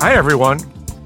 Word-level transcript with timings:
Hi, 0.00 0.14
everyone. 0.14 0.58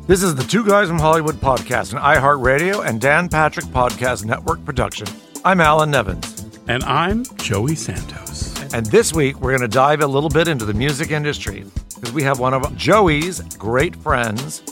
This 0.07 0.23
is 0.23 0.35
the 0.35 0.43
Two 0.43 0.65
Guys 0.67 0.89
from 0.89 0.99
Hollywood 0.99 1.37
podcast, 1.37 1.93
an 1.93 1.99
iHeartRadio 2.01 2.85
and 2.87 3.01
Dan 3.01 3.29
Patrick 3.29 3.67
Podcast 3.67 4.25
Network 4.25 4.65
production. 4.65 5.07
I'm 5.45 5.61
Alan 5.61 5.91
Nevins. 5.91 6.59
And 6.69 6.83
I'm 6.85 7.25
Joey 7.37 7.75
Santos. 7.77 8.61
And 8.73 8.85
this 8.87 9.13
week, 9.13 9.41
we're 9.41 9.51
going 9.57 9.69
to 9.69 9.69
dive 9.69 10.01
a 10.01 10.07
little 10.07 10.29
bit 10.29 10.49
into 10.49 10.65
the 10.65 10.75
music 10.75 11.11
industry 11.11 11.65
because 11.95 12.13
we 12.13 12.23
have 12.25 12.41
one 12.41 12.53
of 12.55 12.77
Joey's 12.77 13.41
great 13.57 13.95
friends, 13.97 14.63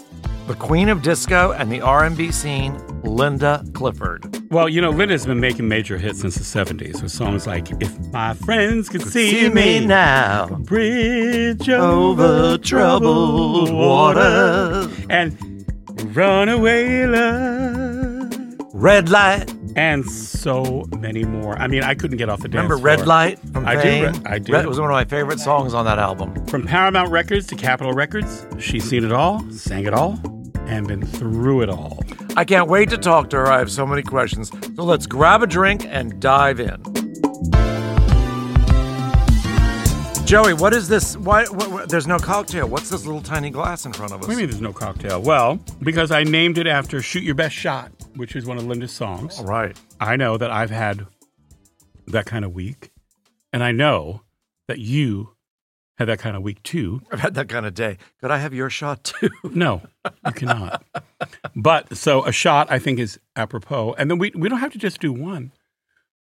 the 0.48 0.54
queen 0.58 0.88
of 0.88 1.02
disco 1.02 1.52
and 1.52 1.70
the 1.70 1.80
R&B 1.82 2.32
scene, 2.32 2.76
Linda 3.02 3.62
Clifford. 3.74 4.50
Well, 4.50 4.68
you 4.68 4.80
know, 4.80 4.90
Linda's 4.90 5.26
been 5.26 5.40
making 5.40 5.68
major 5.68 5.98
hits 5.98 6.20
since 6.20 6.36
the 6.36 6.42
70s 6.42 7.02
with 7.02 7.12
songs 7.12 7.46
like 7.46 7.70
If 7.82 7.98
My 8.12 8.32
Friends 8.34 8.88
Could, 8.88 9.02
see, 9.02 9.30
See 9.42 9.48
me 9.50 9.84
now, 9.84 10.46
Bridge 10.46 11.68
over 11.68 12.56
troubled 12.58 13.70
water, 13.72 14.88
and 15.10 15.36
Runaway 16.16 17.04
Love, 17.04 18.56
red 18.72 19.10
light. 19.10 19.52
and 19.76 20.04
so 20.10 20.86
many 20.98 21.24
more. 21.24 21.58
I 21.58 21.66
mean, 21.66 21.82
I 21.84 21.94
couldn't 21.94 22.16
get 22.16 22.30
off 22.30 22.40
the 22.40 22.48
dance 22.48 22.54
Remember 22.70 22.76
floor. 22.78 22.86
Red 22.96 23.06
Light 23.06 23.38
from 23.52 23.66
I 23.66 23.74
do, 23.76 23.80
Fame? 23.82 24.04
Re- 24.12 24.20
I 24.24 24.38
do. 24.38 24.52
Red 24.54 24.66
was 24.66 24.80
one 24.80 24.88
of 24.90 24.94
my 24.94 25.04
favorite 25.04 25.40
songs 25.40 25.74
on 25.74 25.84
that 25.84 25.98
album. 25.98 26.46
From 26.46 26.66
Paramount 26.66 27.10
Records 27.10 27.46
to 27.48 27.54
Capitol 27.54 27.92
Records, 27.92 28.46
she's 28.58 28.88
seen 28.88 29.04
it 29.04 29.12
all, 29.12 29.40
sang 29.50 29.84
it 29.86 29.92
all, 29.94 30.18
and 30.68 30.86
been 30.86 31.04
through 31.04 31.62
it 31.62 31.68
all. 31.70 31.98
I 32.36 32.44
can't 32.44 32.68
wait 32.68 32.90
to 32.90 32.98
talk 32.98 33.30
to 33.30 33.36
her. 33.36 33.46
I 33.48 33.58
have 33.58 33.70
so 33.70 33.86
many 33.86 34.02
questions. 34.02 34.50
So 34.76 34.84
let's 34.84 35.06
grab 35.06 35.42
a 35.42 35.46
drink 35.46 35.84
and 35.86 36.20
dive 36.20 36.60
in. 36.60 36.80
Joey, 40.24 40.52
what 40.52 40.74
is 40.74 40.88
this? 40.88 41.16
Why? 41.16 41.44
What, 41.46 41.70
what- 41.70 41.88
there's 41.88 42.06
no 42.06 42.18
cocktail. 42.18 42.68
What's 42.68 42.90
this 42.90 43.06
little 43.06 43.22
tiny 43.22 43.48
glass 43.48 43.86
in 43.86 43.94
front 43.94 44.12
of 44.12 44.20
us? 44.20 44.28
What 44.28 44.34
do 44.34 44.38
you 44.38 44.38
mean 44.46 44.50
there's 44.50 44.60
no 44.60 44.74
cocktail? 44.74 45.22
Well, 45.22 45.58
because 45.80 46.10
I 46.10 46.22
named 46.22 46.58
it 46.58 46.66
after 46.66 47.00
Shoot 47.00 47.22
Your 47.22 47.34
Best 47.34 47.54
Shot, 47.54 47.90
which 48.14 48.36
is 48.36 48.44
one 48.44 48.58
of 48.58 48.66
Linda's 48.66 48.92
songs. 48.92 49.38
All 49.38 49.46
right. 49.46 49.74
I 50.00 50.16
know 50.16 50.36
that 50.36 50.50
I've 50.50 50.68
had 50.68 51.06
that 52.08 52.26
kind 52.26 52.44
of 52.44 52.52
week, 52.52 52.90
and 53.54 53.64
I 53.64 53.72
know 53.72 54.20
that 54.66 54.78
you 54.78 55.30
had 55.98 56.08
that 56.08 56.18
kind 56.20 56.36
of 56.36 56.42
week 56.42 56.62
too. 56.62 57.02
I've 57.12 57.20
had 57.20 57.34
that 57.34 57.48
kind 57.48 57.66
of 57.66 57.74
day. 57.74 57.98
Could 58.20 58.30
I 58.30 58.38
have 58.38 58.54
your 58.54 58.70
shot 58.70 59.04
too? 59.04 59.30
No, 59.54 59.82
you 60.26 60.32
cannot. 60.32 60.84
but 61.56 61.96
so 61.96 62.24
a 62.24 62.32
shot, 62.32 62.70
I 62.70 62.78
think, 62.78 62.98
is 62.98 63.18
apropos. 63.36 63.94
And 63.98 64.10
then 64.10 64.18
we, 64.18 64.30
we 64.34 64.48
don't 64.48 64.60
have 64.60 64.72
to 64.72 64.78
just 64.78 65.00
do 65.00 65.12
one, 65.12 65.52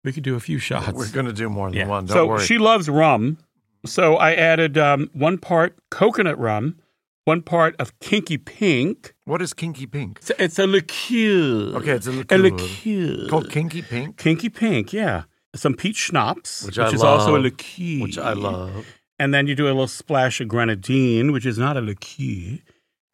we 0.04 0.12
could 0.14 0.24
do 0.24 0.36
a 0.36 0.40
few 0.40 0.58
shots. 0.60 0.94
We're 0.94 1.10
going 1.12 1.26
to 1.28 1.34
do 1.34 1.50
more 1.50 1.70
than 1.70 1.78
Yeah. 1.80 1.88
one. 1.88 2.06
Don't 2.06 2.16
so 2.16 2.26
worry. 2.28 2.44
she 2.46 2.58
loves 2.58 2.90
rum. 2.90 3.38
So 3.86 4.16
I 4.16 4.34
added 4.34 4.78
um, 4.78 5.10
one 5.14 5.38
part 5.38 5.76
coconut 5.92 6.38
rum, 6.40 6.78
one 7.26 7.42
part 7.42 7.76
of 7.78 7.98
kinky 8.00 8.38
pink. 8.38 9.14
what 9.26 9.42
is 9.42 9.54
Kinky 9.54 9.86
Pink? 9.86 10.18
It's, 10.20 10.32
it's 10.40 10.60
a 10.60 10.66
liqueur. 10.68 11.76
Okay, 11.78 11.92
it's 11.92 12.08
a 12.08 12.12
liqueur. 12.12 12.36
A 12.36 12.38
liqueur. 12.38 12.64
liqueur. 12.64 13.30
Called 13.30 13.50
Kinky 13.52 13.82
Pink, 13.82 14.18
Kinky 14.18 14.50
pink, 14.50 14.92
yeah. 14.94 15.24
Some 15.56 15.74
peach 15.76 15.98
schnapps, 15.98 16.64
Which 16.64 16.78
which, 16.78 16.86
I 16.88 16.90
is 16.92 17.04
also 17.04 17.32
a 17.32 17.34
love, 17.34 17.44
liqueur. 17.44 18.02
which 18.04 18.18
I 18.18 18.34
love. 18.34 18.86
And 19.20 19.34
then 19.34 19.48
you 19.48 19.56
do 19.56 19.66
a 19.66 19.70
little 19.70 19.88
splash 19.88 20.40
of 20.42 20.48
grenadine, 20.48 21.32
which 21.32 21.46
is 21.46 21.58
not 21.58 21.76
a 21.78 21.82
liqueur. 21.82 22.60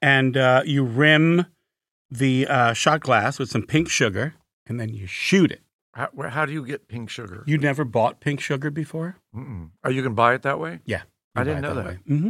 And 0.02 0.36
uh, 0.36 0.64
you 0.66 0.84
rim 0.84 1.46
the 2.12 2.46
uh, 2.48 2.74
shot 2.74 3.00
glass 3.02 3.40
with 3.40 3.50
some 3.50 3.64
pink 3.64 3.90
sugar, 3.90 4.36
and 4.68 4.80
then 4.80 4.90
you 4.90 5.08
shoot 5.08 5.52
it. 5.52 5.62
How, 5.94 6.10
how 6.30 6.46
do 6.46 6.52
you 6.52 6.66
get 6.66 6.88
pink 6.88 7.10
sugar? 7.10 7.44
You 7.46 7.58
never 7.58 7.86
bought 7.86 8.20
pink 8.20 8.42
sugar 8.42 8.70
before? 8.70 9.18
Mm-mm. 9.36 9.70
Oh, 9.84 9.90
you 9.90 10.04
can 10.04 10.14
buy 10.16 10.34
it 10.34 10.42
that 10.42 10.60
way? 10.60 10.80
Yeah. 10.86 11.04
I 11.36 11.44
didn't 11.44 11.62
know 11.62 11.76
that. 11.76 11.98
hmm 12.08 12.30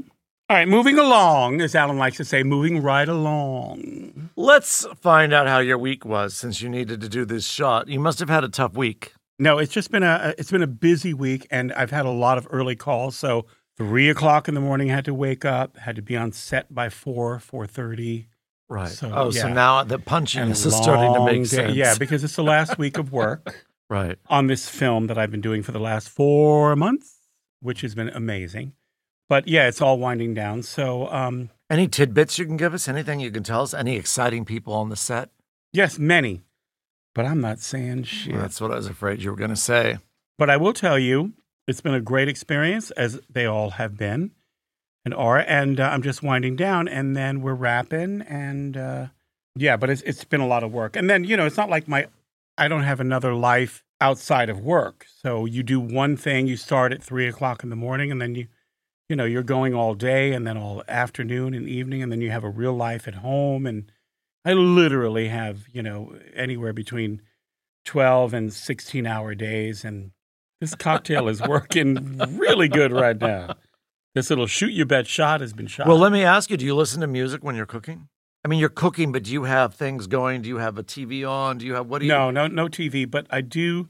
All 0.49 0.57
right, 0.57 0.67
moving 0.67 0.99
along, 0.99 1.61
as 1.61 1.73
Alan 1.75 1.97
likes 1.97 2.17
to 2.17 2.25
say, 2.25 2.43
moving 2.43 2.81
right 2.81 3.07
along. 3.07 4.29
Let's 4.35 4.85
find 5.01 5.33
out 5.33 5.47
how 5.47 5.59
your 5.59 5.77
week 5.77 6.05
was 6.05 6.35
since 6.35 6.61
you 6.61 6.69
needed 6.69 7.01
to 7.01 7.09
do 7.09 7.25
this 7.25 7.45
shot. 7.47 7.87
You 7.87 7.99
must 7.99 8.19
have 8.19 8.29
had 8.29 8.43
a 8.43 8.49
tough 8.49 8.75
week. 8.75 9.13
No, 9.39 9.57
it's 9.57 9.73
just 9.73 9.91
been 9.91 10.03
a 10.03 10.33
it's 10.37 10.51
been 10.51 10.61
a 10.61 10.67
busy 10.67 11.13
week, 11.13 11.47
and 11.49 11.73
I've 11.73 11.91
had 11.91 12.05
a 12.05 12.11
lot 12.11 12.37
of 12.37 12.47
early 12.51 12.75
calls. 12.75 13.15
So 13.17 13.45
three 13.77 14.09
o'clock 14.09 14.47
in 14.47 14.53
the 14.55 14.61
morning, 14.61 14.87
had 14.89 15.05
to 15.05 15.13
wake 15.13 15.45
up, 15.45 15.77
had 15.77 15.95
to 15.95 16.01
be 16.01 16.15
on 16.17 16.31
set 16.31 16.73
by 16.73 16.89
four 16.89 17.39
four 17.39 17.65
thirty. 17.67 18.27
Right. 18.69 18.89
So, 18.89 19.11
oh, 19.13 19.29
so 19.31 19.51
now 19.53 19.83
the 19.83 19.99
punchiness 19.99 20.65
is 20.65 20.75
starting 20.75 21.13
to 21.13 21.19
long 21.19 21.25
make 21.25 21.41
day- 21.41 21.43
sense. 21.45 21.75
Yeah, 21.75 21.95
because 21.99 22.23
it's 22.23 22.35
the 22.35 22.43
last 22.43 22.77
week 22.77 22.97
of 22.97 23.11
work 23.11 23.65
right. 23.89 24.17
on 24.29 24.47
this 24.47 24.67
film 24.69 25.07
that 25.07 25.17
I've 25.17 25.29
been 25.29 25.41
doing 25.41 25.61
for 25.61 25.71
the 25.73 25.79
last 25.79 26.09
four 26.09 26.75
months, 26.75 27.17
which 27.59 27.81
has 27.81 27.93
been 27.93 28.09
amazing. 28.09 28.73
But 29.29 29.47
yeah, 29.47 29.67
it's 29.67 29.81
all 29.81 29.99
winding 29.99 30.33
down. 30.33 30.63
So 30.63 31.07
um, 31.11 31.49
Any 31.69 31.87
tidbits 31.87 32.39
you 32.39 32.45
can 32.45 32.57
give 32.57 32.73
us? 32.73 32.87
Anything 32.87 33.19
you 33.19 33.31
can 33.31 33.43
tell 33.43 33.61
us? 33.61 33.73
Any 33.73 33.95
exciting 33.95 34.43
people 34.45 34.73
on 34.73 34.89
the 34.89 34.95
set? 34.95 35.29
yes, 35.71 35.97
many, 35.99 36.41
but 37.13 37.25
I'm 37.25 37.41
not 37.41 37.59
saying 37.59 38.03
shit. 38.03 38.35
That's 38.35 38.59
what 38.61 38.71
I 38.71 38.75
was 38.75 38.87
afraid 38.87 39.21
you 39.21 39.29
were 39.31 39.37
going 39.37 39.49
to 39.49 39.55
say. 39.55 39.97
But 40.37 40.49
I 40.49 40.57
will 40.57 40.73
tell 40.73 40.97
you, 40.97 41.33
it's 41.67 41.81
been 41.81 41.93
a 41.93 42.01
great 42.01 42.27
experience, 42.27 42.91
as 42.91 43.19
they 43.29 43.45
all 43.45 43.71
have 43.71 43.97
been 43.97 44.31
and 45.05 45.13
are. 45.13 45.39
And 45.39 45.79
uh, 45.79 45.89
I'm 45.89 46.01
just 46.01 46.23
winding 46.23 46.55
down, 46.55 46.87
and 46.87 47.15
then 47.15 47.41
we're 47.41 47.53
wrapping, 47.53 48.21
and 48.21 48.77
uh, 48.77 49.07
yeah. 49.55 49.77
But 49.77 49.89
it's 49.89 50.01
it's 50.03 50.23
been 50.23 50.41
a 50.41 50.47
lot 50.47 50.63
of 50.63 50.71
work, 50.71 50.95
and 50.95 51.09
then 51.09 51.23
you 51.23 51.37
know, 51.37 51.45
it's 51.45 51.57
not 51.57 51.69
like 51.69 51.87
my 51.87 52.07
I 52.57 52.67
don't 52.67 52.83
have 52.83 52.99
another 52.99 53.33
life 53.33 53.83
outside 54.01 54.49
of 54.49 54.59
work. 54.59 55.05
So 55.21 55.45
you 55.45 55.63
do 55.63 55.79
one 55.79 56.17
thing, 56.17 56.47
you 56.47 56.57
start 56.57 56.91
at 56.91 57.03
three 57.03 57.27
o'clock 57.27 57.63
in 57.63 57.69
the 57.69 57.75
morning, 57.75 58.11
and 58.11 58.21
then 58.21 58.35
you 58.35 58.47
you 59.09 59.15
know 59.15 59.25
you're 59.25 59.43
going 59.43 59.73
all 59.73 59.95
day, 59.95 60.33
and 60.33 60.45
then 60.47 60.57
all 60.57 60.83
afternoon 60.87 61.53
and 61.53 61.67
evening, 61.67 62.01
and 62.01 62.11
then 62.11 62.21
you 62.21 62.31
have 62.31 62.43
a 62.43 62.49
real 62.49 62.73
life 62.73 63.07
at 63.07 63.15
home, 63.15 63.65
and 63.65 63.91
I 64.45 64.53
literally 64.53 65.29
have 65.29 65.67
you 65.71 65.83
know 65.83 66.15
anywhere 66.35 66.73
between 66.73 67.21
12 67.85 68.33
and 68.33 68.53
16 68.53 69.05
hour 69.05 69.35
days. 69.35 69.83
And 69.83 70.11
this 70.63 70.75
cocktail 70.75 71.27
is 71.27 71.41
working 71.41 72.17
really 72.37 72.69
good 72.69 72.93
right 72.93 73.19
now. 73.19 73.55
This 74.15 74.29
little 74.29 74.47
shoot 74.47 74.71
your 74.71 74.85
bet 74.85 75.07
shot 75.07 75.41
has 75.41 75.51
been 75.53 75.67
shot. 75.67 75.87
Well, 75.87 75.97
let 75.97 76.11
me 76.13 76.23
ask 76.23 76.49
you 76.49 76.55
do 76.55 76.65
you 76.65 76.73
listen 76.75 77.01
to 77.01 77.07
music 77.07 77.43
when 77.43 77.55
you're 77.55 77.65
cooking? 77.65 78.07
I 78.45 78.47
mean, 78.47 78.59
you're 78.59 78.69
cooking, 78.69 79.11
but 79.11 79.23
do 79.23 79.31
you 79.31 79.43
have 79.43 79.73
things 79.75 80.07
going? 80.07 80.41
Do 80.41 80.49
you 80.49 80.57
have 80.57 80.77
a 80.77 80.83
TV 80.83 81.27
on? 81.29 81.57
Do 81.57 81.65
you 81.65 81.73
have 81.73 81.87
what 81.87 81.99
do 81.99 82.05
you 82.05 82.11
no, 82.11 82.29
no, 82.31 82.47
no 82.47 82.67
TV, 82.67 83.09
but 83.09 83.27
I 83.29 83.41
do. 83.41 83.89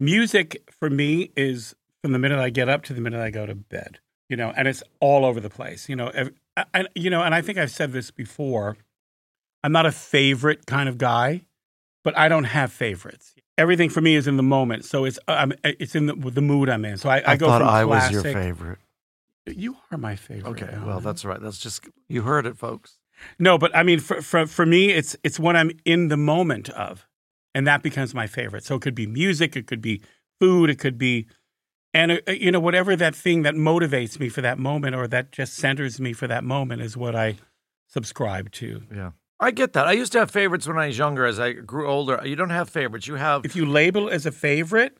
Music 0.00 0.62
for 0.78 0.88
me 0.90 1.30
is 1.36 1.74
from 2.02 2.12
the 2.12 2.18
minute 2.18 2.38
I 2.38 2.50
get 2.50 2.68
up 2.68 2.82
to 2.84 2.94
the 2.94 3.00
minute 3.00 3.20
I 3.20 3.30
go 3.30 3.44
to 3.46 3.54
bed, 3.54 3.98
you 4.28 4.36
know, 4.36 4.52
and 4.56 4.68
it's 4.68 4.82
all 5.00 5.24
over 5.24 5.40
the 5.40 5.50
place, 5.50 5.88
you 5.88 5.96
know. 5.96 6.08
ev- 6.08 6.32
I, 6.56 6.64
I- 6.74 6.86
you 6.94 7.10
know, 7.10 7.22
and 7.22 7.34
I 7.34 7.42
think 7.42 7.58
I've 7.58 7.70
said 7.70 7.92
this 7.92 8.10
before. 8.10 8.76
I'm 9.64 9.72
not 9.72 9.86
a 9.86 9.92
favorite 9.92 10.66
kind 10.66 10.88
of 10.88 10.98
guy, 10.98 11.42
but 12.04 12.16
I 12.16 12.28
don't 12.28 12.44
have 12.44 12.72
favorites. 12.72 13.34
Everything 13.58 13.90
for 13.90 14.00
me 14.00 14.14
is 14.14 14.28
in 14.28 14.36
the 14.36 14.42
moment, 14.42 14.84
so 14.84 15.04
it's 15.04 15.18
uh, 15.26 15.32
I'm, 15.32 15.52
uh, 15.52 15.72
it's 15.80 15.94
in 15.96 16.06
the, 16.06 16.14
the 16.14 16.40
mood 16.40 16.68
I'm 16.68 16.84
in. 16.84 16.96
So 16.96 17.08
I, 17.08 17.18
I, 17.18 17.32
I, 17.32 17.36
go 17.36 17.48
thought 17.48 17.60
from 17.60 17.68
I 17.68 17.84
was 17.84 18.10
your 18.10 18.22
favorite. 18.22 18.78
You 19.46 19.76
are 19.90 19.98
my 19.98 20.14
favorite. 20.14 20.50
Okay, 20.50 20.78
well, 20.84 21.00
that's 21.00 21.24
right. 21.24 21.40
That's 21.40 21.58
just 21.58 21.88
you 22.08 22.22
heard 22.22 22.46
it, 22.46 22.56
folks. 22.56 22.98
no, 23.38 23.58
but 23.58 23.74
I 23.76 23.82
mean, 23.82 23.98
for, 23.98 24.22
for 24.22 24.46
for 24.46 24.64
me, 24.64 24.90
it's 24.90 25.16
it's 25.24 25.40
what 25.40 25.56
I'm 25.56 25.72
in 25.84 26.06
the 26.06 26.16
moment 26.16 26.70
of, 26.70 27.06
and 27.54 27.66
that 27.66 27.82
becomes 27.82 28.14
my 28.14 28.28
favorite. 28.28 28.64
So 28.64 28.76
it 28.76 28.82
could 28.82 28.94
be 28.94 29.06
music, 29.06 29.56
it 29.56 29.66
could 29.66 29.82
be 29.82 30.02
food, 30.38 30.70
it 30.70 30.78
could 30.78 30.96
be, 30.96 31.26
and 31.92 32.12
uh, 32.12 32.18
uh 32.28 32.32
you 32.32 32.52
know, 32.52 32.60
whatever 32.60 32.94
that 32.94 33.16
thing 33.16 33.42
that 33.42 33.54
motivates 33.54 34.20
me 34.20 34.28
for 34.28 34.40
that 34.40 34.58
moment 34.58 34.94
or 34.94 35.08
that 35.08 35.32
just 35.32 35.56
centers 35.56 36.00
me 36.00 36.12
for 36.12 36.28
that 36.28 36.44
moment 36.44 36.82
is 36.82 36.96
what 36.96 37.16
I 37.16 37.36
subscribe 37.88 38.52
to. 38.52 38.82
Yeah, 38.94 39.10
I 39.40 39.50
get 39.52 39.72
that. 39.74 39.86
I 39.86 39.92
used 39.92 40.12
to 40.12 40.18
have 40.18 40.30
favorites 40.30 40.66
when 40.66 40.78
I 40.78 40.88
was 40.88 40.98
younger. 40.98 41.24
As 41.24 41.38
I 41.38 41.52
grew 41.52 41.88
older, 41.88 42.20
you 42.24 42.34
don't 42.36 42.50
have 42.50 42.68
favorites. 42.68 43.06
You 43.06 43.14
have 43.14 43.44
If 43.44 43.54
you 43.54 43.64
label 43.66 44.08
as 44.08 44.26
a 44.26 44.32
favorite, 44.32 44.98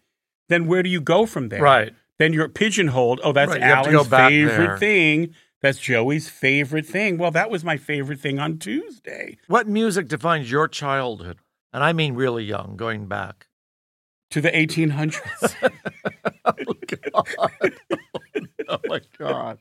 then 0.49 0.67
where 0.67 0.83
do 0.83 0.89
you 0.89 1.01
go 1.01 1.27
from 1.27 1.49
there? 1.49 1.63
right. 1.63 1.93
Then 2.19 2.33
you're 2.33 2.49
pigeonholed. 2.49 3.21
Oh, 3.23 3.33
that's 3.33 3.53
Right, 3.53 3.61
you 3.61 3.67
have 3.67 3.85
to 3.85 3.91
Alan's 3.91 4.09
favorite 4.09 4.67
there. 4.67 4.79
thing. 4.79 5.35
That's 5.63 5.79
Joey's 5.79 6.29
favorite 6.29 6.85
thing. 6.87 7.17
Well, 7.17 7.31
that 7.31 7.49
was 7.49 7.63
my 7.65 7.77
favorite 7.77 8.19
thing 8.19 8.41
on 8.41 8.59
Tuesday. 8.59 9.39
What 9.47 9.69
music 9.69 10.09
defines 10.09 10.51
your 10.51 10.67
childhood? 10.67 11.39
And 11.73 11.85
I 11.85 11.93
mean 11.93 12.15
really 12.15 12.43
young, 12.45 12.75
going 12.77 13.07
back. 13.07 13.47
To 14.33 14.41
the 14.41 14.51
1800s. 14.51 15.55
oh, 16.45 16.53
God. 17.13 17.73
oh 18.69 18.79
my 18.87 19.01
God. 19.17 19.59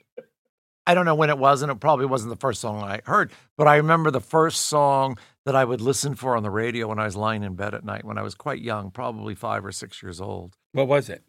I 0.87 0.93
don't 0.93 1.05
know 1.05 1.15
when 1.15 1.29
it 1.29 1.37
was, 1.37 1.61
and 1.61 1.71
it 1.71 1.79
probably 1.81 2.05
wasn't 2.05 2.29
the 2.29 2.39
first 2.39 2.61
song 2.61 2.81
I 2.81 3.01
heard, 3.05 3.31
but 3.57 3.67
I 3.67 3.75
remember 3.75 4.09
the 4.09 4.21
first 4.21 4.61
song 4.67 5.17
that 5.45 5.53
I 5.55 5.65
would 5.65 5.81
listen 5.81 6.15
for 6.15 6.35
on 6.37 6.43
the 6.43 6.49
radio 6.49 6.87
when 6.87 6.97
I 6.97 7.05
was 7.05 7.15
lying 7.17 7.43
in 7.43 7.55
bed 7.55 7.73
at 7.73 7.83
night 7.83 8.05
when 8.05 8.17
I 8.17 8.21
was 8.21 8.35
quite 8.35 8.61
young, 8.61 8.89
probably 8.89 9.35
five 9.35 9.65
or 9.65 9.71
six 9.73 10.01
years 10.01 10.21
old. 10.21 10.55
What 10.71 10.87
was 10.87 11.09
it? 11.09 11.23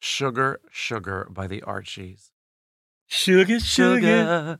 Sugar, 0.00 0.60
Sugar 0.72 1.28
by 1.30 1.46
the 1.46 1.62
Archies. 1.62 2.32
Sugar, 3.06 3.60
sugar. 3.60 4.58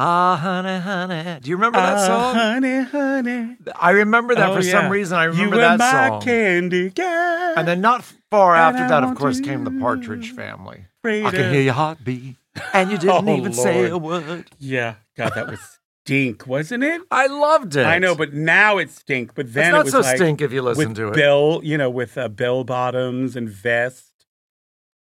Ah, 0.00 0.36
honey, 0.36 0.78
honey. 0.78 1.40
Do 1.40 1.50
you 1.50 1.56
remember 1.56 1.78
that 1.78 1.96
ah, 1.96 2.06
song? 2.06 2.34
honey, 2.36 2.82
honey. 2.82 3.56
I 3.74 3.90
remember 3.90 4.34
that 4.34 4.50
Oh, 4.50 4.54
for 4.54 4.62
some 4.62 4.90
reason. 4.90 5.18
I 5.18 5.24
remember 5.24 5.56
you 5.56 5.60
that 5.62 5.78
my 5.78 6.08
song. 6.08 6.20
candy 6.22 6.90
girl. 6.90 7.54
And 7.56 7.66
then 7.66 7.80
not 7.80 8.04
far 8.30 8.54
And 8.54 8.62
after 8.76 8.84
I 8.84 8.88
that, 8.88 9.02
of 9.04 9.16
course, 9.16 9.40
came 9.40 9.64
the 9.64 9.72
Partridge 9.72 10.32
Family. 10.32 10.84
Afraid 11.00 11.24
I 11.24 11.30
can 11.32 11.52
hear 11.52 11.62
your 11.62 11.74
heartbeat, 11.74 12.36
and 12.72 12.90
you 12.90 12.98
didn't 12.98 13.28
Oh, 13.28 13.36
even 13.36 13.52
say 13.52 13.88
a 13.88 13.98
word. 13.98 14.46
Yeah, 14.58 14.94
God, 15.16 15.32
that 15.34 15.48
was 15.48 15.78
stink, 16.04 16.46
wasn't 16.46 16.84
it? 16.84 17.02
I 17.10 17.26
loved 17.26 17.76
it. 17.76 17.84
I 17.84 17.98
know, 17.98 18.14
but 18.14 18.32
now 18.32 18.78
it's 18.78 18.94
stink. 18.96 19.34
But 19.34 19.52
then 19.52 19.74
it's 19.74 19.80
it 19.80 19.84
was 19.84 19.92
so 19.92 20.00
like 20.00 20.16
stink 20.16 20.40
if 20.40 20.52
you 20.52 20.62
listen 20.62 20.88
with 20.88 20.96
to 20.96 21.08
it. 21.08 21.14
bell, 21.14 21.60
you 21.62 21.76
know, 21.78 21.90
with 21.90 22.16
uh, 22.16 22.28
bell 22.28 22.64
bottoms 22.64 23.36
and 23.36 23.48
vest, 23.48 24.04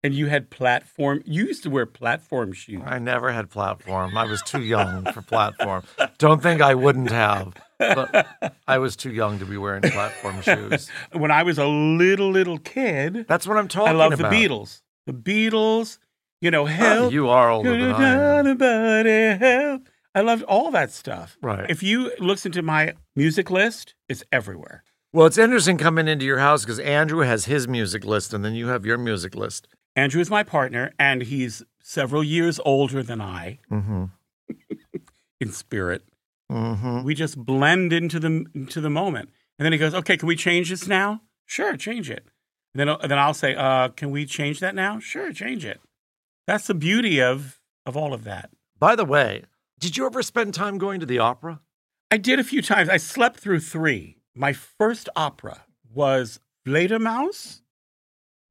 and 0.04 0.14
you 0.14 0.26
had 0.26 0.50
platform. 0.50 1.22
You 1.24 1.44
used 1.46 1.62
to 1.64 1.70
wear 1.70 1.86
platform 1.86 2.52
shoes. 2.52 2.82
I 2.84 2.98
never 2.98 3.32
had 3.32 3.50
platform. 3.50 4.16
I 4.16 4.24
was 4.24 4.42
too 4.42 4.62
young 4.62 5.04
for 5.12 5.22
platform. 5.22 5.82
Don't 6.18 6.42
think 6.42 6.60
I 6.60 6.74
wouldn't 6.74 7.10
have, 7.10 7.54
but 7.78 8.26
I 8.68 8.78
was 8.78 8.96
too 8.96 9.12
young 9.12 9.38
to 9.38 9.44
be 9.44 9.56
wearing 9.56 9.82
platform 9.82 10.40
shoes. 10.42 10.88
When 11.12 11.30
I 11.30 11.42
was 11.42 11.58
a 11.58 11.66
little 11.66 12.30
little 12.30 12.58
kid, 12.58 13.26
That's 13.28 13.46
what 13.46 13.56
I'm 13.58 13.68
talking 13.68 13.94
about. 13.94 14.04
I 14.04 14.08
love 14.08 14.18
the 14.18 14.24
Beatles. 14.24 14.82
The 15.06 15.12
Beatles, 15.12 15.98
you 16.42 16.50
know, 16.50 16.62
Oh, 16.62 16.66
help. 16.66 17.12
you 17.12 17.28
are 17.30 17.48
older 17.50 17.70
than 17.70 17.92
I 17.92 18.38
am. 18.40 19.38
Help. 19.38 19.88
I 20.14 20.20
loved 20.20 20.42
all 20.42 20.70
that 20.72 20.90
stuff. 20.90 21.38
Right. 21.40 21.70
If 21.70 21.82
you 21.82 22.12
listen 22.18 22.52
to 22.52 22.62
my 22.62 22.94
music 23.16 23.50
list, 23.50 23.94
it's 24.10 24.22
everywhere. 24.30 24.84
Well, 25.14 25.26
it's 25.26 25.38
interesting 25.38 25.78
coming 25.78 26.08
into 26.08 26.26
your 26.26 26.38
house 26.38 26.64
because 26.64 26.78
Andrew 26.80 27.20
has 27.20 27.46
his 27.46 27.66
music 27.68 28.04
list, 28.04 28.34
and 28.34 28.44
then 28.44 28.54
you 28.54 28.66
have 28.68 28.84
your 28.84 28.98
music 28.98 29.34
list. 29.34 29.68
Andrew 29.96 30.20
is 30.20 30.30
my 30.30 30.42
partner, 30.42 30.92
and 30.98 31.22
he's 31.22 31.62
several 31.82 32.22
years 32.24 32.60
older 32.64 33.02
than 33.02 33.20
I 33.20 33.58
Mm-hmm. 33.70 34.04
in 35.40 35.52
spirit. 35.52 36.02
Mm-hmm. 36.50 37.02
We 37.04 37.14
just 37.14 37.36
blend 37.38 37.92
into 37.92 38.18
the 38.20 38.44
into 38.54 38.80
the 38.80 38.90
moment. 38.90 39.30
And 39.58 39.64
then 39.64 39.72
he 39.72 39.78
goes, 39.78 39.94
"Okay, 39.94 40.16
can 40.16 40.26
we 40.28 40.36
change 40.36 40.70
this 40.70 40.86
now?" 40.86 41.20
Sure, 41.46 41.76
change 41.76 42.10
it. 42.10 42.24
And 42.74 42.80
then 42.88 42.96
then 43.08 43.18
I'll 43.18 43.34
say, 43.34 43.54
uh, 43.54 43.88
"Can 43.88 44.10
we 44.10 44.26
change 44.26 44.60
that 44.60 44.74
now?" 44.74 44.98
Sure, 44.98 45.32
change 45.32 45.64
it. 45.64 45.80
That's 46.46 46.66
the 46.66 46.74
beauty 46.74 47.20
of 47.20 47.60
of 47.86 47.96
all 47.96 48.14
of 48.14 48.24
that. 48.24 48.50
By 48.78 48.96
the 48.96 49.04
way, 49.04 49.44
did 49.78 49.96
you 49.96 50.06
ever 50.06 50.22
spend 50.22 50.54
time 50.54 50.78
going 50.78 51.00
to 51.00 51.06
the 51.06 51.18
opera? 51.18 51.60
I 52.10 52.18
did 52.18 52.38
a 52.38 52.44
few 52.44 52.62
times. 52.62 52.88
I 52.88 52.98
slept 52.98 53.40
through 53.40 53.60
three. 53.60 54.18
My 54.34 54.52
first 54.52 55.08
opera 55.16 55.62
was 55.92 56.40
Fledermaus. 56.66 57.62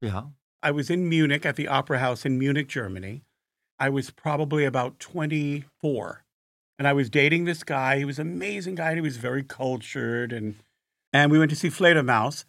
Yeah. 0.00 0.24
I 0.62 0.70
was 0.70 0.90
in 0.90 1.08
Munich 1.08 1.44
at 1.44 1.56
the 1.56 1.68
Opera 1.68 1.98
House 1.98 2.24
in 2.24 2.38
Munich, 2.38 2.68
Germany. 2.68 3.22
I 3.78 3.88
was 3.88 4.10
probably 4.10 4.64
about 4.64 5.00
24. 5.00 6.24
And 6.78 6.86
I 6.86 6.92
was 6.92 7.10
dating 7.10 7.44
this 7.44 7.64
guy. 7.64 7.98
He 7.98 8.04
was 8.04 8.18
an 8.18 8.28
amazing 8.28 8.76
guy. 8.76 8.94
He 8.94 9.00
was 9.00 9.16
very 9.16 9.42
cultured. 9.42 10.32
And, 10.32 10.56
and 11.12 11.30
we 11.30 11.38
went 11.38 11.50
to 11.50 11.56
see 11.56 11.68
Fledermaus. 11.68 12.44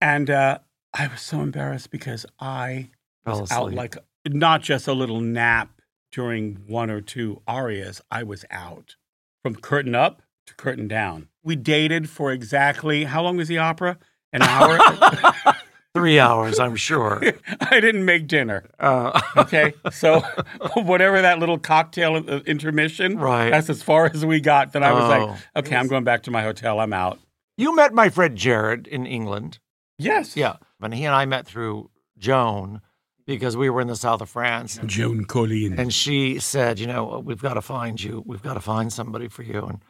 And 0.00 0.30
uh, 0.30 0.58
I 0.94 1.08
was 1.08 1.20
so 1.20 1.40
embarrassed 1.40 1.90
because 1.90 2.26
I 2.40 2.90
was 3.26 3.50
out 3.50 3.72
like 3.72 3.96
not 4.28 4.62
just 4.62 4.86
a 4.88 4.92
little 4.92 5.20
nap 5.20 5.80
during 6.10 6.62
one 6.66 6.90
or 6.90 7.00
two 7.00 7.40
arias. 7.46 8.00
I 8.10 8.22
was 8.22 8.44
out 8.50 8.96
from 9.42 9.56
curtain 9.56 9.94
up 9.94 10.22
to 10.46 10.54
curtain 10.54 10.88
down. 10.88 11.28
We 11.42 11.56
dated 11.56 12.08
for 12.08 12.30
exactly 12.32 13.04
how 13.04 13.22
long 13.22 13.36
was 13.36 13.48
the 13.48 13.58
opera? 13.58 13.98
An 14.32 14.42
hour. 14.42 14.78
Three 15.94 16.18
hours, 16.18 16.58
I'm 16.58 16.74
sure. 16.76 17.22
I 17.60 17.78
didn't 17.80 18.04
make 18.06 18.26
dinner. 18.26 18.64
Uh, 18.78 19.20
Okay, 19.36 19.74
so 19.90 20.20
whatever 20.74 21.20
that 21.20 21.38
little 21.38 21.58
cocktail 21.58 22.16
intermission, 22.16 23.18
Right. 23.18 23.50
That's 23.50 23.68
as 23.68 23.82
far 23.82 24.06
as 24.06 24.24
we 24.24 24.40
got. 24.40 24.72
Then 24.72 24.82
I 24.82 24.92
was 24.92 25.04
Oh. 25.04 25.08
like, 25.08 25.38
okay, 25.66 25.76
I'm 25.76 25.88
going 25.88 26.04
back 26.04 26.22
to 26.24 26.30
my 26.30 26.42
hotel. 26.42 26.80
I'm 26.80 26.92
out. 26.94 27.18
you 27.58 27.74
met 27.76 27.92
my 27.92 28.08
friend 28.08 28.36
Jared 28.38 28.86
in 28.86 29.04
England. 29.04 29.58
Yes. 29.98 30.34
Yeah. 30.36 30.56
And 30.80 30.94
he 30.94 31.04
and 31.04 31.14
I 31.14 31.26
met 31.26 31.46
through 31.46 31.90
Joan 32.16 32.80
because 33.26 33.56
we 33.56 33.70
were 33.70 33.80
in 33.80 33.88
the 33.88 33.96
south 33.96 34.20
of 34.20 34.28
France. 34.30 34.78
Joan 34.86 35.24
Collins. 35.24 35.78
And 35.78 35.92
she 35.92 36.38
said, 36.38 36.78
you 36.78 36.86
know, 36.86 37.22
we've 37.24 37.42
got 37.42 37.54
to 37.54 37.62
find 37.62 38.02
you. 38.02 38.22
We've 38.26 38.42
got 38.42 38.54
to 38.54 38.60
find 38.60 38.92
somebody 38.92 39.28
for 39.28 39.42
you. 39.42 39.64
And 39.64 39.80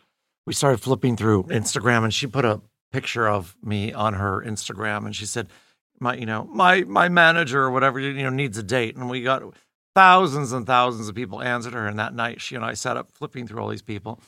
we 0.47 0.53
started 0.53 0.79
flipping 0.81 1.17
through 1.17 1.45
Instagram 1.45 2.05
and 2.05 2.13
she 2.13 2.27
put 2.27 2.45
a 2.45 2.61
picture 2.93 3.29
of 3.29 3.57
me 3.63 3.93
on 3.93 4.15
her 4.15 4.43
Instagram 4.47 5.07
and 5.07 5.17
she 5.17 5.25
said, 5.27 5.49
my, 6.01 6.15
you 6.17 6.27
know, 6.27 6.45
my 6.53 6.83
my 6.83 7.09
manager 7.09 7.63
or 7.63 7.71
whatever, 7.71 8.01
you 8.01 8.13
know, 8.23 8.31
needs 8.31 8.59
a 8.59 8.63
date. 8.63 8.97
And 8.97 9.09
we 9.09 9.23
got 9.23 9.43
thousands 9.95 10.53
and 10.53 10.67
thousands 10.67 11.09
of 11.09 11.15
people 11.15 11.41
answered 11.41 11.75
her. 11.75 11.87
And 11.87 11.99
that 11.99 12.15
night 12.15 12.41
she 12.41 12.57
and 12.57 12.65
I 12.65 12.75
sat 12.75 12.97
up 12.97 13.13
flipping 13.13 13.47
through 13.47 13.61
all 13.63 13.69
these 13.69 13.83
people. 13.83 14.21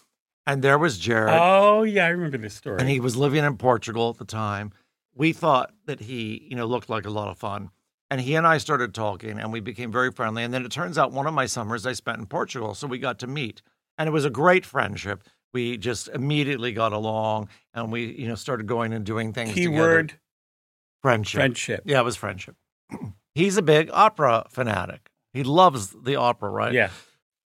And 0.47 0.63
there 0.63 0.79
was 0.79 0.99
Jared. 0.99 1.35
oh 1.35 1.83
yeah, 1.83 2.05
I 2.05 2.09
remember 2.11 2.39
this 2.39 2.55
story. 2.55 2.79
and 2.79 2.89
he 2.89 3.01
was 3.01 3.17
living 3.17 3.43
in 3.45 3.57
Portugal 3.57 4.11
at 4.11 4.19
the 4.19 4.25
time. 4.25 4.73
We 5.17 5.33
thought 5.33 5.73
that 5.87 6.01
he, 6.01 6.47
you 6.49 6.57
know, 6.57 6.67
looked 6.67 6.89
like 6.91 7.07
a 7.07 7.11
lot 7.11 7.29
of 7.29 7.39
fun. 7.39 7.71
And 8.15 8.21
he 8.21 8.37
and 8.37 8.47
I 8.47 8.59
started 8.59 8.95
talking 8.95 9.41
and 9.41 9.53
we 9.53 9.59
became 9.59 9.91
very 9.91 10.13
friendly. 10.13 10.45
And 10.45 10.55
then 10.55 10.65
it 10.65 10.71
turns 10.71 10.97
out 10.99 11.11
one 11.11 11.27
of 11.27 11.35
my 11.35 11.47
summers 11.47 11.85
I 11.85 11.95
spent 11.95 12.21
in 12.21 12.27
Portugal. 12.27 12.73
So 12.77 12.87
we 12.87 13.01
got 13.01 13.19
to 13.19 13.27
meet. 13.27 13.61
And 13.99 14.07
it 14.07 14.13
was 14.13 14.25
a 14.25 14.31
great 14.31 14.65
friendship. 14.65 15.25
We 15.53 15.77
just 15.77 16.07
immediately 16.07 16.71
got 16.71 16.93
along 16.93 17.49
and 17.75 17.91
we, 17.91 18.15
you 18.15 18.29
know, 18.29 18.37
started 18.37 18.69
going 18.69 18.93
and 18.93 19.05
doing 19.05 19.33
things 19.33 19.53
together. 19.53 19.69
Keyword 19.69 20.15
friendship. 21.03 21.39
friendship. 21.41 21.83
Yeah, 21.87 21.99
it 21.99 22.05
was 22.05 22.15
friendship. 22.15 22.55
He's 23.35 23.57
a 23.57 23.63
big 23.63 23.91
opera 23.93 24.47
fanatic. 24.49 25.11
He 25.33 25.43
loves 25.43 25.89
the 25.89 26.15
opera, 26.15 26.51
right? 26.51 26.73
Yeah. 26.73 26.91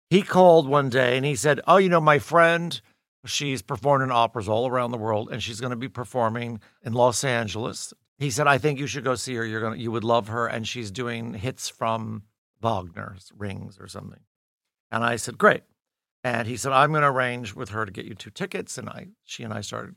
He 0.10 0.22
called 0.22 0.68
one 0.68 0.90
day 0.90 1.16
and 1.16 1.26
he 1.26 1.38
said, 1.38 1.62
Oh, 1.66 1.78
you 1.78 1.88
know, 1.88 2.02
my 2.02 2.20
friend, 2.20 2.82
she's 3.26 3.62
performed 3.62 4.04
in 4.04 4.12
operas 4.12 4.50
all 4.50 4.68
around 4.68 4.92
the 4.92 4.98
world 4.98 5.30
and 5.32 5.42
she's 5.42 5.62
going 5.62 5.70
to 5.72 5.78
be 5.78 5.88
performing 5.88 6.60
in 6.84 6.92
Los 6.92 7.24
Angeles. 7.24 7.94
He 8.18 8.32
said, 8.32 8.48
I 8.48 8.58
think 8.58 8.80
you 8.80 8.88
should 8.88 9.04
go 9.04 9.16
see 9.16 9.36
her. 9.36 9.46
You're 9.46 9.72
to, 9.72 9.78
you 9.78 9.92
would 9.92 10.04
love 10.04 10.28
her. 10.30 10.48
And 10.48 10.68
she's 10.68 10.90
doing 10.90 11.36
hits 11.36 11.70
from 11.70 12.24
Wagner's 12.62 13.32
Rings 13.38 13.78
or 13.80 13.88
something. 13.88 14.22
And 14.92 15.04
I 15.04 15.18
said, 15.18 15.38
Great. 15.38 15.64
And 16.24 16.48
he 16.48 16.58
said, 16.58 16.72
I'm 16.72 16.92
going 16.92 17.04
to 17.04 17.10
arrange 17.10 17.56
with 17.56 17.70
her 17.70 17.86
to 17.86 17.92
get 17.92 18.06
you 18.06 18.16
two 18.16 18.32
tickets. 18.32 18.78
And 18.78 18.90
I, 18.90 19.08
she 19.24 19.44
and 19.44 19.54
I 19.54 19.62
started 19.62 19.96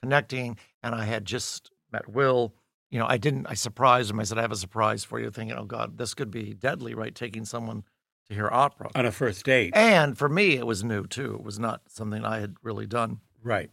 connecting. 0.00 0.56
And 0.82 0.94
I 0.94 1.04
had 1.04 1.24
just 1.24 1.70
met 1.92 2.08
Will. 2.08 2.54
You 2.90 2.98
know, 2.98 3.06
I 3.06 3.18
didn't, 3.18 3.46
I 3.48 3.54
surprised 3.54 4.10
him. 4.10 4.18
I 4.18 4.22
said, 4.24 4.38
I 4.38 4.42
have 4.42 4.52
a 4.52 4.56
surprise 4.56 5.04
for 5.04 5.20
you, 5.20 5.30
thinking, 5.30 5.56
oh 5.56 5.64
God, 5.64 5.98
this 5.98 6.14
could 6.14 6.30
be 6.30 6.54
deadly, 6.54 6.94
right? 6.94 7.14
Taking 7.14 7.44
someone 7.44 7.84
to 8.28 8.34
hear 8.34 8.48
opera. 8.50 8.90
On 8.94 9.04
a 9.04 9.12
first 9.12 9.44
date. 9.44 9.76
And 9.76 10.16
for 10.16 10.28
me, 10.28 10.56
it 10.56 10.66
was 10.66 10.82
new 10.82 11.06
too. 11.06 11.34
It 11.34 11.44
was 11.44 11.58
not 11.58 11.82
something 11.88 12.24
I 12.24 12.40
had 12.40 12.54
really 12.62 12.86
done. 12.86 13.20
right. 13.42 13.70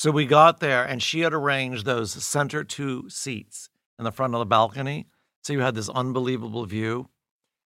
So 0.00 0.10
we 0.10 0.24
got 0.24 0.60
there, 0.60 0.82
and 0.82 1.02
she 1.02 1.20
had 1.20 1.34
arranged 1.34 1.84
those 1.84 2.10
center 2.10 2.64
two 2.64 3.10
seats 3.10 3.68
in 3.98 4.06
the 4.06 4.10
front 4.10 4.34
of 4.34 4.38
the 4.38 4.46
balcony. 4.46 5.08
So 5.44 5.52
you 5.52 5.60
had 5.60 5.74
this 5.74 5.90
unbelievable 5.90 6.64
view. 6.64 7.10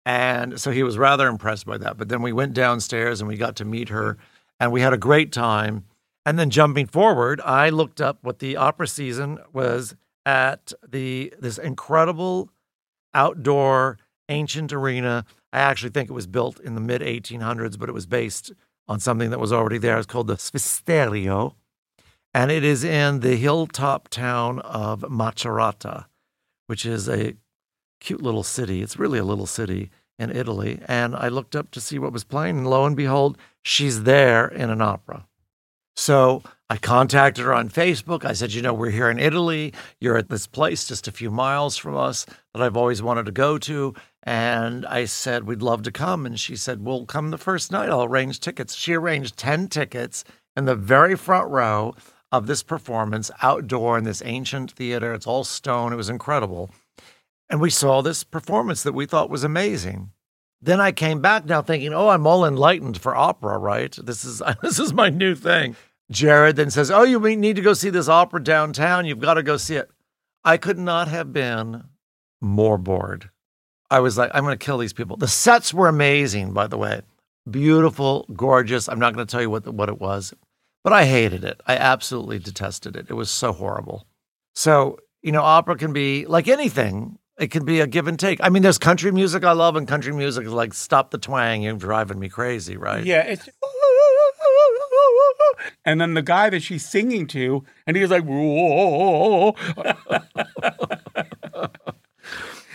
And 0.04 0.60
so 0.60 0.70
he 0.70 0.82
was 0.82 0.98
rather 0.98 1.26
impressed 1.26 1.64
by 1.64 1.78
that. 1.78 1.96
But 1.96 2.10
then 2.10 2.20
we 2.20 2.34
went 2.34 2.52
downstairs 2.52 3.22
and 3.22 3.28
we 3.28 3.38
got 3.38 3.56
to 3.56 3.64
meet 3.64 3.88
her, 3.88 4.18
and 4.60 4.72
we 4.72 4.82
had 4.82 4.92
a 4.92 4.98
great 4.98 5.32
time. 5.32 5.86
And 6.26 6.38
then 6.38 6.50
jumping 6.50 6.86
forward, 6.86 7.40
I 7.46 7.70
looked 7.70 7.98
up 7.98 8.18
what 8.20 8.40
the 8.40 8.58
opera 8.58 8.88
season 8.88 9.38
was 9.54 9.96
at 10.26 10.74
the 10.86 11.32
this 11.40 11.56
incredible 11.56 12.50
outdoor 13.14 13.96
ancient 14.28 14.70
arena. 14.70 15.24
I 15.50 15.60
actually 15.60 15.92
think 15.92 16.10
it 16.10 16.12
was 16.12 16.26
built 16.26 16.60
in 16.60 16.74
the 16.74 16.82
mid 16.82 17.00
1800s, 17.00 17.78
but 17.78 17.88
it 17.88 17.94
was 17.94 18.04
based 18.04 18.52
on 18.86 19.00
something 19.00 19.30
that 19.30 19.40
was 19.40 19.50
already 19.50 19.78
there. 19.78 19.96
It's 19.96 20.06
called 20.06 20.26
the 20.26 20.36
Sferisterio, 20.36 21.54
and 22.34 22.50
it 22.50 22.64
is 22.64 22.84
in 22.84 23.20
the 23.20 23.36
hilltop 23.36 24.08
town 24.08 24.60
of 24.60 25.00
Macerata, 25.02 26.06
which 26.66 26.84
is 26.84 27.08
a 27.08 27.34
cute 28.00 28.22
little 28.22 28.42
city. 28.42 28.82
It's 28.82 28.98
really 28.98 29.18
a 29.18 29.24
little 29.24 29.46
city 29.46 29.90
in 30.18 30.30
Italy. 30.30 30.80
And 30.86 31.14
I 31.14 31.28
looked 31.28 31.56
up 31.56 31.70
to 31.72 31.80
see 31.80 31.98
what 31.98 32.12
was 32.12 32.24
playing, 32.24 32.58
and 32.58 32.66
lo 32.70 32.84
and 32.84 32.96
behold, 32.96 33.38
she's 33.62 34.02
there 34.04 34.46
in 34.46 34.70
an 34.70 34.82
opera. 34.82 35.26
So 35.96 36.42
I 36.70 36.76
contacted 36.76 37.44
her 37.44 37.54
on 37.54 37.70
Facebook. 37.70 38.24
I 38.24 38.32
said, 38.32 38.52
You 38.52 38.62
know, 38.62 38.74
we're 38.74 38.90
here 38.90 39.10
in 39.10 39.18
Italy. 39.18 39.72
You're 40.00 40.18
at 40.18 40.28
this 40.28 40.46
place 40.46 40.86
just 40.86 41.08
a 41.08 41.12
few 41.12 41.30
miles 41.30 41.76
from 41.76 41.96
us 41.96 42.24
that 42.54 42.62
I've 42.62 42.76
always 42.76 43.02
wanted 43.02 43.26
to 43.26 43.32
go 43.32 43.58
to. 43.58 43.94
And 44.22 44.86
I 44.86 45.06
said, 45.06 45.44
We'd 45.44 45.62
love 45.62 45.82
to 45.82 45.92
come. 45.92 46.24
And 46.24 46.38
she 46.38 46.54
said, 46.54 46.84
Well, 46.84 47.04
come 47.04 47.30
the 47.30 47.38
first 47.38 47.72
night. 47.72 47.88
I'll 47.88 48.04
arrange 48.04 48.38
tickets. 48.38 48.76
She 48.76 48.94
arranged 48.94 49.36
10 49.36 49.68
tickets 49.68 50.22
in 50.56 50.66
the 50.66 50.76
very 50.76 51.16
front 51.16 51.50
row 51.50 51.94
of 52.30 52.46
this 52.46 52.62
performance 52.62 53.30
outdoor 53.42 53.98
in 53.98 54.04
this 54.04 54.22
ancient 54.24 54.72
theater. 54.72 55.14
It's 55.14 55.26
all 55.26 55.44
stone. 55.44 55.92
It 55.92 55.96
was 55.96 56.10
incredible. 56.10 56.70
And 57.48 57.60
we 57.60 57.70
saw 57.70 58.02
this 58.02 58.24
performance 58.24 58.82
that 58.82 58.92
we 58.92 59.06
thought 59.06 59.30
was 59.30 59.44
amazing. 59.44 60.10
Then 60.60 60.80
I 60.80 60.92
came 60.92 61.20
back 61.20 61.46
now 61.46 61.62
thinking, 61.62 61.94
oh, 61.94 62.08
I'm 62.08 62.26
all 62.26 62.44
enlightened 62.44 63.00
for 63.00 63.16
opera, 63.16 63.58
right? 63.58 63.96
This 64.02 64.24
is 64.24 64.42
this 64.62 64.78
is 64.78 64.92
my 64.92 65.08
new 65.08 65.34
thing. 65.34 65.76
Jared 66.10 66.56
then 66.56 66.70
says, 66.70 66.90
oh, 66.90 67.02
you 67.02 67.20
need 67.36 67.56
to 67.56 67.62
go 67.62 67.74
see 67.74 67.90
this 67.90 68.08
opera 68.08 68.42
downtown. 68.42 69.06
You've 69.06 69.20
got 69.20 69.34
to 69.34 69.42
go 69.42 69.56
see 69.56 69.76
it. 69.76 69.90
I 70.44 70.56
could 70.56 70.78
not 70.78 71.08
have 71.08 71.32
been 71.32 71.84
more 72.40 72.78
bored. 72.78 73.30
I 73.90 74.00
was 74.00 74.16
like, 74.16 74.30
I'm 74.34 74.44
going 74.44 74.56
to 74.56 74.64
kill 74.64 74.78
these 74.78 74.92
people. 74.92 75.16
The 75.16 75.28
sets 75.28 75.72
were 75.74 75.88
amazing, 75.88 76.52
by 76.52 76.66
the 76.66 76.78
way. 76.78 77.02
Beautiful, 77.50 78.26
gorgeous. 78.34 78.88
I'm 78.88 78.98
not 78.98 79.14
going 79.14 79.26
to 79.26 79.30
tell 79.30 79.40
you 79.40 79.50
what, 79.50 79.64
the, 79.64 79.72
what 79.72 79.88
it 79.88 80.00
was, 80.00 80.34
but 80.84 80.92
I 80.92 81.04
hated 81.04 81.44
it. 81.44 81.60
I 81.66 81.76
absolutely 81.76 82.38
detested 82.38 82.96
it. 82.96 83.06
It 83.08 83.14
was 83.14 83.30
so 83.30 83.52
horrible. 83.52 84.06
So, 84.54 84.98
you 85.22 85.32
know, 85.32 85.42
opera 85.42 85.76
can 85.76 85.92
be 85.92 86.26
like 86.26 86.48
anything, 86.48 87.18
it 87.38 87.50
can 87.50 87.64
be 87.64 87.80
a 87.80 87.86
give 87.86 88.08
and 88.08 88.18
take. 88.18 88.40
I 88.42 88.48
mean, 88.48 88.62
there's 88.62 88.78
country 88.78 89.12
music 89.12 89.44
I 89.44 89.52
love, 89.52 89.76
and 89.76 89.86
country 89.86 90.12
music 90.12 90.44
is 90.44 90.52
like, 90.52 90.74
stop 90.74 91.10
the 91.10 91.18
twang, 91.18 91.62
you're 91.62 91.74
driving 91.74 92.18
me 92.18 92.28
crazy, 92.28 92.76
right? 92.76 93.04
Yeah, 93.04 93.22
it's. 93.22 93.48
And 95.84 96.00
then 96.00 96.14
the 96.14 96.22
guy 96.22 96.50
that 96.50 96.62
she's 96.62 96.86
singing 96.86 97.26
to, 97.28 97.64
and 97.86 97.96
he's 97.96 98.10
like, 98.10 98.24
Whoa. 98.24 99.54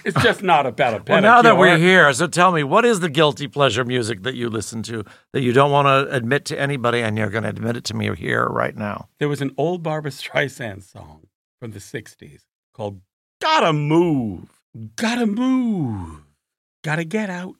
it's 0.05 0.21
just 0.21 0.43
not 0.43 0.65
about 0.65 0.93
a 0.93 0.99
pedicure. 0.99 1.09
Well, 1.09 1.21
now 1.21 1.41
that 1.41 1.57
we're 1.57 1.77
here, 1.77 2.11
so 2.13 2.27
tell 2.27 2.51
me, 2.51 2.63
what 2.63 2.85
is 2.85 2.99
the 2.99 3.09
guilty 3.09 3.47
pleasure 3.47 3.85
music 3.85 4.23
that 4.23 4.35
you 4.35 4.49
listen 4.49 4.83
to 4.83 5.03
that 5.31 5.41
you 5.41 5.53
don't 5.53 5.71
want 5.71 5.87
to 5.87 6.15
admit 6.15 6.45
to 6.45 6.59
anybody, 6.59 7.01
and 7.01 7.17
you're 7.17 7.29
going 7.29 7.43
to 7.43 7.49
admit 7.49 7.77
it 7.77 7.83
to 7.85 7.93
me 7.93 8.13
here 8.15 8.45
right 8.45 8.75
now? 8.75 9.09
There 9.19 9.29
was 9.29 9.41
an 9.41 9.53
old 9.57 9.83
Barbra 9.83 10.11
Streisand 10.11 10.83
song 10.83 11.27
from 11.59 11.71
the 11.71 11.79
60s 11.79 12.41
called 12.73 13.01
Gotta 13.41 13.73
Move. 13.73 14.61
Gotta 14.95 15.27
move. 15.27 16.23
Gotta 16.83 17.03
get 17.03 17.29
out. 17.29 17.55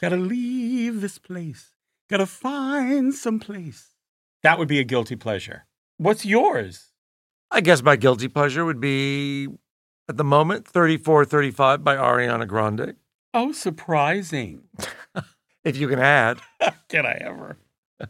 Gotta 0.00 0.16
leave 0.16 1.00
this 1.00 1.18
place. 1.18 1.72
Gotta 2.08 2.26
find 2.26 3.12
some 3.12 3.40
place. 3.40 3.94
That 4.42 4.58
would 4.58 4.68
be 4.68 4.78
a 4.78 4.84
guilty 4.84 5.16
pleasure. 5.16 5.66
What's 5.98 6.24
yours? 6.24 6.92
I 7.50 7.60
guess 7.60 7.82
my 7.82 7.96
guilty 7.96 8.28
pleasure 8.28 8.64
would 8.64 8.80
be 8.80 9.48
at 10.08 10.16
the 10.16 10.24
moment 10.24 10.66
3435 10.66 11.82
by 11.84 11.96
Ariana 11.96 12.46
Grande. 12.46 12.96
Oh, 13.34 13.52
surprising. 13.52 14.62
if 15.64 15.76
you 15.76 15.88
can 15.88 15.98
add. 15.98 16.38
can 16.88 17.04
I 17.06 17.18
ever? 17.20 17.58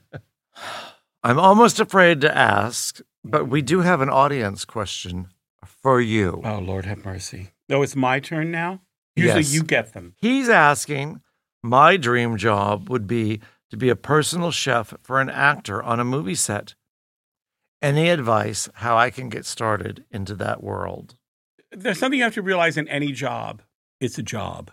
I'm 1.22 1.38
almost 1.38 1.80
afraid 1.80 2.20
to 2.20 2.36
ask, 2.36 3.00
but 3.24 3.48
we 3.48 3.62
do 3.62 3.80
have 3.80 4.00
an 4.00 4.10
audience 4.10 4.64
question 4.64 5.28
for 5.64 6.00
you. 6.00 6.40
Oh, 6.44 6.58
Lord 6.58 6.84
have 6.84 7.04
mercy. 7.04 7.50
No, 7.68 7.82
it's 7.82 7.96
my 7.96 8.20
turn 8.20 8.50
now? 8.50 8.82
Usually 9.16 9.40
Yes. 9.40 9.54
you 9.54 9.62
get 9.62 9.92
them. 9.92 10.14
He's 10.18 10.48
asking, 10.48 11.20
my 11.62 11.96
dream 11.96 12.36
job 12.36 12.88
would 12.88 13.06
be 13.06 13.40
to 13.70 13.76
be 13.76 13.88
a 13.88 13.96
personal 13.96 14.52
chef 14.52 14.94
for 15.02 15.20
an 15.20 15.28
actor 15.30 15.82
on 15.82 15.98
a 15.98 16.04
movie 16.04 16.34
set. 16.36 16.74
Any 17.82 18.08
advice 18.08 18.68
how 18.74 18.96
I 18.96 19.10
can 19.10 19.28
get 19.28 19.44
started 19.44 20.04
into 20.10 20.34
that 20.36 20.62
world? 20.62 21.16
There's 21.72 21.98
something 21.98 22.18
you 22.18 22.24
have 22.24 22.34
to 22.34 22.42
realize 22.42 22.76
in 22.76 22.88
any 22.88 23.12
job 23.12 23.62
it's 24.00 24.18
a 24.18 24.22
job. 24.22 24.70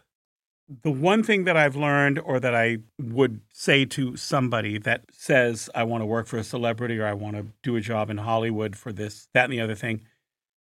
The 0.83 0.91
one 0.91 1.23
thing 1.23 1.43
that 1.43 1.57
I've 1.57 1.75
learned, 1.75 2.19
or 2.19 2.39
that 2.39 2.55
I 2.55 2.79
would 2.99 3.41
say 3.53 3.85
to 3.85 4.15
somebody 4.15 4.77
that 4.79 5.03
says, 5.11 5.69
I 5.75 5.83
want 5.83 6.01
to 6.01 6.05
work 6.05 6.27
for 6.27 6.37
a 6.37 6.43
celebrity 6.43 6.99
or 6.99 7.05
I 7.05 7.13
want 7.13 7.35
to 7.35 7.47
do 7.61 7.75
a 7.75 7.81
job 7.81 8.09
in 8.09 8.17
Hollywood 8.17 8.75
for 8.75 8.91
this, 8.91 9.27
that, 9.33 9.45
and 9.45 9.53
the 9.53 9.61
other 9.61 9.75
thing, 9.75 10.01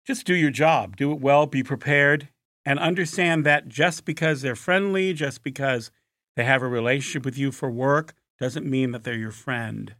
just 0.07 0.27
do 0.27 0.35
your 0.35 0.51
job. 0.51 0.97
Do 0.97 1.13
it 1.13 1.21
well, 1.21 1.47
be 1.47 1.63
prepared, 1.63 2.29
and 2.65 2.79
understand 2.79 3.45
that 3.45 3.69
just 3.69 4.05
because 4.05 4.43
they're 4.43 4.55
friendly, 4.55 5.13
just 5.13 5.43
because 5.43 5.91
they 6.37 6.45
have 6.45 6.63
a 6.63 6.69
relationship 6.69 7.25
with 7.25 7.39
you 7.39 7.51
for 7.51 7.71
work, 7.71 8.15
doesn't 8.39 8.67
mean 8.67 8.93
that 8.93 9.05
they're 9.05 9.15
your 9.15 9.31
friend. 9.31 9.95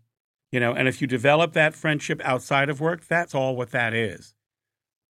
You 0.53 0.61
know, 0.61 0.73
and 0.73 0.87
if 0.89 1.01
you 1.01 1.07
develop 1.07 1.53
that 1.55 1.75
friendship 1.75 2.21
outside 2.25 2.71
of 2.71 2.81
work, 2.81 3.07
that's 3.07 3.35
all 3.35 3.57
what 3.57 3.71
that 3.73 3.93
is. 3.93 4.35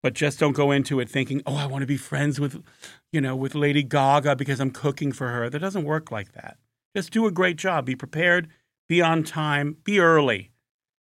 But 0.03 0.15
just 0.15 0.39
don't 0.39 0.53
go 0.53 0.71
into 0.71 1.01
it 1.01 1.11
thinking, 1.11 1.43
"Oh, 1.45 1.57
I 1.57 1.67
want 1.67 1.83
to 1.83 1.87
be 1.87 1.97
friends 1.97 2.39
with, 2.39 2.63
you 3.13 3.21
know, 3.21 3.35
with 3.35 3.55
Lady 3.55 3.83
Gaga 3.83 4.37
because 4.37 4.61
I'm 4.61 4.71
cooking 4.71 5.13
for 5.13 5.29
her." 5.29 5.51
That 5.51 5.59
doesn't 5.59 5.85
work 5.85 6.13
like 6.13 6.33
that. 6.33 6.57
Just 6.97 7.13
do 7.13 7.27
a 7.27 7.33
great 7.33 7.57
job. 7.57 7.87
Be 7.87 7.97
prepared, 7.97 8.49
be 8.89 9.03
on 9.03 9.25
time, 9.25 9.77
be 9.85 10.01
early. 10.01 10.51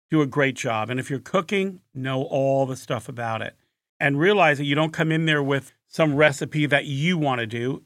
Do 0.09 0.21
a 0.21 0.27
great 0.27 0.55
job. 0.55 0.89
And 0.89 0.99
if 0.99 1.09
you're 1.09 1.19
cooking, 1.19 1.81
know 1.93 2.23
all 2.23 2.65
the 2.65 2.75
stuff 2.75 3.09
about 3.09 3.41
it. 3.41 3.55
And 3.99 4.19
realize 4.19 4.57
that 4.59 4.65
you 4.65 4.75
don't 4.75 4.93
come 4.93 5.11
in 5.11 5.25
there 5.25 5.43
with 5.43 5.73
some 5.87 6.15
recipe 6.15 6.65
that 6.65 6.85
you 6.85 7.17
want 7.17 7.39
to 7.39 7.47
do. 7.47 7.83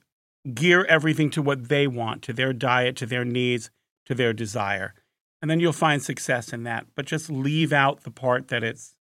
Gear 0.53 0.85
everything 0.85 1.29
to 1.31 1.41
what 1.41 1.69
they 1.69 1.87
want, 1.87 2.21
to 2.23 2.33
their 2.33 2.53
diet, 2.53 2.95
to 2.97 3.05
their 3.05 3.25
needs, 3.25 3.69
to 4.05 4.15
their 4.15 4.33
desire. 4.33 4.93
And 5.41 5.49
then 5.49 5.59
you'll 5.59 5.73
find 5.73 6.01
success 6.01 6.51
in 6.51 6.63
that. 6.63 6.87
But 6.95 7.05
just 7.05 7.29
leave 7.29 7.71
out 7.71 8.03
the 8.03 8.11
part 8.11 8.49
that 8.49 8.63
it's 8.63 8.95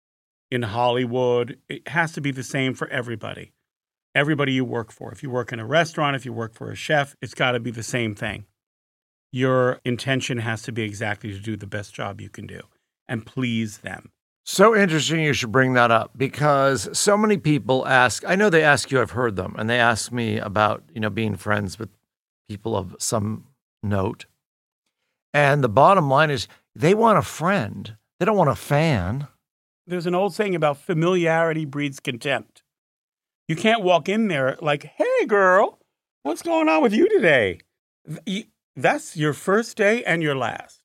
in 0.54 0.62
Hollywood. 0.62 1.58
It 1.68 1.88
has 1.88 2.12
to 2.12 2.20
be 2.20 2.30
the 2.30 2.42
same 2.42 2.74
for 2.74 2.88
everybody. 2.88 3.52
Everybody 4.14 4.52
you 4.52 4.64
work 4.64 4.92
for. 4.92 5.12
If 5.12 5.22
you 5.22 5.30
work 5.30 5.52
in 5.52 5.58
a 5.58 5.66
restaurant, 5.66 6.16
if 6.16 6.24
you 6.24 6.32
work 6.32 6.54
for 6.54 6.70
a 6.70 6.76
chef, 6.76 7.16
it's 7.20 7.34
got 7.34 7.52
to 7.52 7.60
be 7.60 7.70
the 7.70 7.82
same 7.82 8.14
thing. 8.14 8.46
Your 9.32 9.80
intention 9.84 10.38
has 10.38 10.62
to 10.62 10.72
be 10.72 10.82
exactly 10.82 11.32
to 11.32 11.40
do 11.40 11.56
the 11.56 11.66
best 11.66 11.92
job 11.92 12.20
you 12.20 12.30
can 12.30 12.46
do 12.46 12.60
and 13.08 13.26
please 13.26 13.78
them. 13.78 14.12
So 14.44 14.76
interesting 14.76 15.20
you 15.20 15.32
should 15.32 15.50
bring 15.50 15.72
that 15.72 15.90
up 15.90 16.12
because 16.16 16.96
so 16.96 17.16
many 17.16 17.38
people 17.38 17.86
ask, 17.88 18.22
I 18.26 18.36
know 18.36 18.50
they 18.50 18.62
ask 18.62 18.90
you, 18.90 19.00
I've 19.00 19.12
heard 19.12 19.36
them, 19.36 19.54
and 19.58 19.68
they 19.68 19.80
ask 19.80 20.12
me 20.12 20.38
about, 20.38 20.84
you 20.94 21.00
know, 21.00 21.10
being 21.10 21.34
friends 21.36 21.78
with 21.78 21.88
people 22.48 22.76
of 22.76 22.94
some 22.98 23.46
note. 23.82 24.26
And 25.32 25.64
the 25.64 25.68
bottom 25.68 26.08
line 26.08 26.30
is 26.30 26.46
they 26.76 26.94
want 26.94 27.18
a 27.18 27.22
friend. 27.22 27.96
They 28.20 28.26
don't 28.26 28.36
want 28.36 28.50
a 28.50 28.54
fan. 28.54 29.26
There's 29.86 30.06
an 30.06 30.14
old 30.14 30.34
saying 30.34 30.54
about 30.54 30.78
familiarity 30.78 31.64
breeds 31.64 32.00
contempt. 32.00 32.62
You 33.48 33.56
can't 33.56 33.82
walk 33.82 34.08
in 34.08 34.28
there 34.28 34.56
like, 34.62 34.84
hey, 34.96 35.26
girl, 35.26 35.78
what's 36.22 36.42
going 36.42 36.68
on 36.68 36.82
with 36.82 36.94
you 36.94 37.08
today? 37.08 37.60
That's 38.74 39.16
your 39.16 39.34
first 39.34 39.76
day 39.76 40.02
and 40.04 40.22
your 40.22 40.34
last. 40.34 40.82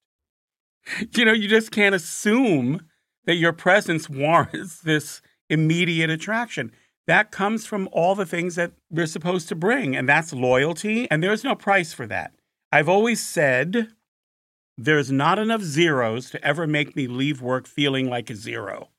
You 1.15 1.23
know, 1.25 1.31
you 1.31 1.47
just 1.47 1.71
can't 1.71 1.95
assume 1.95 2.81
that 3.25 3.35
your 3.35 3.53
presence 3.53 4.09
warrants 4.09 4.81
this 4.81 5.21
immediate 5.49 6.09
attraction. 6.09 6.71
That 7.07 7.31
comes 7.31 7.65
from 7.65 7.87
all 7.91 8.15
the 8.15 8.25
things 8.25 8.55
that 8.55 8.73
we're 8.89 9.05
supposed 9.05 9.47
to 9.49 9.55
bring, 9.55 9.95
and 9.95 10.07
that's 10.07 10.33
loyalty, 10.33 11.09
and 11.09 11.23
there's 11.23 11.43
no 11.43 11.55
price 11.55 11.93
for 11.93 12.05
that. 12.07 12.33
I've 12.71 12.89
always 12.89 13.25
said 13.25 13.87
there's 14.81 15.11
not 15.11 15.37
enough 15.37 15.61
zeros 15.61 16.29
to 16.29 16.41
ever 16.41 16.65
make 16.65 16.95
me 16.95 17.05
leave 17.05 17.41
work 17.41 17.67
feeling 17.67 18.09
like 18.09 18.29
a 18.29 18.35
zero. 18.35 18.89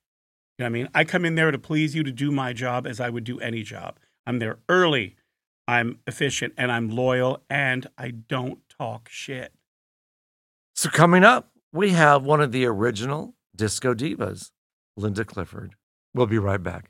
You 0.58 0.64
know 0.64 0.64
what 0.64 0.66
I 0.66 0.68
mean? 0.68 0.88
I 0.94 1.04
come 1.04 1.24
in 1.24 1.36
there 1.36 1.50
to 1.50 1.58
please 1.58 1.94
you 1.94 2.02
to 2.02 2.12
do 2.12 2.30
my 2.30 2.52
job 2.52 2.86
as 2.86 3.00
I 3.00 3.08
would 3.08 3.24
do 3.24 3.40
any 3.40 3.62
job. 3.62 3.98
I'm 4.26 4.40
there 4.40 4.58
early, 4.68 5.16
I'm 5.66 6.00
efficient, 6.06 6.52
and 6.58 6.70
I'm 6.70 6.90
loyal, 6.90 7.42
and 7.48 7.86
I 7.96 8.10
don't 8.10 8.58
talk 8.68 9.08
shit. 9.08 9.54
So 10.74 10.90
coming 10.90 11.24
up, 11.24 11.52
we 11.72 11.92
have 11.92 12.24
one 12.24 12.42
of 12.42 12.52
the 12.52 12.66
original 12.66 13.34
disco 13.56 13.94
divas, 13.94 14.50
Linda 14.98 15.24
Clifford. 15.24 15.76
We'll 16.12 16.26
be 16.26 16.38
right 16.38 16.62
back. 16.62 16.89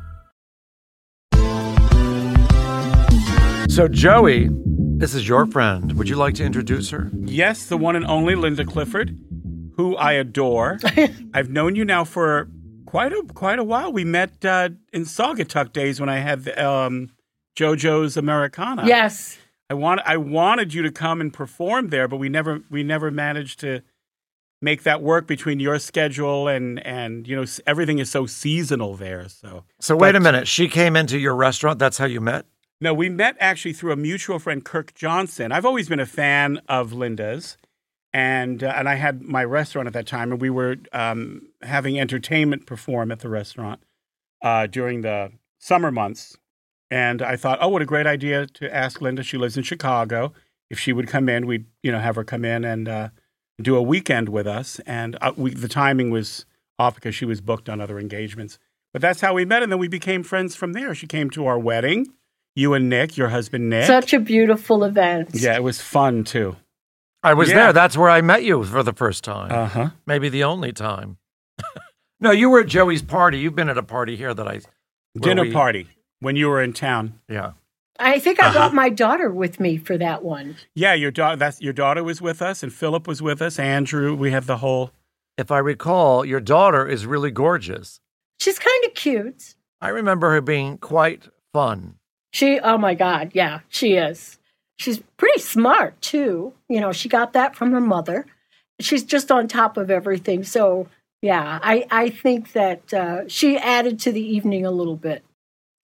So, 3.71 3.87
Joey, 3.87 4.49
this 4.51 5.15
is 5.15 5.25
your 5.25 5.45
friend. 5.45 5.93
Would 5.93 6.09
you 6.09 6.17
like 6.17 6.33
to 6.35 6.43
introduce 6.43 6.89
her? 6.89 7.09
Yes, 7.21 7.67
the 7.67 7.77
one 7.77 7.95
and 7.95 8.05
only 8.05 8.35
Linda 8.35 8.65
Clifford, 8.65 9.17
who 9.77 9.95
I 9.95 10.11
adore. 10.11 10.77
I've 11.33 11.49
known 11.49 11.77
you 11.77 11.85
now 11.85 12.03
for 12.03 12.49
quite 12.85 13.13
a 13.13 13.23
quite 13.33 13.59
a 13.59 13.63
while. 13.63 13.93
We 13.93 14.03
met 14.03 14.43
uh, 14.43 14.71
in 14.91 15.03
Saugatuck 15.03 15.71
days 15.71 16.01
when 16.01 16.09
I 16.09 16.17
had 16.17 16.49
um, 16.59 17.11
JoJo's 17.55 18.17
Americana. 18.17 18.85
Yes. 18.85 19.37
I 19.69 19.75
want 19.75 20.01
I 20.03 20.17
wanted 20.17 20.73
you 20.73 20.81
to 20.81 20.91
come 20.91 21.21
and 21.21 21.31
perform 21.31 21.91
there, 21.91 22.09
but 22.09 22.17
we 22.17 22.27
never 22.27 22.59
we 22.69 22.83
never 22.83 23.09
managed 23.09 23.61
to 23.61 23.83
make 24.61 24.83
that 24.83 25.01
work 25.01 25.27
between 25.27 25.61
your 25.61 25.79
schedule 25.79 26.49
and 26.49 26.85
and 26.85 27.25
you 27.25 27.37
know 27.37 27.45
everything 27.65 27.99
is 27.99 28.11
so 28.11 28.25
seasonal 28.25 28.97
there. 28.97 29.29
So 29.29 29.63
So, 29.79 29.95
wait 29.95 30.15
a 30.15 30.19
minute. 30.19 30.49
She 30.49 30.67
came 30.67 30.97
into 30.97 31.17
your 31.17 31.35
restaurant. 31.35 31.79
That's 31.79 31.97
how 31.97 32.05
you 32.05 32.19
met? 32.19 32.45
No, 32.83 32.95
we 32.95 33.09
met 33.09 33.37
actually 33.39 33.73
through 33.73 33.91
a 33.91 33.95
mutual 33.95 34.39
friend, 34.39 34.65
Kirk 34.65 34.95
Johnson. 34.95 35.51
I've 35.51 35.65
always 35.65 35.87
been 35.87 35.99
a 35.99 36.05
fan 36.07 36.59
of 36.67 36.91
Linda's, 36.91 37.57
and 38.11 38.63
uh, 38.63 38.73
and 38.75 38.89
I 38.89 38.95
had 38.95 39.21
my 39.21 39.43
restaurant 39.43 39.85
at 39.85 39.93
that 39.93 40.07
time, 40.07 40.31
and 40.31 40.41
we 40.41 40.49
were 40.49 40.77
um, 40.91 41.43
having 41.61 41.99
entertainment 41.99 42.65
perform 42.65 43.11
at 43.11 43.19
the 43.19 43.29
restaurant 43.29 43.83
uh, 44.41 44.65
during 44.65 45.01
the 45.01 45.31
summer 45.59 45.91
months. 45.91 46.35
And 46.89 47.21
I 47.21 47.35
thought, 47.35 47.59
oh, 47.61 47.69
what 47.69 47.83
a 47.83 47.85
great 47.85 48.07
idea 48.07 48.47
to 48.47 48.75
ask 48.75 48.99
Linda. 48.99 49.21
She 49.21 49.37
lives 49.37 49.55
in 49.57 49.63
Chicago. 49.63 50.33
If 50.71 50.79
she 50.79 50.91
would 50.91 51.07
come 51.07 51.29
in, 51.29 51.45
we'd 51.45 51.65
you 51.83 51.91
know 51.91 51.99
have 51.99 52.15
her 52.15 52.23
come 52.23 52.43
in 52.43 52.65
and 52.65 52.89
uh, 52.89 53.09
do 53.61 53.75
a 53.75 53.81
weekend 53.81 54.27
with 54.29 54.47
us. 54.47 54.79
And 54.87 55.19
uh, 55.21 55.33
we, 55.37 55.53
the 55.53 55.67
timing 55.67 56.09
was 56.09 56.47
off 56.79 56.95
because 56.95 57.13
she 57.13 57.25
was 57.25 57.41
booked 57.41 57.69
on 57.69 57.79
other 57.79 57.99
engagements. 57.99 58.57
But 58.91 59.03
that's 59.03 59.21
how 59.21 59.35
we 59.35 59.45
met, 59.45 59.61
and 59.61 59.71
then 59.71 59.79
we 59.79 59.87
became 59.87 60.23
friends 60.23 60.55
from 60.55 60.73
there. 60.73 60.95
She 60.95 61.05
came 61.05 61.29
to 61.29 61.45
our 61.45 61.59
wedding. 61.59 62.07
You 62.55 62.73
and 62.73 62.89
Nick, 62.89 63.15
your 63.17 63.29
husband 63.29 63.69
Nick. 63.69 63.85
Such 63.85 64.13
a 64.13 64.19
beautiful 64.19 64.83
event. 64.83 65.29
yeah, 65.33 65.55
it 65.55 65.63
was 65.63 65.79
fun 65.81 66.23
too. 66.23 66.55
I 67.23 67.33
was 67.33 67.49
Yeah. 67.49 67.55
there. 67.55 67.73
That's 67.73 67.95
where 67.97 68.09
I 68.09 68.21
met 68.21 68.43
you 68.43 68.63
for 68.63 68.83
the 68.83 68.93
first 68.93 69.23
time. 69.23 69.51
Uh 69.51 69.67
huh. 69.67 69.89
Maybe 70.05 70.27
the 70.29 70.43
only 70.43 70.73
time. 70.73 71.17
no, 72.19 72.31
you 72.31 72.49
were 72.49 72.61
at 72.61 72.67
Joey's 72.67 73.01
party. 73.01 73.39
You've 73.39 73.55
been 73.55 73.69
at 73.69 73.77
a 73.77 73.83
party 73.83 74.15
here 74.15 74.33
that 74.33 74.47
I. 74.47 74.61
Dinner 75.19 75.43
we- 75.43 75.51
party 75.51 75.87
when 76.19 76.35
you 76.35 76.47
were 76.49 76.61
in 76.61 76.73
town. 76.73 77.19
Yeah. 77.29 77.51
I 77.99 78.17
think 78.19 78.41
I 78.41 78.47
Uh-huh. 78.47 78.53
brought 78.57 78.73
my 78.73 78.89
daughter 78.89 79.29
with 79.29 79.59
me 79.59 79.77
for 79.77 79.95
that 79.97 80.23
one. 80.23 80.55
Yeah, 80.73 80.93
your 80.95 81.11
daughter. 81.11 81.35
That's 81.35 81.61
your 81.61 81.73
daughter 81.73 82.03
was 82.03 82.21
with 82.21 82.41
us, 82.41 82.63
and 82.63 82.73
Philip 82.73 83.07
was 83.07 83.21
with 83.21 83.41
us. 83.41 83.59
Andrew, 83.59 84.15
we 84.15 84.31
have 84.31 84.47
the 84.47 84.57
whole. 84.57 84.91
If 85.37 85.51
I 85.51 85.59
recall, 85.59 86.25
your 86.25 86.39
daughter 86.39 86.87
is 86.87 87.05
really 87.05 87.29
gorgeous. 87.31 87.99
She's 88.39 88.57
kind 88.57 88.83
of 88.85 88.93
cute. 88.95 89.55
I 89.79 89.89
remember 89.89 90.31
her 90.31 90.41
being 90.41 90.77
quite 90.79 91.27
fun. 91.53 91.95
She, 92.31 92.59
oh 92.59 92.77
my 92.77 92.93
God, 92.93 93.31
yeah, 93.33 93.59
she 93.69 93.93
is. 93.93 94.39
She's 94.77 95.01
pretty 95.17 95.39
smart 95.39 95.99
too. 96.01 96.53
You 96.69 96.79
know, 96.81 96.91
she 96.91 97.09
got 97.09 97.33
that 97.33 97.55
from 97.55 97.71
her 97.71 97.81
mother. 97.81 98.25
She's 98.79 99.03
just 99.03 99.31
on 99.31 99.47
top 99.47 99.77
of 99.77 99.91
everything. 99.91 100.43
So, 100.43 100.87
yeah, 101.21 101.59
I, 101.61 101.85
I 101.91 102.09
think 102.09 102.53
that 102.53 102.93
uh, 102.93 103.27
she 103.27 103.57
added 103.57 103.99
to 103.99 104.11
the 104.11 104.21
evening 104.21 104.65
a 104.65 104.71
little 104.71 104.95
bit. 104.95 105.23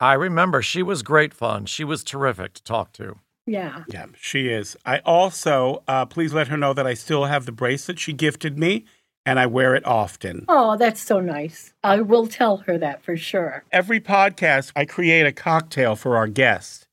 I 0.01 0.15
remember 0.15 0.63
she 0.63 0.83
was 0.83 1.03
great 1.03 1.35
fun. 1.35 1.67
She 1.67 1.85
was 1.85 2.03
terrific 2.03 2.55
to 2.55 2.63
talk 2.65 2.93
to. 2.95 3.19
Yeah. 3.47 3.85
Yeah, 3.89 4.07
she 4.19 4.49
is. 4.49 4.77
I 4.87 4.99
also 5.01 5.83
uh, 5.87 6.07
please 6.07 6.33
let 6.33 6.49
her 6.49 6.57
know 6.57 6.73
that 6.73 6.87
I 6.87 6.95
still 6.95 7.27
have 7.27 7.47
the 7.47 7.53
bracelet 7.53 7.99
she 7.99 8.13
gifted 8.13 8.59
me, 8.59 8.87
and 9.27 9.39
I 9.39 9.47
wear 9.47 9.75
it 9.75 9.87
often. 9.87 10.45
Oh, 10.49 10.77
that's 10.77 11.01
so 11.01 11.21
nice. 11.21 11.73
I 11.85 12.01
will 12.01 12.27
tell 12.27 12.59
her 12.59 12.79
that 12.79 13.03
for 13.03 13.17
sure. 13.17 13.65
Every 13.71 14.01
podcast, 14.01 14.73
I 14.75 14.85
create 14.85 15.27
a 15.27 15.33
cocktail 15.33 15.97
for 15.97 16.17
our 16.17 16.27
guests 16.27 16.87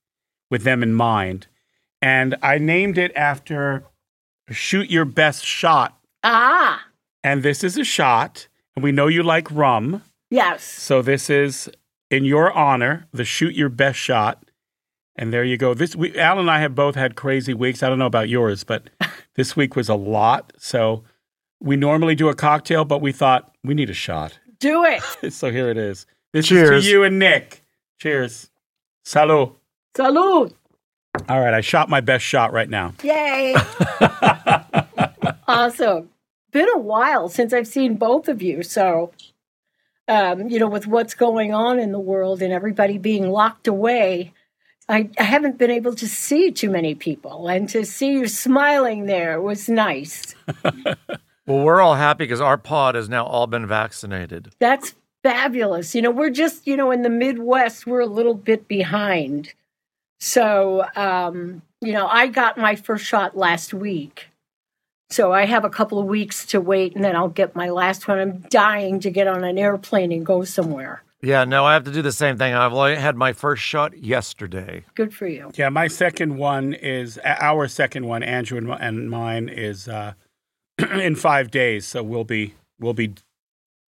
with 0.51 0.63
them 0.63 0.83
in 0.83 0.93
mind, 0.93 1.47
and 2.01 2.35
I 2.41 2.57
named 2.57 2.97
it 2.97 3.11
after 3.15 3.83
"Shoot 4.49 4.89
Your 4.89 5.05
Best 5.05 5.45
Shot." 5.45 5.97
Ah, 6.23 6.85
And 7.23 7.43
this 7.43 7.63
is 7.63 7.77
a 7.77 7.83
shot, 7.83 8.47
and 8.75 8.83
we 8.83 8.91
know 8.91 9.07
you 9.07 9.23
like 9.23 9.49
rum. 9.51 10.03
yes. 10.29 10.63
So 10.63 11.01
this 11.01 11.29
is 11.29 11.69
in 12.09 12.23
your 12.25 12.51
honor, 12.51 13.07
the 13.13 13.25
shoot 13.25 13.53
your 13.55 13.69
best 13.69 13.99
shot. 13.99 14.43
And 15.19 15.33
there 15.33 15.43
you 15.43 15.57
go. 15.57 15.73
This 15.73 15.95
we 15.95 16.15
Al 16.17 16.39
and 16.39 16.49
I 16.51 16.59
have 16.59 16.75
both 16.75 16.95
had 16.95 17.15
crazy 17.15 17.53
weeks. 17.53 17.81
I 17.81 17.89
don't 17.89 17.97
know 17.99 18.05
about 18.05 18.29
yours, 18.29 18.63
but 18.63 18.83
this 19.35 19.55
week 19.55 19.75
was 19.75 19.89
a 19.89 19.95
lot. 19.95 20.53
So 20.57 21.03
we 21.59 21.75
normally 21.75 22.15
do 22.15 22.29
a 22.29 22.35
cocktail, 22.35 22.85
but 22.85 23.01
we 23.01 23.11
thought 23.11 23.53
we 23.63 23.73
need 23.73 23.89
a 23.89 23.93
shot. 23.93 24.39
Do 24.59 24.83
it. 24.85 25.01
So 25.33 25.51
here 25.51 25.69
it 25.69 25.77
is. 25.77 26.05
This 26.33 26.45
is 26.45 26.49
Cheers. 26.49 26.83
to 26.83 26.89
you 26.89 27.03
and 27.03 27.19
Nick. 27.19 27.63
Cheers. 27.99 28.49
Salud. 29.05 29.55
Salud. 29.95 30.53
All 31.29 31.39
right, 31.39 31.53
I 31.53 31.61
shot 31.61 31.89
my 31.89 32.01
best 32.01 32.23
shot 32.23 32.53
right 32.53 32.69
now. 32.69 32.93
Yay. 33.03 33.55
awesome. 35.47 36.09
Been 36.51 36.69
a 36.69 36.77
while 36.77 37.29
since 37.29 37.53
I've 37.53 37.67
seen 37.67 37.95
both 37.95 38.27
of 38.27 38.41
you. 38.41 38.63
So, 38.63 39.11
um, 40.07 40.47
you 40.49 40.59
know, 40.59 40.67
with 40.67 40.87
what's 40.87 41.13
going 41.13 41.53
on 41.53 41.79
in 41.79 41.91
the 41.91 41.99
world 41.99 42.41
and 42.41 42.53
everybody 42.53 42.97
being 42.97 43.29
locked 43.31 43.67
away, 43.67 44.33
I, 44.87 45.09
I 45.19 45.23
haven't 45.23 45.57
been 45.57 45.71
able 45.71 45.95
to 45.95 46.07
see 46.07 46.51
too 46.51 46.69
many 46.69 46.95
people. 46.95 47.47
And 47.47 47.67
to 47.69 47.85
see 47.85 48.11
you 48.13 48.27
smiling 48.27 49.05
there 49.05 49.41
was 49.41 49.67
nice. 49.67 50.35
Well, 51.47 51.63
we're 51.63 51.81
all 51.81 51.95
happy 51.95 52.25
because 52.25 52.41
our 52.41 52.57
pod 52.57 52.95
has 52.95 53.07
now 53.07 53.25
all 53.25 53.47
been 53.47 53.65
vaccinated. 53.65 54.51
That's 54.59 54.93
fabulous. 55.23 55.95
You 55.95 56.01
know, 56.01 56.11
we're 56.11 56.29
just, 56.29 56.67
you 56.67 56.75
know, 56.75 56.91
in 56.91 57.01
the 57.01 57.09
Midwest, 57.09 57.87
we're 57.87 58.01
a 58.01 58.05
little 58.05 58.33
bit 58.33 58.67
behind. 58.67 59.53
So, 60.19 60.85
um, 60.95 61.61
you 61.81 61.93
know, 61.93 62.07
I 62.07 62.27
got 62.27 62.57
my 62.57 62.75
first 62.75 63.05
shot 63.05 63.37
last 63.37 63.73
week. 63.73 64.27
So 65.09 65.31
I 65.31 65.45
have 65.45 65.63
a 65.63 65.69
couple 65.69 65.99
of 65.99 66.05
weeks 66.05 66.45
to 66.47 66.59
wait 66.59 66.95
and 66.95 67.03
then 67.03 67.15
I'll 67.15 67.29
get 67.29 67.55
my 67.55 67.69
last 67.69 68.07
one. 68.09 68.19
I'm 68.19 68.39
dying 68.49 68.99
to 68.99 69.09
get 69.09 69.27
on 69.27 69.45
an 69.45 69.57
airplane 69.57 70.11
and 70.11 70.25
go 70.25 70.43
somewhere. 70.43 71.03
Yeah, 71.21 71.45
no, 71.45 71.65
I 71.65 71.73
have 71.73 71.85
to 71.85 71.91
do 71.91 72.01
the 72.01 72.11
same 72.11 72.37
thing. 72.37 72.53
I've 72.53 72.73
only 72.73 72.95
had 72.95 73.15
my 73.15 73.33
first 73.33 73.63
shot 73.63 73.97
yesterday. 73.97 74.83
Good 74.95 75.13
for 75.13 75.27
you. 75.27 75.51
Yeah, 75.55 75.69
my 75.69 75.87
second 75.87 76.37
one 76.37 76.73
is 76.73 77.19
our 77.23 77.67
second 77.67 78.05
one, 78.05 78.21
Andrew 78.21 78.57
and, 78.57 78.69
and 78.69 79.09
mine 79.09 79.49
is 79.49 79.87
uh, 79.87 80.13
in 80.91 81.15
five 81.15 81.51
days, 81.51 81.85
so 81.85 82.03
we'll 82.03 82.23
be 82.23 82.53
we'll 82.79 82.93
be 82.93 83.13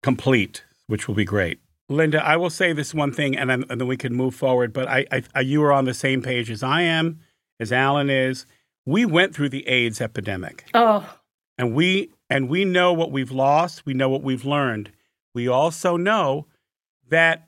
complete, 0.04 0.63
which 0.88 1.08
will 1.08 1.15
be 1.15 1.26
great. 1.26 1.60
Linda, 1.89 2.23
I 2.26 2.36
will 2.36 2.50
say 2.50 2.73
this 2.73 2.93
one 2.93 3.13
thing, 3.13 3.38
and 3.38 3.50
then, 3.50 3.63
and 3.69 3.80
then 3.80 3.88
we 3.88 3.95
can 3.97 4.13
move 4.13 4.36
forward. 4.36 4.73
But 4.73 4.88
I, 4.89 5.06
I, 5.12 5.23
I, 5.36 5.39
you 5.41 5.63
are 5.63 5.71
on 5.71 5.86
the 5.86 5.93
same 5.93 6.21
page 6.21 6.52
as 6.52 6.62
I 6.62 6.82
am, 6.82 7.19
as 7.62 7.71
Alan 7.71 8.10
is. 8.10 8.45
We 8.86 9.06
went 9.06 9.34
through 9.34 9.50
the 9.50 9.67
AIDS 9.67 10.02
epidemic, 10.02 10.65
Oh, 10.73 11.17
and 11.58 11.73
we 11.73 12.12
and 12.30 12.50
we 12.50 12.65
know 12.65 12.91
what 12.93 13.12
we've 13.12 13.32
lost. 13.32 13.86
We 13.86 13.93
know 13.93 14.10
what 14.10 14.21
we've 14.23 14.45
learned. 14.45 14.91
We 15.34 15.47
also 15.47 15.97
know 15.97 16.47
that 17.10 17.47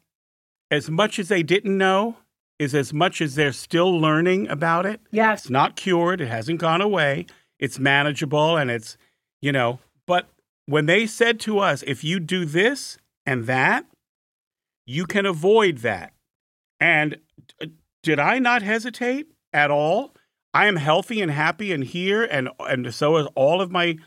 as 0.71 0.89
much 0.89 1.17
as 1.19 1.27
they 1.27 1.43
didn't 1.43 1.77
know 1.77 2.17
is 2.59 2.75
as 2.75 2.93
much 2.93 3.21
as 3.21 3.35
they're 3.35 3.51
still 3.53 3.97
learning 3.99 4.47
about 4.49 4.85
it. 4.85 4.99
yes. 5.11 5.41
It's 5.43 5.49
not 5.49 5.75
cured. 5.75 6.21
It 6.21 6.27
hasn't 6.27 6.59
gone 6.59 6.81
away. 6.81 7.25
It's 7.57 7.79
manageable 7.79 8.55
and 8.57 8.69
it's, 8.69 8.97
you 9.41 9.51
know, 9.51 9.79
but 10.05 10.27
when 10.65 10.85
they 10.85 11.07
said 11.07 11.39
to 11.41 11.59
us, 11.59 11.83
if 11.87 12.03
you 12.03 12.19
do 12.19 12.45
this 12.45 12.97
and 13.25 13.45
that, 13.45 13.85
you 14.85 15.05
can 15.05 15.25
avoid 15.25 15.79
that. 15.79 16.13
And 16.79 17.17
did 18.03 18.19
I 18.19 18.39
not 18.39 18.61
hesitate 18.61 19.27
at 19.53 19.71
all? 19.71 20.13
I 20.53 20.67
am 20.67 20.77
healthy 20.77 21.21
and 21.21 21.31
happy 21.31 21.71
and 21.71 21.83
here 21.83 22.23
and 22.23 22.49
and 22.59 22.93
so 22.93 23.17
is 23.17 23.27
all 23.35 23.61
of 23.61 23.71
my 23.71 23.97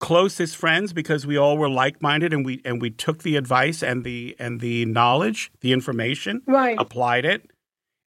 closest 0.00 0.56
friends 0.56 0.92
because 0.92 1.26
we 1.26 1.36
all 1.36 1.58
were 1.58 1.68
like-minded 1.68 2.32
and 2.32 2.44
we 2.44 2.60
and 2.64 2.80
we 2.80 2.90
took 2.90 3.22
the 3.22 3.36
advice 3.36 3.82
and 3.82 4.04
the 4.04 4.34
and 4.38 4.60
the 4.60 4.84
knowledge, 4.86 5.50
the 5.60 5.72
information 5.72 6.42
Right. 6.46 6.76
applied 6.78 7.24
it. 7.24 7.50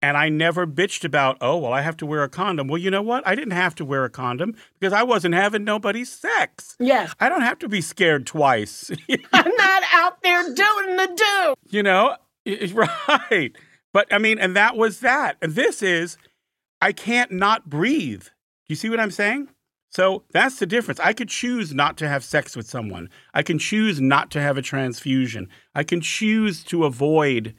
And 0.01 0.15
I 0.15 0.29
never 0.29 0.67
bitched 0.67 1.03
about, 1.03 1.37
oh, 1.41 1.57
well, 1.57 1.73
I 1.73 1.81
have 1.81 1.97
to 1.97 2.05
wear 2.05 2.21
a 2.23 2.29
condom. 2.29 2.67
Well, 2.67 2.77
you 2.77 2.91
know 2.91 3.01
what? 3.01 3.27
I 3.27 3.33
didn't 3.33 3.51
have 3.51 3.73
to 3.75 3.85
wear 3.85 4.05
a 4.05 4.09
condom 4.09 4.55
because 4.79 4.93
I 4.93 5.01
wasn't 5.01 5.33
having 5.33 5.63
nobody's 5.63 6.11
sex. 6.11 6.75
Yes. 6.79 7.13
I 7.19 7.29
don't 7.29 7.41
have 7.41 7.57
to 7.59 7.69
be 7.69 7.81
scared 7.81 8.27
twice. 8.27 8.91
I'm 9.33 9.55
not 9.55 9.83
out 9.91 10.21
there 10.21 10.43
doing 10.43 10.95
the 10.97 11.13
do. 11.15 11.53
you 11.75 11.83
know? 11.83 12.15
Right. 12.73 13.51
But 13.91 14.13
I 14.13 14.19
mean, 14.19 14.39
and 14.39 14.55
that 14.55 14.77
was 14.77 14.99
that. 15.01 15.37
And 15.41 15.53
this 15.55 15.81
is, 15.81 16.17
I 16.81 16.91
can't 16.91 17.31
not 17.31 17.69
breathe. 17.69 18.23
You 18.67 18.75
see 18.75 18.89
what 18.89 18.99
I'm 18.99 19.11
saying? 19.11 19.49
So 19.89 20.23
that's 20.31 20.59
the 20.59 20.65
difference. 20.65 20.99
I 20.99 21.13
could 21.13 21.29
choose 21.29 21.73
not 21.73 21.97
to 21.97 22.07
have 22.07 22.23
sex 22.23 22.55
with 22.55 22.67
someone. 22.69 23.09
I 23.33 23.41
can 23.41 23.57
choose 23.57 23.99
not 23.99 24.29
to 24.31 24.41
have 24.41 24.57
a 24.57 24.61
transfusion. 24.61 25.49
I 25.73 25.83
can 25.83 26.01
choose 26.01 26.63
to 26.65 26.85
avoid 26.85 27.55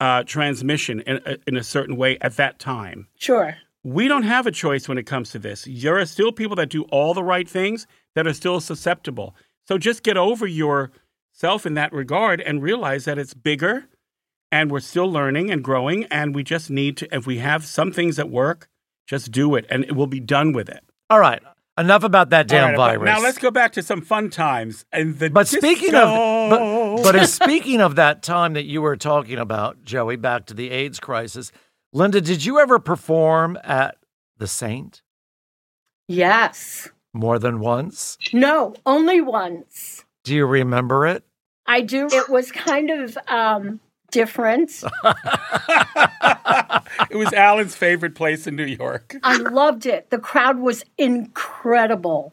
uh, 0.00 0.22
transmission 0.24 1.00
in, 1.00 1.20
a- 1.24 1.36
in 1.46 1.56
a 1.56 1.62
certain 1.64 1.96
way 1.96 2.18
at 2.20 2.36
that 2.36 2.58
time. 2.58 3.06
Sure. 3.18 3.56
We 3.82 4.08
don't 4.08 4.24
have 4.24 4.46
a 4.46 4.50
choice 4.52 4.88
when 4.88 4.98
it 4.98 5.04
comes 5.04 5.30
to 5.30 5.38
this. 5.38 5.66
There 5.70 5.98
are 5.98 6.06
still 6.06 6.32
people 6.32 6.56
that 6.56 6.70
do 6.70 6.82
all 6.84 7.14
the 7.14 7.22
right 7.22 7.48
things 7.48 7.86
that 8.14 8.26
are 8.26 8.34
still 8.34 8.60
susceptible. 8.60 9.34
So 9.68 9.78
just 9.78 10.02
get 10.02 10.16
over 10.16 10.46
yourself 10.46 11.66
in 11.66 11.74
that 11.74 11.92
regard 11.92 12.40
and 12.40 12.62
realize 12.62 13.04
that 13.04 13.18
it's 13.18 13.34
bigger 13.34 13.86
and 14.52 14.70
we're 14.70 14.80
still 14.80 15.10
learning 15.10 15.50
and 15.50 15.62
growing. 15.62 16.04
And 16.04 16.34
we 16.34 16.42
just 16.42 16.68
need 16.70 16.96
to, 16.98 17.14
if 17.14 17.26
we 17.26 17.38
have 17.38 17.64
some 17.64 17.92
things 17.92 18.16
that 18.16 18.28
work, 18.28 18.68
just 19.06 19.30
do 19.30 19.54
it 19.54 19.66
and 19.70 19.84
it 19.84 19.92
will 19.94 20.06
be 20.08 20.20
done 20.20 20.52
with 20.52 20.68
it. 20.68 20.82
All 21.08 21.20
right, 21.20 21.40
enough 21.78 22.02
about 22.04 22.30
that 22.30 22.48
damn 22.48 22.62
All 22.62 22.68
right, 22.70 22.76
but 22.76 22.86
virus. 22.98 23.04
Now 23.06 23.20
let's 23.22 23.38
go 23.38 23.50
back 23.50 23.72
to 23.72 23.82
some 23.82 24.00
fun 24.00 24.30
times. 24.30 24.84
And 24.92 25.18
the 25.18 25.30
But 25.30 25.48
speaking 25.48 25.94
of, 25.94 26.08
but, 26.50 26.58
disco. 26.58 27.02
but 27.02 27.16
as 27.16 27.32
speaking 27.42 27.80
of 27.80 27.96
that 27.96 28.22
time 28.22 28.54
that 28.54 28.64
you 28.64 28.82
were 28.82 28.96
talking 28.96 29.38
about, 29.38 29.84
Joey, 29.84 30.16
back 30.16 30.46
to 30.46 30.54
the 30.54 30.70
AIDS 30.70 30.98
crisis, 31.00 31.52
Linda, 31.92 32.20
did 32.20 32.44
you 32.44 32.58
ever 32.58 32.78
perform 32.78 33.58
at 33.64 33.96
the 34.38 34.46
Saint 34.46 35.02
Yes. 36.08 36.88
more 37.12 37.38
than 37.38 37.60
once? 37.60 38.18
No, 38.32 38.74
only 38.84 39.20
once. 39.20 40.04
Do 40.24 40.34
you 40.34 40.46
remember 40.46 41.06
it? 41.06 41.24
I 41.66 41.80
do. 41.80 42.06
It 42.10 42.28
was 42.28 42.52
kind 42.52 42.90
of 42.90 43.18
um, 43.28 43.80
different. 44.16 44.82
it 47.10 47.16
was 47.16 47.32
Alan's 47.34 47.76
favorite 47.76 48.14
place 48.14 48.46
in 48.46 48.56
New 48.56 48.64
York. 48.64 49.14
I 49.22 49.36
loved 49.36 49.84
it. 49.84 50.08
The 50.08 50.18
crowd 50.18 50.58
was 50.58 50.84
incredible. 50.96 52.32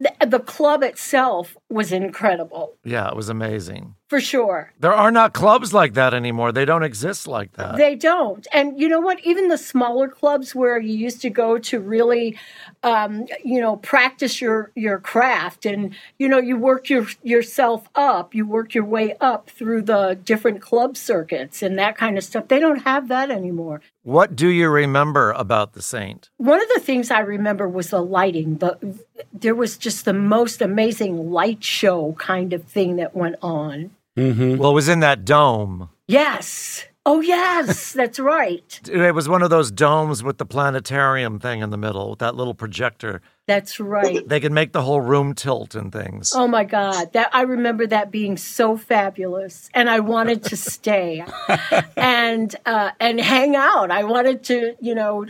The, 0.00 0.12
the 0.26 0.40
club 0.40 0.82
itself 0.82 1.56
was 1.70 1.92
incredible, 1.92 2.76
Yeah, 2.84 3.08
it 3.08 3.16
was 3.16 3.28
amazing. 3.28 3.94
For 4.14 4.20
sure. 4.20 4.72
There 4.78 4.94
are 4.94 5.10
not 5.10 5.32
clubs 5.32 5.74
like 5.74 5.94
that 5.94 6.14
anymore. 6.14 6.52
They 6.52 6.64
don't 6.64 6.84
exist 6.84 7.26
like 7.26 7.54
that. 7.54 7.76
They 7.76 7.96
don't. 7.96 8.46
And 8.52 8.78
you 8.78 8.88
know 8.88 9.00
what? 9.00 9.18
Even 9.24 9.48
the 9.48 9.58
smaller 9.58 10.06
clubs 10.06 10.54
where 10.54 10.78
you 10.78 10.94
used 10.94 11.20
to 11.22 11.30
go 11.30 11.58
to 11.58 11.80
really, 11.80 12.38
um, 12.84 13.26
you 13.44 13.60
know, 13.60 13.74
practice 13.74 14.40
your, 14.40 14.70
your 14.76 15.00
craft 15.00 15.66
and, 15.66 15.96
you 16.16 16.28
know, 16.28 16.38
you 16.38 16.56
work 16.56 16.88
your, 16.88 17.08
yourself 17.24 17.88
up, 17.96 18.36
you 18.36 18.46
work 18.46 18.72
your 18.72 18.84
way 18.84 19.16
up 19.20 19.50
through 19.50 19.82
the 19.82 20.16
different 20.24 20.62
club 20.62 20.96
circuits 20.96 21.60
and 21.60 21.76
that 21.76 21.96
kind 21.96 22.16
of 22.16 22.22
stuff. 22.22 22.46
They 22.46 22.60
don't 22.60 22.82
have 22.82 23.08
that 23.08 23.32
anymore. 23.32 23.80
what 24.04 24.36
do 24.36 24.46
you 24.46 24.68
remember 24.68 25.32
about 25.32 25.72
the 25.72 25.82
Saint? 25.82 26.30
One 26.36 26.62
of 26.62 26.68
the 26.72 26.80
things 26.80 27.10
I 27.10 27.18
remember 27.18 27.68
was 27.68 27.90
the 27.90 28.00
lighting. 28.00 28.58
The, 28.58 28.96
there 29.32 29.56
was 29.56 29.76
just 29.76 30.04
the 30.04 30.12
most 30.12 30.62
amazing 30.62 31.32
light 31.32 31.64
show 31.64 32.12
kind 32.12 32.52
of 32.52 32.62
thing 32.62 32.94
that 32.96 33.16
went 33.16 33.36
on. 33.42 33.90
Mm-hmm. 34.16 34.56
Well, 34.56 34.70
it 34.70 34.74
was 34.74 34.88
in 34.88 35.00
that 35.00 35.24
dome. 35.24 35.90
Yes. 36.06 36.86
Oh, 37.06 37.20
yes, 37.20 37.92
that's 37.92 38.18
right. 38.18 38.80
It 38.88 39.14
was 39.14 39.28
one 39.28 39.42
of 39.42 39.50
those 39.50 39.70
domes 39.70 40.22
with 40.22 40.38
the 40.38 40.46
planetarium 40.46 41.38
thing 41.38 41.60
in 41.60 41.70
the 41.70 41.76
middle, 41.76 42.10
with 42.10 42.20
that 42.20 42.34
little 42.34 42.54
projector. 42.54 43.20
That's 43.46 43.78
right. 43.78 44.26
They 44.26 44.40
could 44.40 44.52
make 44.52 44.72
the 44.72 44.82
whole 44.82 45.02
room 45.02 45.34
tilt 45.34 45.74
and 45.74 45.92
things. 45.92 46.32
Oh 46.34 46.48
my 46.48 46.64
God, 46.64 47.12
that 47.12 47.28
I 47.34 47.42
remember 47.42 47.86
that 47.86 48.10
being 48.10 48.38
so 48.38 48.76
fabulous, 48.78 49.68
and 49.74 49.90
I 49.90 50.00
wanted 50.00 50.44
to 50.44 50.56
stay 50.56 51.22
and 51.96 52.54
uh, 52.64 52.92
and 52.98 53.20
hang 53.20 53.54
out. 53.54 53.90
I 53.90 54.04
wanted 54.04 54.44
to, 54.44 54.74
you 54.80 54.94
know. 54.94 55.26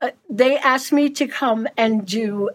Uh, 0.00 0.10
they 0.28 0.58
asked 0.58 0.92
me 0.92 1.08
to 1.10 1.28
come 1.28 1.68
and 1.76 2.04
do, 2.04 2.50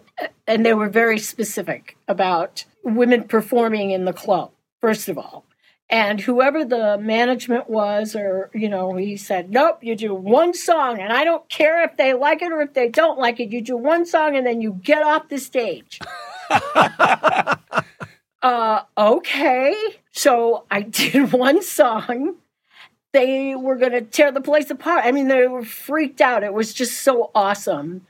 and 0.46 0.66
they 0.66 0.74
were 0.74 0.90
very 0.90 1.18
specific 1.18 1.96
about 2.06 2.66
women 2.84 3.24
performing 3.24 3.90
in 3.90 4.04
the 4.04 4.12
club. 4.12 4.50
First 4.82 5.08
of 5.08 5.16
all, 5.16 5.46
and 5.90 6.20
whoever 6.20 6.64
the 6.64 6.98
management 6.98 7.70
was, 7.70 8.14
or 8.14 8.50
you 8.54 8.68
know, 8.68 8.96
he 8.96 9.16
said, 9.16 9.50
"Nope, 9.50 9.78
you 9.82 9.96
do 9.96 10.14
one 10.14 10.52
song, 10.52 11.00
and 11.00 11.12
I 11.12 11.24
don't 11.24 11.48
care 11.48 11.82
if 11.82 11.96
they 11.96 12.12
like 12.14 12.42
it 12.42 12.52
or 12.52 12.60
if 12.60 12.74
they 12.74 12.88
don't 12.88 13.18
like 13.18 13.40
it. 13.40 13.50
You 13.50 13.62
do 13.62 13.76
one 13.76 14.04
song, 14.04 14.36
and 14.36 14.46
then 14.46 14.60
you 14.60 14.72
get 14.82 15.02
off 15.02 15.28
the 15.28 15.38
stage." 15.38 15.98
uh, 18.42 18.82
okay. 18.96 19.74
So 20.12 20.64
I 20.70 20.82
did 20.90 21.32
one 21.32 21.62
song. 21.62 22.36
They 23.12 23.54
were 23.54 23.76
going 23.76 23.92
to 23.92 24.02
tear 24.02 24.30
the 24.30 24.42
place 24.42 24.70
apart. 24.70 25.06
I 25.06 25.12
mean, 25.12 25.28
they 25.28 25.46
were 25.46 25.64
freaked 25.64 26.20
out. 26.20 26.44
It 26.44 26.52
was 26.52 26.74
just 26.74 27.00
so 27.00 27.30
awesome. 27.34 28.06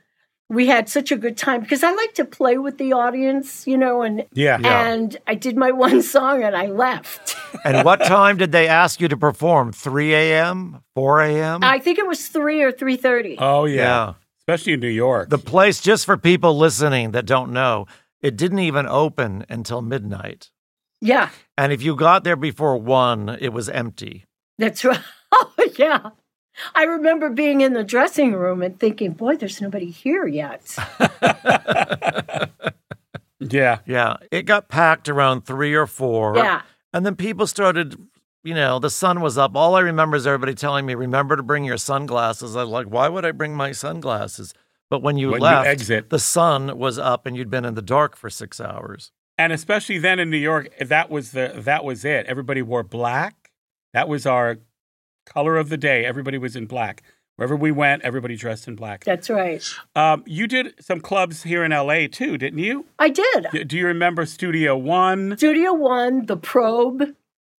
We 0.49 0.65
had 0.67 0.89
such 0.89 1.11
a 1.11 1.15
good 1.15 1.37
time 1.37 1.61
because 1.61 1.83
I 1.83 1.91
like 1.91 2.15
to 2.15 2.25
play 2.25 2.57
with 2.57 2.79
the 2.79 2.93
audience, 2.93 3.67
you 3.67 3.77
know, 3.77 4.01
and 4.01 4.25
Yeah. 4.33 4.57
and 4.63 5.15
I 5.27 5.35
did 5.35 5.55
my 5.55 5.71
one 5.87 6.01
song 6.01 6.43
and 6.43 6.55
I 6.55 6.67
left. 6.67 7.35
And 7.65 7.83
what 7.83 7.99
time 8.03 8.37
did 8.37 8.51
they 8.51 8.67
ask 8.67 9.01
you 9.01 9.07
to 9.07 9.17
perform? 9.17 9.73
3 9.73 10.13
a.m., 10.13 10.83
4 10.95 11.21
a.m.? 11.21 11.63
I 11.63 11.79
think 11.79 11.97
it 11.99 12.05
was 12.07 12.27
three 12.27 12.61
or 12.61 12.71
three 12.71 12.95
thirty. 12.95 13.35
Oh 13.39 13.65
yeah. 13.65 13.75
Yeah. 13.81 14.13
Especially 14.41 14.73
in 14.73 14.79
New 14.79 14.87
York. 14.87 15.29
The 15.29 15.37
place, 15.37 15.81
just 15.81 16.05
for 16.05 16.17
people 16.17 16.57
listening 16.57 17.11
that 17.11 17.25
don't 17.25 17.51
know, 17.51 17.85
it 18.21 18.35
didn't 18.37 18.59
even 18.59 18.87
open 18.87 19.45
until 19.49 19.81
midnight. 19.81 20.49
yeah, 21.01 21.29
And 21.57 21.71
if 21.71 21.81
you 21.83 21.95
got 21.95 22.23
there 22.23 22.35
before 22.35 22.77
one, 22.77 23.29
it 23.39 23.49
was 23.53 23.69
empty. 23.69 24.25
that's 24.57 24.83
right. 24.89 24.99
Oh 25.31 25.53
yeah, 25.77 26.09
I 26.75 26.83
remember 26.83 27.29
being 27.29 27.61
in 27.61 27.73
the 27.73 27.83
dressing 27.83 28.33
room 28.33 28.61
and 28.61 28.79
thinking, 28.79 29.11
"Boy, 29.13 29.35
there's 29.37 29.61
nobody 29.61 29.89
here 29.91 30.27
yet." 30.27 30.75
yeah. 33.39 33.79
Yeah. 33.85 34.17
It 34.31 34.43
got 34.43 34.67
packed 34.69 35.09
around 35.09 35.45
three 35.45 35.73
or 35.73 35.87
four. 35.87 36.35
yeah, 36.37 36.61
And 36.93 37.05
then 37.05 37.15
people 37.15 37.47
started, 37.47 37.95
you 38.43 38.53
know, 38.53 38.79
the 38.79 38.89
sun 38.89 39.21
was 39.21 39.37
up. 39.37 39.55
All 39.55 39.75
I 39.75 39.81
remember 39.81 40.17
is 40.17 40.27
everybody 40.27 40.53
telling 40.55 40.85
me, 40.85 40.95
remember 40.95 41.35
to 41.37 41.43
bring 41.43 41.63
your 41.63 41.77
sunglasses. 41.77 42.55
I 42.55 42.63
was 42.63 42.69
like, 42.71 42.87
why 42.87 43.07
would 43.07 43.25
I 43.25 43.31
bring 43.31 43.55
my 43.55 43.71
sunglasses? 43.71 44.53
But 44.89 45.01
when 45.03 45.17
you 45.17 45.29
When 45.31 45.41
you 45.41 45.45
left, 45.45 45.67
exit. 45.67 46.09
the 46.09 46.19
sun 46.19 46.77
was 46.77 46.97
up 46.97 47.25
and 47.25 47.37
you'd 47.37 47.49
been 47.51 47.65
in 47.65 47.75
the 47.75 47.81
dark 47.81 48.15
for 48.15 48.29
six 48.29 48.59
hours. 48.59 49.11
And 49.37 49.53
especially 49.53 49.99
then 49.99 50.19
in 50.19 50.29
New 50.29 50.37
York, 50.37 50.69
that 50.79 51.09
was 51.09 51.31
the 51.31 51.53
that 51.55 51.85
was 51.85 52.03
it. 52.03 52.25
Everybody 52.25 52.61
wore 52.61 52.83
black. 52.83 53.51
That 53.93 54.09
was 54.09 54.25
our 54.25 54.57
color 55.25 55.57
of 55.57 55.69
the 55.69 55.77
day. 55.77 56.05
Everybody 56.05 56.37
was 56.37 56.55
in 56.55 56.65
black. 56.65 57.03
Wherever 57.35 57.55
we 57.55 57.71
went, 57.71 58.01
everybody 58.03 58.35
dressed 58.35 58.67
in 58.67 58.75
black. 58.75 59.05
that's 59.05 59.29
right. 59.29 59.63
Um, 59.95 60.23
you 60.25 60.45
did 60.45 60.73
some 60.83 60.99
clubs 60.99 61.43
here 61.43 61.63
in 61.63 61.71
LA 61.71 62.07
too, 62.11 62.37
didn't 62.37 62.59
you? 62.59 62.85
I 62.99 63.07
did. 63.09 63.47
D- 63.53 63.63
Do 63.63 63.77
you 63.77 63.85
remember 63.87 64.25
Studio 64.25 64.75
One, 64.75 65.37
Studio 65.37 65.71
One, 65.73 66.25
The 66.25 66.35
Probe. 66.35 67.15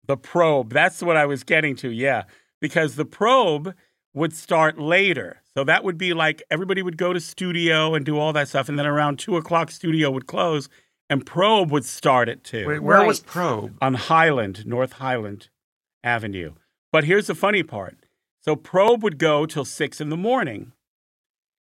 the 0.06 0.17
Probe? 0.17 0.74
That's 0.74 1.02
what 1.02 1.15
I 1.15 1.26
was 1.26 1.43
getting 1.45 1.78
to. 1.78 1.89
Yeah, 1.91 2.24
because 2.60 2.98
the 2.98 3.06
Probe 3.06 3.74
would 4.13 4.34
start 4.36 4.78
later, 4.80 5.41
so 5.56 5.63
that 5.63 5.86
would 5.86 5.98
be 5.98 6.13
like 6.13 6.43
everybody 6.52 6.82
would 6.82 6.98
go 6.98 7.13
to 7.13 7.19
studio 7.22 7.95
and 7.95 8.06
do 8.06 8.17
all 8.19 8.34
that 8.34 8.50
stuff, 8.50 8.67
and 8.67 8.78
then 8.78 8.86
around 8.88 9.17
two 9.17 9.38
o'clock, 9.38 9.72
studio 9.72 10.12
would 10.12 10.28
close, 10.28 10.67
and 11.10 11.26
Probe 11.26 11.72
would 11.72 11.86
start 11.86 12.28
at 12.28 12.43
two. 12.43 12.67
Wait, 12.67 12.80
where 12.84 13.06
was 13.06 13.22
Probe? 13.22 13.78
on 13.82 13.93
Highland, 13.93 14.65
North 14.65 14.93
Highland 14.93 15.48
Avenue. 16.04 16.54
But 16.91 17.04
here's 17.04 17.28
the 17.28 17.36
funny 17.36 17.63
part. 17.63 17.97
So 18.41 18.56
Probe 18.56 19.04
would 19.04 19.17
go 19.17 19.45
till 19.45 19.65
six 19.65 20.02
in 20.02 20.10
the 20.10 20.17
morning. 20.17 20.71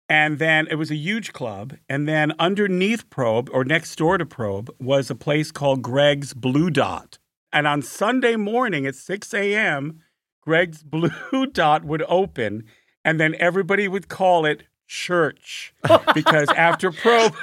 And 0.08 0.38
then 0.38 0.68
it 0.70 0.76
was 0.76 0.92
a 0.92 0.96
huge 0.96 1.34
club. 1.34 1.78
And 1.90 2.08
then 2.08 2.34
underneath 2.38 3.10
Probe, 3.10 3.50
or 3.52 3.64
next 3.64 3.96
door 3.96 4.18
to 4.18 4.26
Probe, 4.26 4.70
was 4.80 5.10
a 5.10 5.16
place 5.16 5.52
called 5.52 5.82
Greg's 5.82 6.34
Blue 6.34 6.70
Dot. 6.70 7.18
And 7.52 7.66
on 7.66 7.82
Sunday 7.82 8.36
morning 8.36 8.86
at 8.86 8.96
6 8.96 9.34
a.m., 9.34 10.02
Greg's 10.42 10.84
Blue 10.84 11.48
Dot 11.52 11.86
would 11.86 12.04
open. 12.08 12.66
And 13.04 13.20
then 13.20 13.36
everybody 13.40 13.88
would 13.88 14.08
call 14.10 14.46
it 14.46 14.64
church 14.88 15.74
because 16.14 16.50
after 16.50 16.92
Probe. 16.92 17.34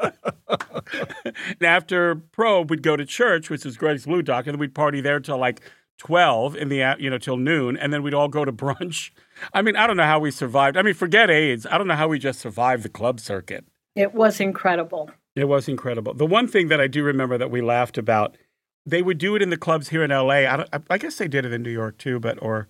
And 0.00 1.62
after 1.62 2.16
probe, 2.16 2.70
we'd 2.70 2.82
go 2.82 2.96
to 2.96 3.04
church, 3.04 3.50
which 3.50 3.64
is 3.64 3.76
Greg's 3.76 4.06
Blue 4.06 4.22
Dot, 4.22 4.46
and 4.46 4.54
then 4.54 4.58
we'd 4.58 4.74
party 4.74 5.00
there 5.00 5.20
till 5.20 5.38
like 5.38 5.60
twelve 6.06 6.56
in 6.56 6.68
the 6.68 6.96
you 6.98 7.08
know 7.08 7.18
till 7.18 7.36
noon, 7.36 7.76
and 7.76 7.92
then 7.92 8.02
we'd 8.02 8.14
all 8.14 8.26
go 8.28 8.44
to 8.44 8.52
brunch. 8.52 9.10
I 9.54 9.62
mean, 9.62 9.76
I 9.76 9.86
don't 9.86 9.96
know 9.96 10.02
how 10.04 10.18
we 10.18 10.30
survived. 10.32 10.76
I 10.76 10.82
mean, 10.82 10.94
forget 10.94 11.30
AIDS. 11.30 11.64
I 11.70 11.78
don't 11.78 11.86
know 11.86 11.94
how 11.94 12.08
we 12.08 12.18
just 12.18 12.40
survived 12.40 12.82
the 12.82 12.88
club 12.88 13.20
circuit. 13.20 13.64
It 13.94 14.12
was 14.12 14.40
incredible. 14.40 15.10
It 15.36 15.44
was 15.44 15.68
incredible. 15.68 16.12
The 16.14 16.26
one 16.26 16.48
thing 16.48 16.68
that 16.68 16.80
I 16.80 16.88
do 16.88 17.04
remember 17.04 17.38
that 17.38 17.50
we 17.52 17.60
laughed 17.60 17.98
about, 17.98 18.36
they 18.84 19.00
would 19.00 19.18
do 19.18 19.36
it 19.36 19.42
in 19.42 19.50
the 19.50 19.56
clubs 19.56 19.90
here 19.90 20.02
in 20.02 20.10
LA. 20.10 20.28
I, 20.52 20.56
don't, 20.56 20.68
I- 20.72 20.80
I 20.94 20.98
guess 20.98 21.16
they 21.16 21.28
did 21.28 21.44
it 21.46 21.52
in 21.52 21.62
New 21.62 21.70
York 21.70 21.98
too, 21.98 22.18
but 22.18 22.42
or, 22.42 22.66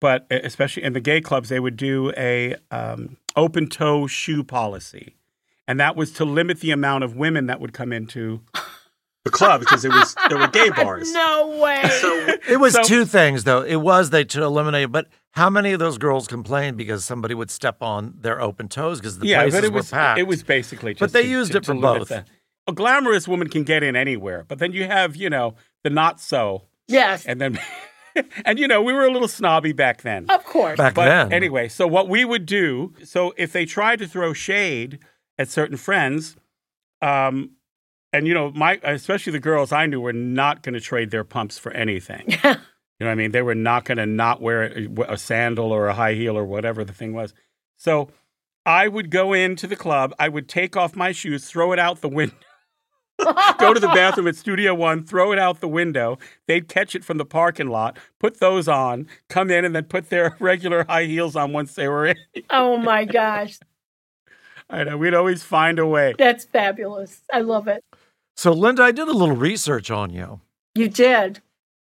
but 0.00 0.26
especially 0.30 0.84
in 0.84 0.92
the 0.92 1.00
gay 1.00 1.20
clubs, 1.20 1.48
they 1.48 1.58
would 1.60 1.76
do 1.76 2.12
a 2.16 2.54
um, 2.70 3.16
open 3.34 3.68
toe 3.68 4.06
shoe 4.06 4.44
policy, 4.44 5.16
and 5.66 5.80
that 5.80 5.96
was 5.96 6.12
to 6.12 6.24
limit 6.24 6.60
the 6.60 6.70
amount 6.70 7.02
of 7.04 7.16
women 7.16 7.46
that 7.46 7.60
would 7.60 7.72
come 7.72 7.92
into 7.92 8.40
the 9.30 9.36
club 9.36 9.60
because 9.60 9.84
it 9.84 9.90
was 9.90 10.14
there 10.28 10.38
were 10.38 10.48
gay 10.48 10.70
bars. 10.76 11.12
No 11.12 11.58
way. 11.62 11.80
It 12.48 12.58
was 12.60 12.72
So- 12.74 12.82
two 12.82 13.04
things, 13.04 13.44
though. 13.44 13.62
It 13.62 13.76
was 13.76 14.10
they 14.10 14.24
to 14.24 14.42
eliminate, 14.42 14.90
but 14.92 15.06
how 15.32 15.50
many 15.50 15.72
of 15.72 15.78
those 15.78 15.98
girls 15.98 16.26
complained 16.26 16.76
because 16.76 17.04
somebody 17.04 17.34
would 17.34 17.50
step 17.50 17.82
on 17.82 18.14
their 18.20 18.40
open 18.40 18.68
toes 18.68 18.98
because 18.98 19.18
the 19.18 19.26
yeah, 19.26 19.42
places 19.42 19.60
but 19.60 19.64
it 19.64 19.72
was 19.72 19.92
were 19.92 19.96
packed? 19.98 20.18
it 20.20 20.26
was 20.26 20.42
basically. 20.42 20.92
Just 20.94 21.00
But 21.00 21.12
they 21.12 21.22
to- 21.24 21.28
used 21.28 21.52
to- 21.52 21.58
it 21.58 21.66
for 21.66 21.74
both. 21.74 22.08
the- 22.08 22.24
a 22.66 22.72
glamorous 22.72 23.26
woman 23.26 23.48
can 23.48 23.64
get 23.64 23.82
in 23.82 23.96
anywhere, 23.96 24.44
but 24.46 24.58
then 24.58 24.72
you 24.72 24.84
have 24.84 25.16
you 25.16 25.30
know 25.30 25.54
the 25.84 25.90
not 25.90 26.20
so, 26.20 26.64
yes, 26.86 27.24
and 27.24 27.40
then 27.40 27.58
and 28.44 28.58
you 28.58 28.68
know 28.68 28.82
we 28.82 28.92
were 28.92 29.06
a 29.06 29.10
little 29.10 29.28
snobby 29.28 29.72
back 29.72 30.02
then. 30.02 30.26
of 30.28 30.44
course. 30.44 30.76
back 30.76 30.94
But 30.94 31.06
then. 31.06 31.32
anyway, 31.32 31.68
so 31.68 31.86
what 31.86 32.08
we 32.10 32.24
would 32.26 32.44
do, 32.44 32.92
so 33.04 33.32
if 33.38 33.52
they 33.52 33.64
tried 33.64 34.00
to 34.00 34.06
throw 34.06 34.32
shade 34.34 34.98
at 35.38 35.48
certain 35.48 35.76
friends, 35.78 36.36
um, 37.00 37.52
and 38.12 38.26
you 38.26 38.34
know, 38.34 38.50
my 38.50 38.80
especially 38.82 39.32
the 39.32 39.40
girls 39.40 39.72
I 39.72 39.86
knew 39.86 40.00
were 40.00 40.12
not 40.12 40.62
going 40.62 40.74
to 40.74 40.80
trade 40.80 41.10
their 41.10 41.24
pumps 41.24 41.58
for 41.58 41.72
anything. 41.72 42.24
you 42.28 42.36
know 42.44 42.56
what 42.98 43.08
I 43.08 43.14
mean? 43.14 43.32
They 43.32 43.42
were 43.42 43.54
not 43.54 43.84
going 43.84 43.98
to 43.98 44.06
not 44.06 44.40
wear 44.40 44.64
a, 44.64 45.12
a 45.12 45.18
sandal 45.18 45.72
or 45.72 45.88
a 45.88 45.94
high 45.94 46.14
heel 46.14 46.36
or 46.36 46.44
whatever 46.44 46.84
the 46.84 46.92
thing 46.92 47.12
was. 47.12 47.34
So 47.76 48.10
I 48.66 48.88
would 48.88 49.10
go 49.10 49.32
into 49.32 49.66
the 49.66 49.76
club, 49.76 50.14
I 50.18 50.28
would 50.28 50.48
take 50.48 50.76
off 50.76 50.96
my 50.96 51.12
shoes, 51.12 51.48
throw 51.48 51.72
it 51.72 51.78
out 51.78 52.00
the 52.00 52.08
window. 52.08 52.36
go 53.58 53.74
to 53.74 53.80
the 53.80 53.88
bathroom 53.88 54.28
at 54.28 54.36
Studio 54.36 54.74
One, 54.74 55.04
throw 55.04 55.32
it 55.32 55.38
out 55.38 55.60
the 55.60 55.68
window. 55.68 56.18
They'd 56.46 56.68
catch 56.68 56.94
it 56.94 57.04
from 57.04 57.18
the 57.18 57.24
parking 57.24 57.68
lot, 57.68 57.98
put 58.20 58.38
those 58.40 58.68
on, 58.68 59.08
come 59.28 59.50
in, 59.50 59.64
and 59.64 59.74
then 59.74 59.84
put 59.84 60.08
their 60.08 60.36
regular 60.40 60.84
high 60.84 61.04
heels 61.04 61.34
on 61.34 61.52
once 61.52 61.74
they 61.74 61.88
were 61.88 62.06
in. 62.06 62.16
oh 62.50 62.76
my 62.76 63.04
gosh, 63.04 63.58
I 64.70 64.84
know 64.84 64.96
we'd 64.98 65.14
always 65.14 65.42
find 65.42 65.78
a 65.78 65.86
way. 65.86 66.14
that's 66.16 66.44
fabulous. 66.44 67.22
I 67.32 67.40
love 67.40 67.68
it. 67.68 67.82
So, 68.38 68.52
Linda, 68.52 68.84
I 68.84 68.92
did 68.92 69.08
a 69.08 69.12
little 69.12 69.34
research 69.34 69.90
on 69.90 70.10
you. 70.10 70.40
You 70.76 70.88
did. 70.88 71.42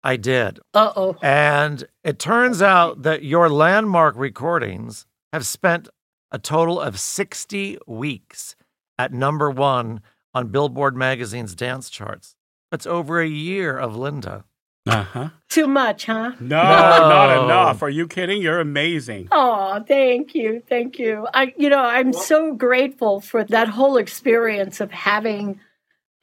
I 0.04 0.14
did. 0.16 0.60
Uh 0.72 0.92
oh. 0.94 1.16
And 1.20 1.82
it 2.04 2.20
turns 2.20 2.62
out 2.62 3.02
that 3.02 3.24
your 3.24 3.48
landmark 3.50 4.14
recordings 4.16 5.06
have 5.32 5.44
spent 5.44 5.88
a 6.30 6.38
total 6.38 6.80
of 6.80 7.00
60 7.00 7.78
weeks 7.88 8.54
at 8.96 9.12
number 9.12 9.50
one 9.50 10.00
on 10.34 10.46
Billboard 10.46 10.96
magazine's 10.96 11.56
dance 11.56 11.90
charts. 11.90 12.36
That's 12.70 12.86
over 12.86 13.20
a 13.20 13.26
year 13.26 13.76
of 13.76 13.96
Linda. 13.96 14.44
Uh 14.86 15.02
huh. 15.02 15.28
Too 15.48 15.66
much, 15.66 16.06
huh? 16.06 16.30
No, 16.38 16.62
No. 16.62 17.08
not 17.08 17.44
enough. 17.44 17.82
Are 17.82 17.90
you 17.90 18.06
kidding? 18.06 18.40
You're 18.40 18.60
amazing. 18.60 19.26
Oh, 19.32 19.82
thank 19.88 20.32
you. 20.36 20.62
Thank 20.68 21.00
you. 21.00 21.26
I 21.34 21.52
you 21.56 21.68
know, 21.68 21.80
I'm 21.80 22.12
so 22.12 22.54
grateful 22.54 23.20
for 23.20 23.42
that 23.42 23.66
whole 23.66 23.96
experience 23.96 24.80
of 24.80 24.92
having 24.92 25.58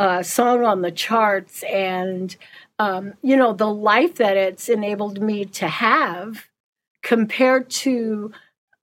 a 0.04 0.24
song 0.24 0.66
on 0.66 0.82
the 0.82 0.92
charts 0.92 1.64
and 1.64 2.36
um, 2.78 3.14
you 3.22 3.38
know, 3.38 3.54
the 3.54 3.70
life 3.70 4.16
that 4.16 4.36
it's 4.36 4.68
enabled 4.68 5.22
me 5.22 5.46
to 5.46 5.68
have 5.68 6.50
compared 7.02 7.70
to 7.70 8.32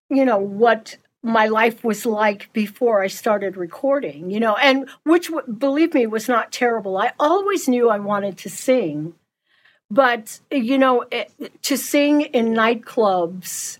you 0.08 0.24
know 0.24 0.38
what 0.38 0.96
my 1.22 1.46
life 1.48 1.84
was 1.84 2.06
like 2.06 2.50
before 2.54 3.02
I 3.02 3.08
started 3.08 3.58
recording, 3.58 4.30
you 4.30 4.40
know, 4.40 4.56
and 4.56 4.88
which 5.04 5.30
believe 5.58 5.92
me 5.92 6.06
was 6.06 6.26
not 6.26 6.52
terrible. 6.52 6.96
I 6.96 7.12
always 7.20 7.68
knew 7.68 7.90
I 7.90 7.98
wanted 7.98 8.38
to 8.38 8.48
sing. 8.48 9.14
But 9.90 10.40
you 10.50 10.78
know, 10.78 11.04
it, 11.10 11.62
to 11.64 11.76
sing 11.76 12.22
in 12.22 12.54
nightclubs 12.54 13.78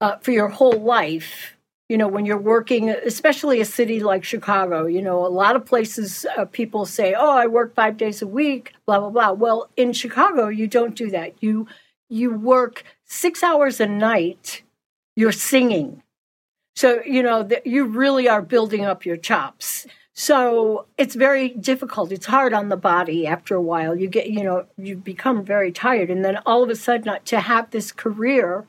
uh, 0.00 0.16
for 0.16 0.30
your 0.30 0.48
whole 0.48 0.80
life, 0.80 1.56
you 1.90 1.98
know, 1.98 2.06
when 2.06 2.24
you're 2.24 2.38
working, 2.38 2.88
especially 2.88 3.60
a 3.60 3.64
city 3.64 3.98
like 3.98 4.22
Chicago, 4.22 4.86
you 4.86 5.02
know, 5.02 5.26
a 5.26 5.34
lot 5.42 5.56
of 5.56 5.66
places 5.66 6.24
uh, 6.38 6.44
people 6.44 6.86
say, 6.86 7.14
"Oh, 7.18 7.36
I 7.36 7.48
work 7.48 7.74
five 7.74 7.96
days 7.96 8.22
a 8.22 8.28
week," 8.28 8.72
blah 8.86 9.00
blah 9.00 9.10
blah. 9.10 9.32
Well, 9.32 9.68
in 9.76 9.92
Chicago, 9.92 10.46
you 10.46 10.68
don't 10.68 10.94
do 10.94 11.10
that. 11.10 11.42
You 11.42 11.66
you 12.08 12.32
work 12.32 12.84
six 13.06 13.42
hours 13.42 13.80
a 13.80 13.86
night. 13.86 14.62
You're 15.16 15.32
singing, 15.32 16.04
so 16.76 17.02
you 17.04 17.24
know 17.24 17.42
that 17.42 17.66
you 17.66 17.86
really 17.86 18.28
are 18.28 18.40
building 18.40 18.84
up 18.84 19.04
your 19.04 19.16
chops. 19.16 19.88
So 20.14 20.86
it's 20.96 21.16
very 21.16 21.48
difficult. 21.48 22.12
It's 22.12 22.26
hard 22.26 22.52
on 22.52 22.68
the 22.68 22.76
body 22.76 23.26
after 23.26 23.56
a 23.56 23.62
while. 23.62 23.96
You 23.96 24.06
get, 24.06 24.30
you 24.30 24.44
know, 24.44 24.66
you 24.76 24.94
become 24.94 25.44
very 25.44 25.72
tired. 25.72 26.10
And 26.10 26.24
then 26.24 26.36
all 26.44 26.62
of 26.62 26.68
a 26.68 26.76
sudden, 26.76 27.18
to 27.24 27.40
have 27.40 27.70
this 27.70 27.90
career 27.90 28.68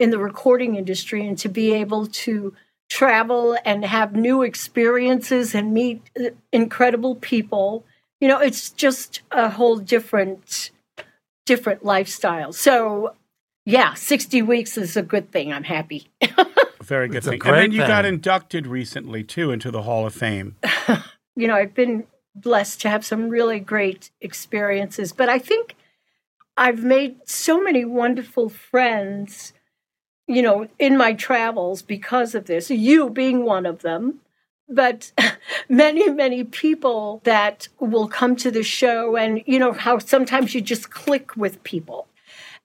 in 0.00 0.10
the 0.10 0.18
recording 0.18 0.74
industry 0.74 1.24
and 1.26 1.38
to 1.38 1.48
be 1.48 1.72
able 1.74 2.06
to 2.06 2.54
travel 2.88 3.56
and 3.64 3.84
have 3.84 4.16
new 4.16 4.42
experiences 4.42 5.54
and 5.54 5.72
meet 5.72 6.02
uh, 6.18 6.30
incredible 6.52 7.14
people, 7.14 7.84
you 8.20 8.26
know, 8.26 8.38
it's 8.40 8.70
just 8.70 9.20
a 9.30 9.50
whole 9.50 9.76
different, 9.76 10.70
different 11.46 11.84
lifestyle. 11.84 12.52
So, 12.52 13.14
yeah, 13.64 13.94
60 13.94 14.42
weeks 14.42 14.76
is 14.76 14.96
a 14.96 15.02
good 15.02 15.30
thing. 15.30 15.52
I'm 15.52 15.64
happy. 15.64 16.08
Very 16.82 17.06
good 17.06 17.18
It's 17.18 17.26
a 17.26 17.30
thing. 17.30 17.42
and 17.44 17.56
then 17.56 17.72
you 17.72 17.78
got 17.78 18.04
inducted 18.04 18.66
recently 18.66 19.22
too 19.22 19.52
into 19.52 19.70
the 19.70 19.82
Hall 19.82 20.06
of 20.06 20.14
Fame. 20.14 20.56
you 21.36 21.46
know, 21.46 21.54
I've 21.54 21.74
been 21.74 22.06
blessed 22.34 22.80
to 22.80 22.88
have 22.88 23.04
some 23.04 23.28
really 23.28 23.60
great 23.60 24.10
experiences, 24.20 25.12
but 25.12 25.28
I 25.28 25.38
think 25.38 25.76
I've 26.56 26.82
made 26.82 27.28
so 27.28 27.62
many 27.62 27.84
wonderful 27.84 28.48
friends, 28.48 29.52
you 30.30 30.42
know, 30.42 30.68
in 30.78 30.96
my 30.96 31.12
travels 31.12 31.82
because 31.82 32.34
of 32.34 32.46
this, 32.46 32.70
you 32.70 33.10
being 33.10 33.44
one 33.44 33.66
of 33.66 33.82
them. 33.82 34.20
But 34.68 35.10
many, 35.68 36.08
many 36.08 36.44
people 36.44 37.20
that 37.24 37.66
will 37.80 38.06
come 38.06 38.36
to 38.36 38.52
the 38.52 38.62
show, 38.62 39.16
and 39.16 39.42
you 39.46 39.58
know, 39.58 39.72
how 39.72 39.98
sometimes 39.98 40.54
you 40.54 40.60
just 40.60 40.90
click 40.90 41.36
with 41.36 41.62
people. 41.64 42.06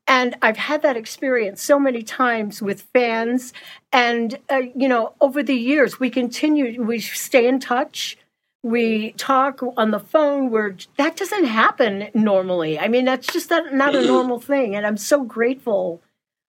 And 0.08 0.36
I've 0.44 0.58
had 0.58 0.84
that 0.84 0.96
experience 0.96 1.64
so 1.64 1.80
many 1.80 2.04
times 2.04 2.62
with 2.62 2.84
fans. 2.94 3.54
And, 3.92 4.38
uh, 4.52 4.62
you 4.76 4.88
know, 4.88 5.14
over 5.20 5.42
the 5.42 5.56
years, 5.56 6.00
we 6.00 6.12
continue, 6.12 6.84
we 6.84 7.00
stay 7.00 7.48
in 7.48 7.60
touch. 7.60 8.16
We 8.62 9.14
talk 9.14 9.62
on 9.78 9.90
the 9.90 10.00
phone 10.00 10.52
where 10.52 10.78
that 10.98 11.16
doesn't 11.16 11.46
happen 11.46 12.10
normally. 12.14 12.78
I 12.78 12.88
mean, 12.88 13.06
that's 13.06 13.26
just 13.26 13.50
not, 13.50 13.74
not 13.74 13.96
a 13.96 14.06
normal 14.06 14.40
thing. 14.40 14.76
And 14.76 14.86
I'm 14.86 14.98
so 14.98 15.24
grateful 15.24 16.04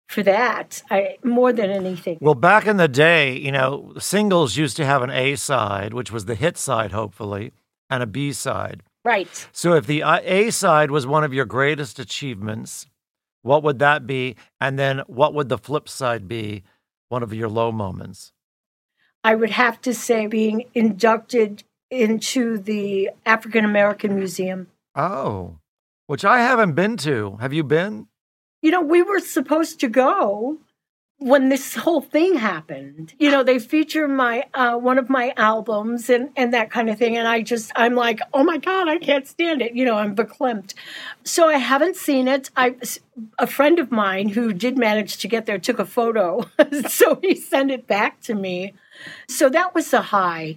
for 0.07 0.23
that 0.23 0.83
I, 0.91 1.17
more 1.23 1.53
than 1.53 1.71
anything. 1.71 2.19
Well, 2.21 2.35
back 2.35 2.67
in 2.67 2.77
the 2.77 2.89
day, 2.89 3.37
you 3.37 3.53
know, 3.53 3.95
singles 3.99 4.57
used 4.57 4.77
to 4.77 4.85
have 4.85 5.03
an 5.03 5.11
A 5.11 5.37
side, 5.37 5.95
which 5.95 6.13
was 6.13 6.27
the 6.27 6.35
hit 6.35 6.57
side, 6.57 6.93
hopefully, 6.93 7.53
and 7.91 8.03
a 8.03 8.07
B 8.07 8.33
side. 8.33 8.83
Right. 9.05 9.49
So 9.53 9.75
if 9.75 9.87
the 9.87 10.03
uh, 10.03 10.21
A 10.23 10.51
side 10.51 10.91
was 10.91 11.07
one 11.07 11.25
of 11.25 11.35
your 11.35 11.45
greatest 11.45 11.99
achievements, 11.99 12.87
what 13.43 13.63
would 13.63 13.79
that 13.81 14.07
be? 14.07 14.37
And 14.61 14.79
then 14.79 15.03
what 15.07 15.35
would 15.35 15.49
the 15.49 15.59
flip 15.59 15.89
side 15.89 16.27
be? 16.27 16.63
One 17.09 17.23
of 17.23 17.33
your 17.35 17.49
low 17.49 17.71
moments. 17.71 18.33
I 19.23 19.35
would 19.35 19.51
have 19.51 19.81
to 19.83 19.95
say 19.95 20.27
being 20.27 20.65
inducted 20.75 21.63
into 21.91 22.59
the 22.59 23.11
African 23.25 23.65
American 23.65 24.17
Museum. 24.17 24.69
Oh, 24.95 25.59
which 26.07 26.25
I 26.25 26.39
haven't 26.39 26.73
been 26.73 26.97
to. 26.99 27.37
Have 27.41 27.53
you 27.53 27.63
been? 27.63 28.09
You 28.65 28.71
know, 28.71 28.81
we 28.81 29.03
were 29.03 29.21
supposed 29.21 29.79
to 29.81 29.89
go 29.89 30.57
when 31.19 31.51
this 31.51 31.75
whole 31.75 32.01
thing 32.01 32.37
happened. 32.37 33.13
You 33.19 33.31
know, 33.31 33.43
they 33.43 33.59
feature 33.59 34.09
my 34.09 34.47
uh, 34.55 34.79
one 34.79 34.97
of 34.97 35.11
my 35.11 35.35
albums 35.37 36.09
and 36.09 36.31
and 36.35 36.55
that 36.55 36.71
kind 36.71 36.89
of 36.89 36.97
thing, 36.99 37.15
and 37.19 37.29
I 37.29 37.43
just 37.43 37.73
I'm 37.77 37.95
like, 37.95 38.21
oh 38.33 38.43
my 38.43 38.57
god, 38.57 38.89
I 38.89 38.97
can't 38.97 39.29
stand 39.29 39.61
it. 39.61 39.75
You 39.75 39.85
know, 39.85 39.97
I'm 39.97 40.17
verklempt. 40.17 40.73
So 41.25 41.47
I 41.47 41.59
haven't 41.59 41.97
seen 41.97 42.27
it. 42.27 42.49
I 42.57 42.77
a 43.39 43.47
friend 43.47 43.79
of 43.79 43.93
mine 43.93 44.31
who 44.31 44.55
did 44.55 44.79
manage 44.79 45.19
to 45.19 45.29
get 45.29 45.45
there 45.45 45.59
took 45.59 45.79
a 45.79 45.85
photo, 45.85 46.47
so 46.89 47.19
he 47.21 47.35
sent 47.35 47.71
it 47.71 47.87
back 47.87 48.23
to 48.23 48.35
me. 48.35 48.73
So 49.29 49.51
that 49.51 49.75
was 49.75 49.93
a 49.93 50.01
high. 50.01 50.57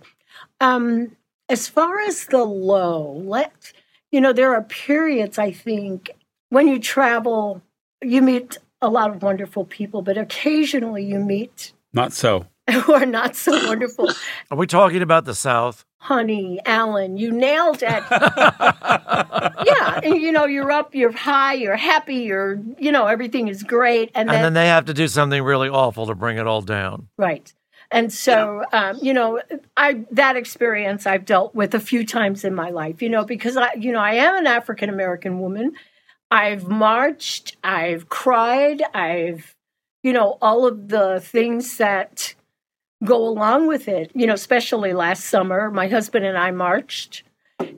Um, 0.62 1.17
as 1.50 1.67
far 1.67 2.00
as 2.00 2.28
the 2.28 2.46
low, 2.46 3.22
let 3.26 3.74
you 4.13 4.22
know, 4.22 4.32
there 4.32 4.54
are 4.54 4.63
periods 4.63 5.38
I 5.38 5.52
think 5.52 6.12
when 6.48 6.70
you 6.70 6.80
travel 6.80 7.62
you 8.01 8.21
meet 8.21 8.57
a 8.81 8.89
lot 8.89 9.10
of 9.10 9.21
wonderful 9.21 9.65
people, 9.65 10.01
but 10.01 10.17
occasionally 10.17 11.03
you 11.03 11.19
meet 11.19 11.73
Not 11.93 12.13
so. 12.13 12.47
who 12.71 12.93
are 12.93 13.05
not 13.05 13.36
so 13.36 13.51
wonderful. 13.67 14.12
Are 14.51 14.57
we 14.57 14.67
talking 14.67 15.01
about 15.01 15.23
the 15.23 15.33
South? 15.33 15.86
Honey, 15.99 16.60
Alan, 16.65 17.17
you 17.17 17.31
nailed 17.31 17.81
it. 17.81 18.03
yeah, 18.12 19.99
and, 20.03 20.21
you 20.21 20.33
know, 20.33 20.45
you're 20.45 20.71
up, 20.71 20.93
you're 20.93 21.13
high, 21.13 21.53
you're 21.53 21.77
happy, 21.77 22.17
you're, 22.17 22.62
you 22.77 22.91
know, 22.91 23.07
everything 23.07 23.47
is 23.47 23.63
great, 23.63 24.12
and, 24.13 24.29
And 24.29 24.43
then 24.43 24.53
they 24.53 24.67
have 24.67 24.86
to 24.86 24.93
do 24.93 25.07
something 25.07 25.41
really 25.41 25.69
awful 25.69 26.07
to 26.07 26.15
bring 26.15 26.38
it 26.38 26.45
all 26.45 26.62
down. 26.62 27.07
right. 27.17 27.53
And 27.89 28.12
so, 28.12 28.65
um, 28.73 28.99
you 29.01 29.13
know, 29.13 29.41
I 29.77 30.03
that 30.12 30.36
experience 30.36 31.07
I've 31.07 31.23
dealt 31.23 31.55
with 31.55 31.73
a 31.73 31.79
few 31.79 32.05
times 32.05 32.43
in 32.43 32.53
my 32.53 32.69
life. 32.69 33.01
You 33.01 33.07
know, 33.07 33.23
because 33.23 33.55
I, 33.55 33.75
you 33.75 33.93
know, 33.93 33.99
I 33.99 34.15
am 34.15 34.36
an 34.36 34.45
African 34.45 34.89
American 34.89 35.39
woman. 35.39 35.71
I've 36.30 36.68
marched, 36.68 37.56
I've 37.63 38.10
cried, 38.10 38.82
I've, 38.94 39.56
you 40.04 40.13
know, 40.13 40.38
all 40.42 40.66
of 40.66 40.90
the 40.90 41.20
things 41.22 41.78
that 41.78 42.36
go 43.04 43.28
along 43.28 43.68
with 43.68 43.88
it. 43.88 44.12
You 44.13 44.28
know, 44.28 44.34
especially 44.34 44.94
last 44.94 45.26
summer, 45.26 45.72
my 45.72 45.88
husband 45.88 46.26
and 46.26 46.38
I 46.38 46.52
marched, 46.52 47.24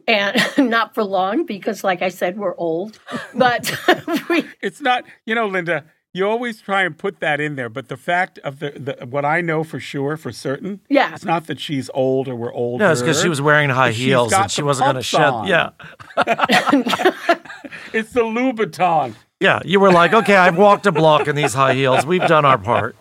and 0.08 0.42
not 0.70 0.96
for 0.96 1.04
long 1.04 1.46
because, 1.46 1.84
like 1.84 2.02
I 2.02 2.10
said, 2.10 2.38
we're 2.38 2.56
old. 2.58 3.00
But 3.34 3.74
we, 4.30 4.46
It's 4.62 4.82
not, 4.82 5.06
you 5.26 5.36
know, 5.36 5.48
Linda, 5.48 5.86
you 6.14 6.28
always 6.28 6.62
try 6.62 6.84
and 6.84 6.98
put 6.98 7.20
that 7.20 7.40
in 7.40 7.56
there, 7.56 7.70
but 7.70 7.88
the 7.88 7.98
fact 7.98 8.40
of 8.40 8.60
the, 8.60 8.72
the 8.72 9.06
what 9.06 9.26
I 9.26 9.42
know 9.42 9.64
for 9.64 9.80
sure, 9.80 10.18
for 10.18 10.32
certain, 10.32 10.82
yeah, 10.90 11.14
it's 11.14 11.26
not 11.26 11.48
that 11.48 11.60
she's 11.60 11.90
old 11.94 12.28
or 12.28 12.36
we're 12.36 12.54
older. 12.54 12.84
No, 12.84 12.92
it's 12.92 13.02
because 13.02 13.22
she 13.22 13.30
was 13.30 13.42
wearing 13.42 13.70
high 13.70 13.92
heels 13.92 14.34
and 14.34 14.50
she 14.50 14.64
wasn't 14.64 14.86
going 14.88 14.96
to 14.96 15.04
shed. 15.04 15.22
on. 15.22 15.48
Yeah. 15.48 15.70
It's 17.94 18.12
the 18.14 18.22
Louboutin. 18.22 19.16
Yeah. 19.40 19.60
You 19.66 19.80
were 19.80 19.92
like, 19.92 20.14
okay, 20.14 20.36
I've 20.36 20.58
walked 20.58 20.86
a 20.86 20.92
block 20.92 21.28
in 21.28 21.36
these 21.36 21.54
high 21.54 21.74
heels. 21.74 22.06
We've 22.06 22.26
done 22.26 22.46
our 22.46 22.58
part. 22.58 22.96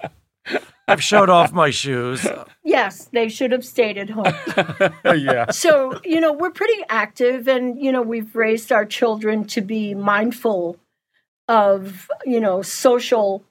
I've 0.86 1.02
showed 1.02 1.28
off 1.28 1.52
my 1.52 1.70
shoes. 1.70 2.26
yes, 2.64 3.08
they 3.12 3.28
should 3.28 3.52
have 3.52 3.64
stayed 3.64 3.98
at 3.98 4.08
home. 4.08 4.32
yeah. 5.04 5.50
so 5.50 6.00
you 6.04 6.20
know 6.20 6.32
we're 6.32 6.50
pretty 6.50 6.82
active 6.88 7.46
and 7.46 7.78
you 7.80 7.92
know 7.92 8.00
we've 8.00 8.34
raised 8.34 8.72
our 8.72 8.86
children 8.86 9.44
to 9.48 9.60
be 9.60 9.94
mindful 9.94 10.78
of 11.48 12.10
you 12.24 12.40
know 12.40 12.62
social 12.62 13.42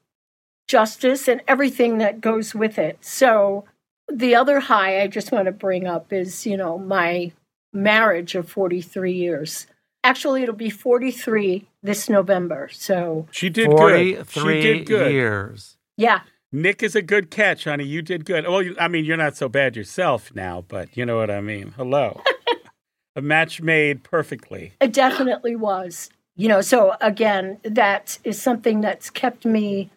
justice 0.67 1.27
and 1.27 1.41
everything 1.47 1.97
that 1.97 2.21
goes 2.21 2.53
with 2.53 2.77
it 2.77 2.97
so 3.01 3.63
the 4.11 4.35
other 4.35 4.59
high 4.59 5.01
i 5.01 5.07
just 5.07 5.31
want 5.31 5.45
to 5.45 5.51
bring 5.51 5.87
up 5.87 6.11
is 6.13 6.45
you 6.45 6.55
know 6.57 6.77
my 6.77 7.31
marriage 7.73 8.35
of 8.35 8.49
43 8.49 9.11
years 9.13 9.67
actually 10.03 10.43
it'll 10.43 10.55
be 10.55 10.69
43 10.69 11.67
this 11.83 12.09
november 12.09 12.69
so 12.71 13.27
She 13.31 13.49
did 13.49 13.69
good. 13.69 14.29
She 14.29 14.61
did 14.61 14.85
good. 14.85 15.11
years. 15.11 15.77
yeah 15.97 16.21
Nick 16.49 16.81
is 16.81 16.95
a 16.95 17.01
good 17.01 17.29
catch, 17.29 17.65
honey. 17.65 17.83
You 17.83 18.01
did 18.01 18.23
good. 18.23 18.47
Well, 18.47 18.63
I 18.79 18.87
mean, 18.87 19.03
you're 19.03 19.17
not 19.17 19.35
so 19.35 19.49
bad 19.49 19.75
yourself 19.75 20.33
now, 20.33 20.63
but 20.65 20.95
you 20.95 21.05
know 21.05 21.17
what 21.17 21.29
I 21.29 21.41
mean. 21.41 21.73
Hello. 21.75 22.21
a 23.17 23.21
match 23.21 23.61
made 23.61 24.03
perfectly. 24.03 24.71
it 24.79 24.93
definitely 24.93 25.57
was 25.57 26.09
You 26.37 26.47
know, 26.47 26.61
so 26.61 26.95
again, 27.01 27.57
that 27.63 28.19
is 28.23 28.41
something 28.41 28.79
that's 28.81 29.09
kept 29.09 29.43
me, 29.43 29.89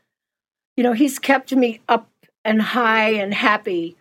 you 0.77 0.83
know, 0.83 0.95
he's 0.95 1.19
kept 1.19 1.55
me 1.55 1.81
up 1.87 2.09
and 2.45 2.63
high 2.63 3.11
and 3.11 3.35
happy. 3.35 3.97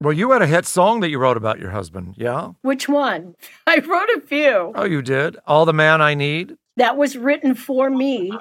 Well, 0.00 0.14
you 0.14 0.32
had 0.32 0.42
a 0.42 0.46
hit 0.46 0.66
song 0.66 1.00
that 1.00 1.10
you 1.10 1.18
wrote 1.18 1.36
about 1.36 1.60
your 1.60 1.70
husband, 1.70 2.14
yeah? 2.16 2.52
Which 2.62 2.88
one? 2.88 3.36
I 3.66 3.78
wrote 3.78 4.08
a 4.16 4.20
few. 4.20 4.72
Oh, 4.74 4.84
you 4.84 5.02
did? 5.02 5.36
All 5.46 5.66
the 5.66 5.74
Man 5.74 6.00
I 6.00 6.14
Need? 6.14 6.56
That 6.76 6.96
was 6.96 7.16
written 7.16 7.54
for 7.54 7.90
me. 7.90 8.32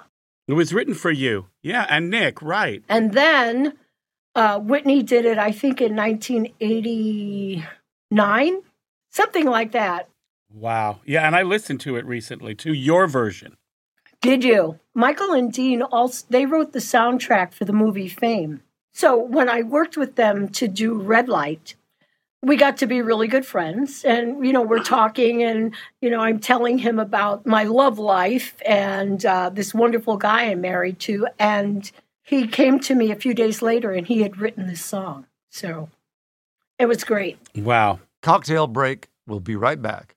It 0.47 0.53
was 0.53 0.73
written 0.73 0.93
for 0.93 1.12
you. 1.12 1.47
Yeah, 1.62 1.86
and 1.89 2.10
Nick, 2.10 2.41
right. 2.41 2.82
And 2.89 3.13
then 3.13 3.73
uh, 4.36 4.60
Whitney 4.60 5.03
did 5.03 5.25
it, 5.25 5.38
I 5.38 5.51
think, 5.51 5.82
in 5.82 5.95
1989, 5.95 8.62
something 9.12 9.45
like 9.45 9.73
that. 9.73 10.08
Wow. 10.54 11.00
Yeah, 11.06 11.26
and 11.26 11.36
I 11.36 11.42
listened 11.44 11.82
to 11.82 11.96
it 11.96 12.06
recently, 12.06 12.56
to 12.56 12.74
your 12.74 13.08
version. 13.08 13.58
Did 14.22 14.44
you? 14.44 14.80
Michael 14.94 15.34
and 15.34 15.52
Dean 15.52 15.82
also 15.82 16.26
they 16.30 16.46
wrote 16.46 16.72
the 16.72 16.80
soundtrack 16.80 17.54
for 17.54 17.66
the 17.66 17.74
movie 17.74 18.08
Fame. 18.08 18.62
So 18.94 19.18
when 19.18 19.50
I 19.50 19.63
worked 19.63 19.98
with 19.98 20.16
them 20.16 20.48
to 20.50 20.68
do 20.68 20.94
Red 20.94 21.28
Light, 21.28 21.76
we 22.42 22.56
got 22.56 22.78
to 22.78 22.86
be 22.86 23.02
really 23.02 23.28
good 23.28 23.46
friends 23.46 24.04
and 24.04 24.46
you 24.46 24.52
know 24.52 24.62
we're 24.62 24.84
talking 24.84 25.42
and 25.44 25.74
you 26.02 26.10
know 26.10 26.20
i'm 26.20 26.39
telling 26.39 26.78
him 26.78 27.00
about 27.00 27.46
my 27.46 27.63
love 27.63 27.98
life 27.98 28.58
and 28.66 29.26
uh, 29.26 29.50
this 29.50 29.74
wonderful 29.74 30.18
guy 30.18 30.44
i'm 30.44 30.60
married 30.60 31.00
to 31.00 31.26
and 31.39 31.94
he 32.22 32.46
came 32.46 32.82
to 32.82 32.96
me 32.96 33.12
a 33.12 33.16
few 33.16 33.34
days 33.34 33.62
later 33.62 33.94
and 33.94 34.08
he 34.08 34.24
had 34.24 34.38
written 34.39 34.68
this 34.68 34.84
song 34.84 35.26
so 35.50 35.89
it 36.78 36.86
was 36.86 37.06
great 37.06 37.38
Wow. 37.56 38.00
Cocktail 38.22 38.68
break. 38.68 39.10
We'll 39.28 39.42
be 39.42 39.56
right 39.56 39.82
back. 39.82 40.16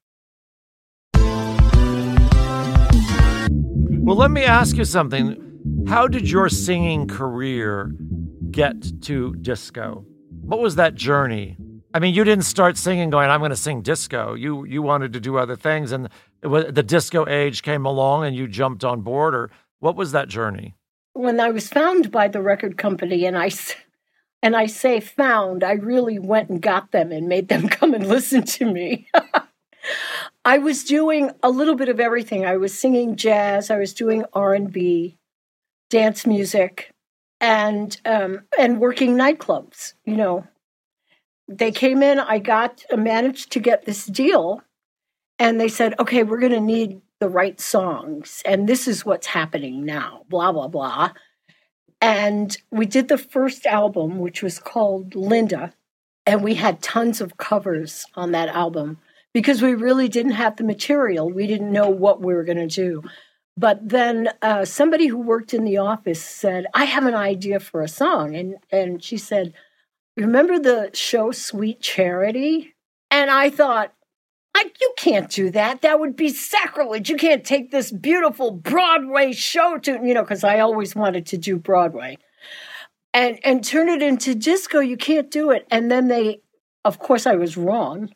Well, 4.06 4.16
let 4.16 4.30
me 4.30 4.44
ask 4.44 4.76
you 4.76 4.84
something. 4.84 5.84
How 5.88 6.06
did 6.06 6.30
your 6.30 6.48
singing 6.48 7.08
career 7.08 7.92
get 8.50 9.02
to 9.02 9.34
disco? 9.34 10.06
What 10.42 10.60
was 10.60 10.76
that 10.76 10.94
journey? 10.94 11.56
I 11.92 11.98
mean, 11.98 12.14
you 12.14 12.24
didn't 12.24 12.44
start 12.44 12.76
singing 12.76 13.10
going, 13.10 13.28
I'm 13.30 13.40
going 13.40 13.50
to 13.50 13.56
sing 13.56 13.82
disco. 13.82 14.34
You 14.34 14.64
you 14.64 14.80
wanted 14.80 15.12
to 15.14 15.20
do 15.20 15.36
other 15.38 15.56
things 15.56 15.92
and 15.92 16.08
was, 16.42 16.66
the 16.70 16.82
disco 16.82 17.26
age 17.28 17.62
came 17.62 17.84
along 17.84 18.24
and 18.24 18.36
you 18.36 18.46
jumped 18.46 18.84
on 18.84 19.00
board 19.00 19.34
or 19.34 19.50
what 19.80 19.96
was 19.96 20.12
that 20.12 20.28
journey? 20.28 20.76
when 21.16 21.40
i 21.40 21.50
was 21.50 21.68
found 21.68 22.10
by 22.10 22.28
the 22.28 22.42
record 22.42 22.76
company 22.76 23.24
and 23.24 23.38
i 23.38 23.50
and 24.42 24.54
i 24.54 24.66
say 24.66 25.00
found 25.00 25.64
i 25.64 25.72
really 25.72 26.18
went 26.18 26.50
and 26.50 26.60
got 26.60 26.92
them 26.92 27.10
and 27.10 27.26
made 27.26 27.48
them 27.48 27.68
come 27.78 27.94
and 27.94 28.06
listen 28.06 28.42
to 28.42 28.70
me 28.70 29.08
i 30.46 30.56
was 30.56 30.84
doing 30.84 31.30
a 31.42 31.50
little 31.50 31.74
bit 31.74 31.88
of 31.90 32.00
everything. 32.00 32.46
I 32.46 32.56
was 32.56 32.78
singing 32.78 33.16
jazz 33.16 33.70
i 33.70 33.76
was 33.76 33.92
doing 33.92 34.24
r&b 34.32 35.18
dance 35.90 36.26
music 36.26 36.92
and 37.40 38.00
um, 38.06 38.44
and 38.58 38.80
working 38.80 39.14
nightclubs 39.14 39.92
you 40.06 40.16
know. 40.16 40.46
They 41.48 41.70
came 41.72 42.02
in 42.02 42.18
i 42.18 42.38
got 42.38 42.84
managed 42.96 43.52
to 43.52 43.60
get 43.60 43.84
this 43.84 44.06
deal 44.06 44.62
and 45.38 45.60
they 45.60 45.68
said 45.68 45.94
okay 45.98 46.22
we're 46.22 46.40
going 46.40 46.52
to 46.52 46.60
need 46.60 47.02
the 47.20 47.28
right 47.28 47.60
songs 47.60 48.42
and 48.44 48.68
this 48.68 48.88
is 48.88 49.04
what's 49.04 49.26
happening 49.26 49.84
now 49.84 50.22
blah 50.28 50.52
blah 50.52 50.68
blah. 50.68 51.10
And 52.00 52.56
we 52.70 52.84
did 52.84 53.08
the 53.08 53.18
first 53.18 53.64
album 53.66 54.18
which 54.18 54.42
was 54.42 54.58
called 54.58 55.14
linda 55.14 55.72
and 56.26 56.42
we 56.42 56.54
had 56.54 56.82
tons 56.82 57.20
of 57.20 57.36
covers 57.36 58.04
on 58.14 58.32
that 58.32 58.48
album 58.48 58.98
because 59.36 59.60
we 59.60 59.74
really 59.74 60.08
didn't 60.08 60.32
have 60.32 60.56
the 60.56 60.64
material 60.64 61.30
we 61.30 61.46
didn't 61.46 61.70
know 61.70 61.90
what 61.90 62.22
we 62.22 62.32
were 62.32 62.42
going 62.42 62.56
to 62.56 62.66
do 62.66 63.02
but 63.54 63.86
then 63.86 64.30
uh, 64.40 64.64
somebody 64.64 65.08
who 65.08 65.18
worked 65.18 65.52
in 65.52 65.62
the 65.64 65.76
office 65.76 66.24
said 66.24 66.64
i 66.72 66.84
have 66.84 67.04
an 67.04 67.14
idea 67.14 67.60
for 67.60 67.82
a 67.82 67.88
song 67.88 68.34
and 68.34 68.56
and 68.70 69.04
she 69.04 69.18
said 69.18 69.52
remember 70.16 70.58
the 70.58 70.88
show 70.94 71.30
sweet 71.32 71.82
charity 71.82 72.74
and 73.10 73.30
i 73.30 73.50
thought 73.50 73.92
I, 74.58 74.70
you 74.80 74.94
can't 74.96 75.30
do 75.30 75.50
that. 75.50 75.82
That 75.82 76.00
would 76.00 76.16
be 76.16 76.30
sacrilege. 76.30 77.10
You 77.10 77.18
can't 77.18 77.44
take 77.44 77.70
this 77.70 77.92
beautiful 77.92 78.52
Broadway 78.52 79.32
show 79.32 79.76
to, 79.76 80.00
you 80.02 80.14
know, 80.14 80.22
because 80.22 80.44
I 80.44 80.60
always 80.60 80.96
wanted 80.96 81.26
to 81.26 81.36
do 81.36 81.58
Broadway 81.58 82.16
and 83.12 83.38
and 83.44 83.62
turn 83.62 83.90
it 83.90 84.00
into 84.00 84.34
disco. 84.34 84.80
You 84.80 84.96
can't 84.96 85.30
do 85.30 85.50
it. 85.50 85.66
And 85.70 85.90
then 85.90 86.08
they, 86.08 86.40
of 86.86 86.98
course, 86.98 87.26
I 87.26 87.34
was 87.34 87.58
wrong. 87.58 88.08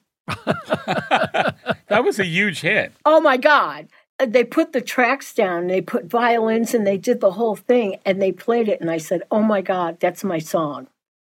That 1.89 2.05
was 2.05 2.21
a 2.21 2.25
huge 2.25 2.61
hit. 2.61 2.93
Oh 3.05 3.21
my 3.21 3.37
God. 3.37 3.89
Uh, 4.21 4.27
They 4.27 4.45
put 4.45 4.73
the 4.73 4.81
tracks 4.81 5.35
down, 5.35 5.67
they 5.67 5.81
put 5.81 6.05
violins, 6.05 6.73
and 6.73 6.87
they 6.87 6.97
did 6.97 7.21
the 7.21 7.33
whole 7.33 7.57
thing, 7.57 7.97
and 8.07 8.23
they 8.23 8.31
played 8.31 8.69
it. 8.69 8.81
And 8.81 8.91
I 8.91 8.99
said, 8.99 9.23
Oh 9.31 9.43
my 9.43 9.61
God, 9.61 9.99
that's 9.99 10.23
my 10.23 10.39
song. 10.39 10.87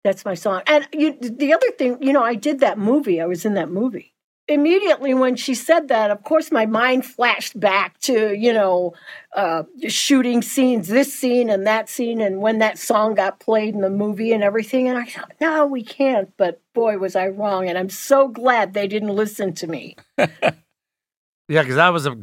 That's 0.03 0.25
my 0.25 0.35
song. 0.35 0.63
And 0.67 0.89
you, 0.93 1.17
the 1.21 1.53
other 1.53 1.71
thing, 1.73 2.03
you 2.03 2.13
know, 2.13 2.23
I 2.23 2.35
did 2.35 2.61
that 2.61 2.79
movie. 2.79 3.21
I 3.21 3.27
was 3.27 3.45
in 3.45 3.55
that 3.55 3.71
movie. 3.71 4.13
Immediately 4.51 5.15
when 5.15 5.37
she 5.37 5.55
said 5.55 5.89
that, 5.89 6.11
of 6.11 6.25
course, 6.25 6.51
my 6.51 6.67
mind 6.67 7.07
flashed 7.07 7.59
back 7.59 7.99
to, 8.01 8.35
you 8.37 8.53
know, 8.53 8.95
uh, 9.35 9.63
shooting 9.89 10.43
scenes, 10.43 10.89
this 10.89 11.15
scene 11.15 11.49
and 11.49 11.67
that 11.67 11.89
scene, 11.89 12.21
and 12.21 12.41
when 12.41 12.59
that 12.59 12.77
song 12.77 13.15
got 13.15 13.39
played 13.39 13.75
in 13.75 13.81
the 13.81 13.89
movie 13.91 14.33
and 14.33 14.43
everything. 14.43 14.89
And 14.89 14.99
I 14.99 15.05
thought, 15.05 15.33
no, 15.41 15.67
we 15.67 15.85
can't. 15.85 16.37
But 16.37 16.61
boy, 16.75 16.99
was 16.99 17.15
I 17.15 17.29
wrong. 17.29 17.69
And 17.69 17.79
I'm 17.79 17.91
so 17.91 18.27
glad 18.29 18.75
they 18.75 18.89
didn't 18.89 19.15
listen 19.15 19.53
to 19.55 19.67
me. 19.67 19.97
Yeah, 21.49 21.63
because 21.63 21.75
that 21.77 21.89
was 21.89 22.07
a 22.07 22.13
it 22.13 22.17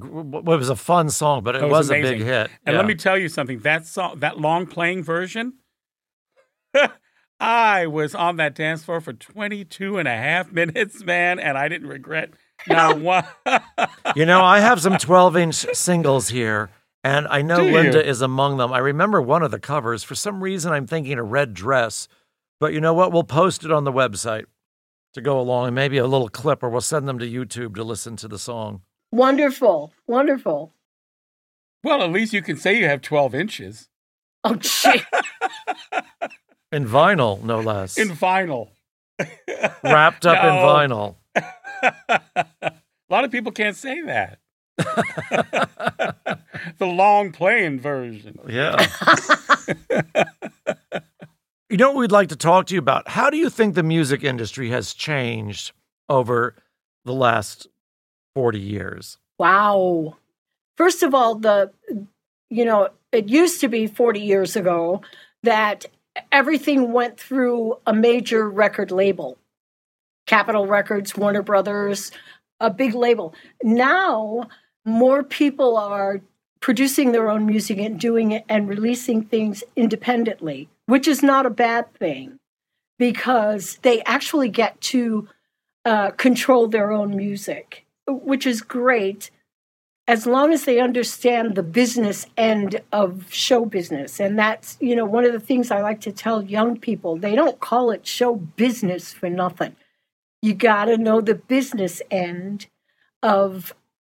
was 0.45 0.69
a 0.69 0.75
fun 0.77 1.09
song, 1.09 1.43
but 1.43 1.57
it 1.57 1.59
That 1.59 1.67
was, 1.67 1.89
was 1.89 1.91
a 1.91 2.01
big 2.01 2.21
hit. 2.21 2.49
And 2.65 2.73
Yeah. 2.73 2.77
let 2.77 2.85
me 2.87 2.95
tell 2.95 3.17
you 3.17 3.27
something. 3.27 3.59
That 3.59 3.85
song, 3.85 4.19
that 4.19 4.39
long 4.39 4.65
playing 4.67 5.03
version, 5.03 5.55
I 7.39 7.85
was 7.87 8.15
on 8.15 8.37
that 8.37 8.55
dance 8.55 8.83
floor 8.83 8.99
for 9.01 9.13
22 9.13 9.97
and 9.97 10.07
a 10.07 10.15
half 10.15 10.51
minutes, 10.51 11.03
man, 11.03 11.39
and 11.39 11.57
I 11.57 11.67
didn't 11.67 11.87
regret 11.87 12.31
not 12.67 12.99
one. 12.99 13.25
You 14.15 14.25
know, 14.25 14.43
I 14.43 14.59
have 14.59 14.81
some 14.81 14.97
12 14.99 15.37
inch 15.37 15.55
singles 15.73 16.29
here, 16.29 16.69
and 17.03 17.27
I 17.27 17.41
know 17.43 17.57
Do 17.57 17.67
you? 17.67 17.73
Linda 17.73 18.05
is 18.05 18.21
among 18.21 18.57
them. 18.57 18.73
I 18.73 18.79
remember 18.79 19.21
one 19.21 19.43
of 19.43 19.51
the 19.51 19.59
covers. 19.59 20.03
For 20.03 20.15
some 20.15 20.41
reason, 20.43 20.71
I'm 20.73 20.87
thinking 20.87 21.17
a 21.19 21.23
red 21.23 21.53
dress, 21.53 22.07
but 22.59 22.73
you 22.73 22.81
know 22.81 22.93
what? 22.93 23.11
We'll 23.11 23.23
post 23.23 23.63
it 23.63 23.71
on 23.71 23.83
the 23.83 23.93
website 23.93 24.45
to 25.13 25.21
go 25.21 25.39
along 25.39 25.67
and 25.67 25.75
maybe 25.75 25.97
a 25.97 26.07
little 26.07 26.29
clip, 26.29 26.63
or 26.63 26.69
we'll 26.69 26.81
send 26.81 27.07
them 27.07 27.19
to 27.19 27.25
YouTube 27.29 27.75
to 27.75 27.83
listen 27.83 28.15
to 28.17 28.27
the 28.27 28.39
song. 28.39 28.81
Wonderful. 29.11 29.93
Wonderful. 30.07 30.73
well, 31.83 32.01
at 32.01 32.11
least 32.11 32.33
you 32.33 32.41
can 32.41 32.57
say 32.57 32.77
you 32.77 32.85
have 32.85 33.01
12 33.01 33.35
inches 33.35 33.89
Oh, 34.43 34.55
gee. 34.55 35.01
In 36.71 36.85
vinyl, 36.85 37.41
no 37.43 37.61
less. 37.61 37.97
in 37.97 38.09
vinyl. 38.09 38.69
Wrapped 39.83 40.25
up 40.25 40.43
in 40.43 40.51
vinyl. 40.51 41.15
a 42.09 42.73
lot 43.09 43.23
of 43.23 43.31
people 43.31 43.51
can't 43.51 43.75
say 43.75 44.01
that. 44.01 44.39
the 46.77 46.85
long 46.85 47.31
playing 47.31 47.79
version. 47.79 48.37
Yeah. 48.47 48.85
you 51.69 51.77
know 51.77 51.91
what 51.91 51.99
we'd 51.99 52.11
like 52.11 52.29
to 52.29 52.35
talk 52.35 52.67
to 52.67 52.75
you 52.75 52.79
about? 52.79 53.07
How 53.07 53.29
do 53.29 53.37
you 53.37 53.49
think 53.49 53.75
the 53.75 53.83
music 53.83 54.23
industry 54.23 54.69
has 54.69 54.93
changed 54.93 55.71
over 56.09 56.55
the 57.05 57.13
last 57.13 57.67
40 58.35 58.59
years? 58.59 59.17
Wow. 59.39 60.17
First 60.75 61.01
of 61.01 61.15
all, 61.15 61.35
the 61.35 61.71
you 62.49 62.65
know, 62.65 62.89
it 63.11 63.29
used 63.29 63.61
to 63.61 63.67
be 63.67 63.87
40 63.87 64.19
years 64.19 64.55
ago 64.55 65.01
that 65.43 65.85
everything 66.31 66.91
went 66.91 67.19
through 67.19 67.77
a 67.85 67.93
major 67.93 68.49
record 68.49 68.91
label. 68.91 69.37
Capitol 70.25 70.67
Records, 70.67 71.15
Warner 71.15 71.41
Brothers, 71.41 72.11
a 72.59 72.69
big 72.69 72.93
label. 72.93 73.33
Now, 73.63 74.49
more 74.85 75.23
people 75.23 75.77
are 75.77 76.21
producing 76.59 77.11
their 77.11 77.29
own 77.29 77.45
music 77.45 77.77
and 77.77 77.99
doing 77.99 78.31
it 78.31 78.43
and 78.49 78.67
releasing 78.67 79.23
things 79.23 79.63
independently, 79.75 80.69
which 80.85 81.07
is 81.07 81.21
not 81.21 81.45
a 81.45 81.51
bad 81.51 81.93
thing 81.93 82.39
because 82.97 83.77
they 83.83 84.01
actually 84.03 84.49
get 84.49 84.79
to 84.81 85.27
uh, 85.85 86.11
control 86.11 86.67
their 86.67 86.91
own 86.91 87.15
music, 87.15 87.85
which 88.07 88.45
is 88.45 88.61
great 88.61 89.29
as 90.07 90.25
long 90.25 90.53
as 90.53 90.63
they 90.63 90.79
understand 90.79 91.55
the 91.55 91.63
business 91.63 92.25
end 92.37 92.81
of 92.93 93.31
show 93.31 93.65
business. 93.65 94.19
And 94.19 94.39
that's, 94.39 94.77
you 94.79 94.95
know, 94.95 95.05
one 95.05 95.25
of 95.25 95.33
the 95.33 95.39
things 95.39 95.69
I 95.69 95.81
like 95.81 95.99
to 96.01 96.11
tell 96.11 96.43
young 96.43 96.79
people 96.79 97.17
they 97.17 97.35
don't 97.35 97.59
call 97.59 97.91
it 97.91 98.07
show 98.07 98.35
business 98.35 99.11
for 99.13 99.29
nothing. 99.29 99.75
You 100.41 100.53
got 100.53 100.85
to 100.85 100.97
know 100.97 101.19
the 101.19 101.35
business 101.35 102.01
end 102.09 102.67
of 103.21 103.73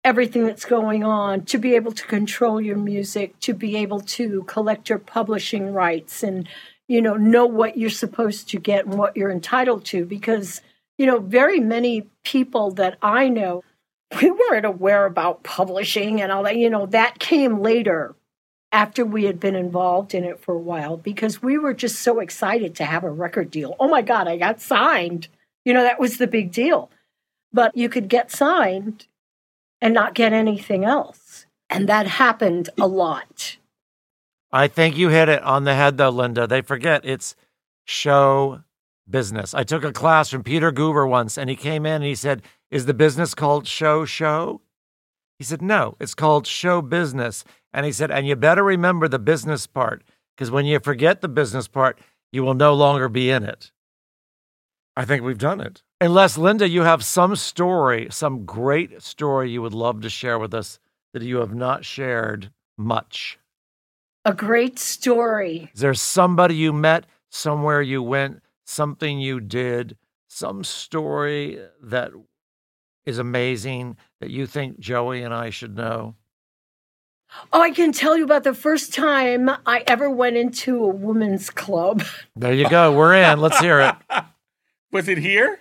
everything 0.03 0.45
that's 0.45 0.65
going 0.65 1.03
on 1.03 1.45
to 1.45 1.57
be 1.57 1.75
able 1.75 1.91
to 1.91 2.05
control 2.05 2.59
your 2.59 2.77
music, 2.77 3.39
to 3.39 3.53
be 3.53 3.77
able 3.77 4.01
to 4.01 4.43
collect 4.43 4.89
your 4.89 4.99
publishing 4.99 5.73
rights 5.73 6.23
and, 6.23 6.47
you 6.87 7.01
know, 7.01 7.15
know 7.15 7.45
what 7.45 7.77
you're 7.77 7.89
supposed 7.89 8.49
to 8.49 8.59
get 8.59 8.85
and 8.85 8.95
what 8.97 9.15
you're 9.15 9.31
entitled 9.31 9.85
to. 9.85 10.05
Because, 10.05 10.61
you 10.97 11.05
know, 11.05 11.19
very 11.19 11.59
many 11.59 12.07
people 12.23 12.71
that 12.71 12.97
I 13.01 13.29
know 13.29 13.63
we 14.21 14.31
weren't 14.31 14.65
aware 14.65 15.05
about 15.05 15.43
publishing 15.43 16.21
and 16.21 16.31
all 16.31 16.43
that. 16.43 16.57
You 16.57 16.69
know, 16.69 16.85
that 16.87 17.19
came 17.19 17.61
later 17.61 18.15
after 18.71 19.05
we 19.05 19.25
had 19.25 19.39
been 19.39 19.55
involved 19.55 20.13
in 20.13 20.23
it 20.23 20.39
for 20.39 20.53
a 20.53 20.59
while 20.59 20.97
because 20.97 21.41
we 21.41 21.57
were 21.57 21.73
just 21.73 21.99
so 21.99 22.19
excited 22.19 22.75
to 22.75 22.85
have 22.85 23.03
a 23.03 23.11
record 23.11 23.51
deal. 23.51 23.75
Oh 23.79 23.87
my 23.87 24.01
God, 24.01 24.27
I 24.27 24.37
got 24.37 24.61
signed. 24.61 25.27
You 25.65 25.73
know, 25.73 25.83
that 25.83 25.99
was 25.99 26.17
the 26.17 26.27
big 26.27 26.51
deal. 26.51 26.89
But 27.53 27.75
you 27.75 27.89
could 27.89 28.09
get 28.09 28.31
signed 28.31 29.07
and 29.81 29.93
not 29.93 30.13
get 30.13 30.33
anything 30.33 30.83
else. 30.83 31.45
And 31.69 31.87
that 31.89 32.07
happened 32.07 32.69
a 32.79 32.87
lot. 32.87 33.57
I 34.51 34.67
think 34.67 34.97
you 34.97 35.09
hit 35.09 35.29
it 35.29 35.43
on 35.43 35.65
the 35.65 35.75
head, 35.75 35.97
though, 35.97 36.09
Linda. 36.09 36.47
They 36.47 36.61
forget 36.61 37.05
it's 37.05 37.35
show 37.85 38.63
business. 39.09 39.53
I 39.53 39.63
took 39.63 39.83
a 39.83 39.91
class 39.91 40.29
from 40.29 40.43
Peter 40.43 40.71
Guber 40.71 41.07
once, 41.07 41.37
and 41.37 41.49
he 41.49 41.55
came 41.55 41.85
in 41.85 41.95
and 41.95 42.03
he 42.03 42.15
said, 42.15 42.41
Is 42.69 42.85
the 42.85 42.93
business 42.93 43.33
called 43.33 43.67
show 43.67 44.05
show? 44.05 44.61
He 45.39 45.45
said, 45.45 45.61
No, 45.61 45.95
it's 45.99 46.15
called 46.15 46.47
show 46.47 46.81
business. 46.81 47.43
And 47.73 47.85
he 47.85 47.91
said, 47.91 48.11
And 48.11 48.27
you 48.27 48.35
better 48.35 48.63
remember 48.63 49.07
the 49.07 49.19
business 49.19 49.67
part, 49.67 50.03
because 50.35 50.51
when 50.51 50.65
you 50.65 50.79
forget 50.79 51.21
the 51.21 51.27
business 51.27 51.67
part, 51.67 51.99
you 52.31 52.43
will 52.43 52.53
no 52.53 52.73
longer 52.73 53.07
be 53.07 53.29
in 53.29 53.43
it. 53.43 53.71
I 54.95 55.05
think 55.05 55.23
we've 55.23 55.37
done 55.37 55.61
it. 55.61 55.83
Unless, 56.01 56.37
Linda, 56.37 56.67
you 56.67 56.81
have 56.81 57.03
some 57.03 57.35
story, 57.35 58.07
some 58.09 58.45
great 58.45 59.01
story 59.01 59.51
you 59.51 59.61
would 59.61 59.73
love 59.73 60.01
to 60.01 60.09
share 60.09 60.39
with 60.39 60.53
us 60.53 60.79
that 61.13 61.23
you 61.23 61.37
have 61.37 61.53
not 61.53 61.85
shared 61.85 62.51
much. 62.77 63.39
A 64.25 64.33
great 64.33 64.77
story. 64.77 65.69
Is 65.73 65.79
there 65.79 65.93
somebody 65.93 66.55
you 66.55 66.73
met, 66.73 67.05
somewhere 67.29 67.81
you 67.81 68.03
went, 68.03 68.41
something 68.65 69.19
you 69.19 69.39
did, 69.39 69.97
some 70.27 70.63
story 70.63 71.59
that 71.81 72.11
is 73.07 73.19
amazing 73.19 73.97
that 74.19 74.29
you 74.29 74.45
think 74.45 74.79
Joey 74.79 75.23
and 75.23 75.33
I 75.33 75.49
should 75.49 75.75
know? 75.75 76.15
Oh, 77.51 77.61
I 77.61 77.71
can 77.71 77.91
tell 77.91 78.17
you 78.17 78.23
about 78.23 78.43
the 78.43 78.53
first 78.53 78.93
time 78.93 79.49
I 79.65 79.83
ever 79.87 80.09
went 80.09 80.37
into 80.37 80.83
a 80.83 80.87
women's 80.87 81.49
club. 81.49 82.03
There 82.35 82.53
you 82.53 82.69
go. 82.69 82.95
We're 82.95 83.15
in. 83.15 83.39
Let's 83.39 83.59
hear 83.59 83.79
it. 83.79 83.95
Was 84.91 85.07
it 85.07 85.17
here? 85.17 85.59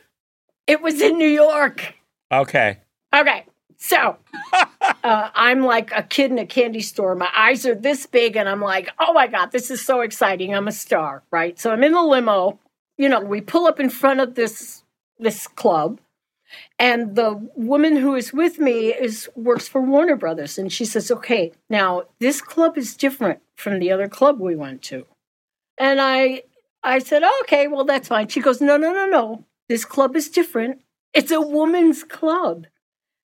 It 0.66 0.82
was 0.82 1.00
in 1.00 1.16
New 1.16 1.28
York. 1.28 1.94
Okay. 2.30 2.78
Okay. 3.14 3.46
So 3.76 4.16
uh, 4.52 4.64
I'm 5.34 5.62
like 5.62 5.90
a 5.92 6.02
kid 6.02 6.30
in 6.30 6.38
a 6.38 6.46
candy 6.46 6.80
store. 6.80 7.14
My 7.14 7.30
eyes 7.34 7.64
are 7.66 7.74
this 7.74 8.06
big, 8.06 8.36
and 8.36 8.48
I'm 8.48 8.60
like, 8.60 8.90
oh 8.98 9.12
my 9.12 9.26
God, 9.26 9.52
this 9.52 9.70
is 9.70 9.84
so 9.84 10.00
exciting. 10.00 10.54
I'm 10.54 10.68
a 10.68 10.72
star, 10.72 11.22
right? 11.30 11.58
So 11.58 11.70
I'm 11.70 11.84
in 11.84 11.92
the 11.92 12.02
limo. 12.02 12.58
You 12.98 13.08
know, 13.08 13.20
we 13.20 13.40
pull 13.40 13.66
up 13.66 13.78
in 13.78 13.90
front 13.90 14.20
of 14.20 14.34
this 14.34 14.82
this 15.18 15.46
club, 15.46 16.00
and 16.78 17.16
the 17.16 17.48
woman 17.54 17.96
who 17.96 18.14
is 18.14 18.32
with 18.32 18.58
me 18.58 18.92
is 18.92 19.28
works 19.34 19.68
for 19.68 19.80
Warner 19.80 20.16
Brothers, 20.16 20.58
and 20.58 20.72
she 20.72 20.84
says, 20.84 21.10
"Okay, 21.10 21.52
now 21.68 22.04
this 22.20 22.40
club 22.40 22.76
is 22.78 22.96
different 22.96 23.40
from 23.56 23.78
the 23.78 23.90
other 23.90 24.08
club 24.08 24.40
we 24.40 24.56
went 24.56 24.82
to." 24.82 25.06
And 25.78 26.00
I 26.00 26.42
I 26.82 26.98
said, 27.00 27.22
oh, 27.24 27.38
"Okay, 27.44 27.68
well 27.68 27.84
that's 27.84 28.08
fine." 28.08 28.28
She 28.28 28.40
goes, 28.40 28.60
"No, 28.60 28.76
no, 28.76 28.92
no, 28.92 29.06
no. 29.06 29.44
This 29.68 29.84
club 29.84 30.16
is 30.16 30.28
different. 30.28 30.80
It's 31.14 31.30
a 31.30 31.40
woman's 31.40 32.04
club." 32.04 32.66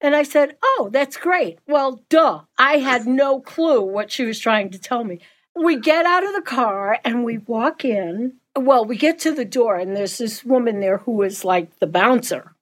And 0.00 0.14
I 0.14 0.22
said, 0.22 0.56
Oh, 0.62 0.90
that's 0.92 1.16
great. 1.16 1.58
Well, 1.66 2.02
duh. 2.08 2.42
I 2.56 2.78
had 2.78 3.06
no 3.06 3.40
clue 3.40 3.82
what 3.82 4.12
she 4.12 4.24
was 4.24 4.38
trying 4.38 4.70
to 4.70 4.78
tell 4.78 5.04
me. 5.04 5.20
We 5.54 5.76
get 5.76 6.06
out 6.06 6.24
of 6.24 6.34
the 6.34 6.42
car 6.42 6.98
and 7.04 7.24
we 7.24 7.38
walk 7.38 7.84
in. 7.84 8.34
Well, 8.56 8.84
we 8.84 8.96
get 8.96 9.18
to 9.20 9.32
the 9.32 9.44
door, 9.44 9.76
and 9.76 9.96
there's 9.96 10.18
this 10.18 10.44
woman 10.44 10.80
there 10.80 10.98
who 10.98 11.22
is 11.22 11.44
like 11.44 11.78
the 11.78 11.86
bouncer. 11.86 12.54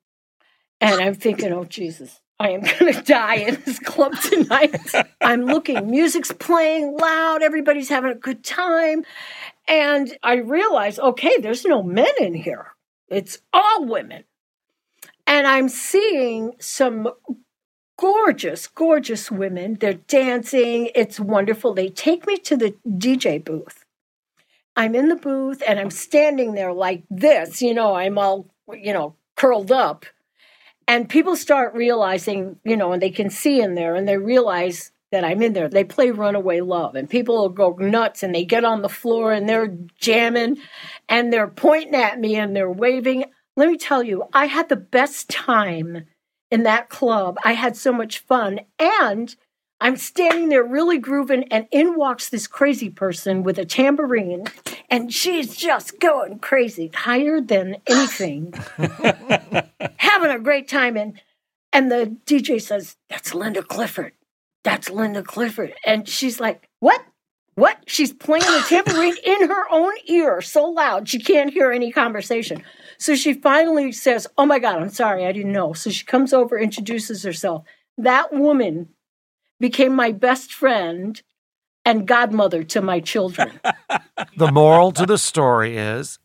And 0.81 1.01
I'm 1.01 1.15
thinking, 1.15 1.53
Oh, 1.53 1.65
Jesus, 1.65 2.21
I 2.39 2.51
am 2.51 2.61
going 2.79 2.93
to 2.93 3.03
die 3.03 3.37
in 3.37 3.61
this 3.65 3.79
club 3.79 4.15
tonight. 4.21 4.77
I'm 5.21 5.45
looking, 5.45 5.91
music's 5.91 6.33
playing 6.33 6.97
loud, 6.97 7.43
everybody's 7.43 7.89
having 7.89 8.13
a 8.13 8.17
good 8.17 8.45
time. 8.45 9.05
And 9.69 10.17
I 10.23 10.37
realize, 10.37 10.99
okay, 10.99 11.39
there's 11.39 11.65
no 11.65 11.83
men 11.83 12.13
in 12.21 12.35
here, 12.35 12.75
it's 13.09 13.39
all 13.53 13.85
women. 13.85 14.25
And 15.27 15.47
I'm 15.47 15.69
seeing 15.69 16.53
some 16.61 17.09
gorgeous, 17.99 18.67
gorgeous 18.67 19.31
women. 19.31 19.77
They're 19.81 19.95
dancing. 19.95 20.91
It's 20.95 21.19
wonderful. 21.19 21.75
They 21.75 21.89
take 21.89 22.27
me 22.27 22.37
to 22.39 22.57
the 22.57 22.77
DJ 22.87 23.45
booth. 23.45 23.85
I'm 24.77 24.95
in 24.95 25.09
the 25.09 25.17
booth 25.17 25.63
and 25.67 25.81
I'm 25.81 25.91
standing 25.91 26.55
there 26.55 26.73
like 26.73 27.05
this, 27.09 27.63
you 27.63 27.73
know, 27.73 27.95
I'm 27.95 28.19
all, 28.19 28.51
you 28.73 28.93
know, 28.93 29.17
curled 29.35 29.73
up. 29.73 30.05
And 30.89 31.09
people 31.09 31.37
start 31.37 31.75
realizing, 31.75 32.59
you 32.65 32.77
know, 32.77 32.93
and 32.93 33.03
they 33.03 33.11
can 33.11 33.31
see 33.31 33.61
in 33.61 33.75
there 33.75 33.95
and 33.95 34.07
they 34.07 34.17
realize 34.17 34.93
that 35.13 35.25
I'm 35.25 35.43
in 35.43 35.53
there. 35.53 35.69
They 35.69 35.85
play 35.85 36.11
Runaway 36.11 36.61
Love 36.61 36.95
and 36.95 37.11
people 37.11 37.37
will 37.37 37.49
go 37.49 37.71
nuts 37.71 38.23
and 38.23 38.35
they 38.35 38.45
get 38.45 38.65
on 38.65 38.83
the 38.83 38.89
floor 38.89 39.33
and 39.33 39.49
they're 39.49 39.77
jamming 39.99 40.59
and 41.09 41.33
they're 41.33 41.49
pointing 41.49 41.95
at 41.95 42.21
me 42.21 42.37
and 42.37 42.55
they're 42.55 42.71
waving. 42.71 43.25
Let 43.57 43.69
me 43.69 43.77
tell 43.77 44.03
you, 44.03 44.25
I 44.33 44.47
had 44.47 44.69
the 44.69 44.77
best 44.77 45.31
time 45.31 46.07
in 46.51 46.63
that 46.65 46.89
club. 46.89 47.39
I 47.45 47.53
had 47.53 47.77
so 47.77 47.93
much 47.93 48.21
fun. 48.21 48.61
And 48.79 49.35
I'm 49.81 49.97
standing 49.97 50.49
there 50.49 50.65
really 50.65 50.99
grooving, 50.99 51.45
and 51.51 51.67
in 51.71 51.97
walks 51.97 52.31
this 52.31 52.47
crazy 52.47 52.89
person 52.89 53.43
with 53.43 53.59
a 53.59 53.67
tambourine, 53.67 54.45
and 54.91 55.13
she's 55.13 55.57
just 55.57 55.99
going 56.01 56.39
crazy, 56.39 56.91
higher 56.95 57.41
than 57.41 57.77
anything, 57.87 58.53
having 59.97 60.31
a 60.31 60.39
great 60.39 60.69
time. 60.69 60.97
And, 60.97 61.21
and 61.73 61.91
the 61.91 62.17
DJ 62.27 62.61
says, 62.61 62.97
That's 63.09 63.35
Linda 63.35 63.63
Clifford. 63.63 64.13
That's 64.65 64.91
Linda 64.91 65.23
Clifford. 65.23 65.75
And 65.85 66.09
she's 66.09 66.41
like, 66.41 66.69
What? 66.81 67.03
What? 67.55 67.79
She's 67.87 68.13
playing 68.13 68.45
the 68.45 68.65
tambourine 68.69 69.17
in 69.25 69.49
her 69.49 69.65
own 69.73 69.93
ear 70.07 70.43
so 70.43 70.67
loud 70.67 71.09
she 71.09 71.19
can't 71.19 71.53
hear 71.53 71.73
any 71.73 71.91
conversation. 71.91 72.63
So 72.99 73.15
she 73.15 73.33
finally 73.35 73.93
says, 73.93 74.27
Oh 74.39 74.47
my 74.47 74.59
God, 74.59 74.81
I'm 74.81 74.91
sorry, 74.91 75.27
I 75.27 75.33
didn't 75.33 75.53
know. 75.53 75.73
So 75.73 75.91
she 75.91 76.05
comes 76.05 76.33
over, 76.33 76.59
introduces 76.59 77.23
herself. 77.23 77.65
That 77.99 78.33
woman 78.33 78.91
became 79.59 79.95
my 79.95 80.13
best 80.13 80.53
friend 80.53 81.21
and 81.87 82.07
godmother 82.07 82.63
to 82.65 82.83
my 82.83 83.01
children. 83.01 83.59
the 84.37 84.53
moral 84.53 84.93
to 84.93 85.07
the 85.07 85.17
story 85.17 85.79
is 85.79 86.19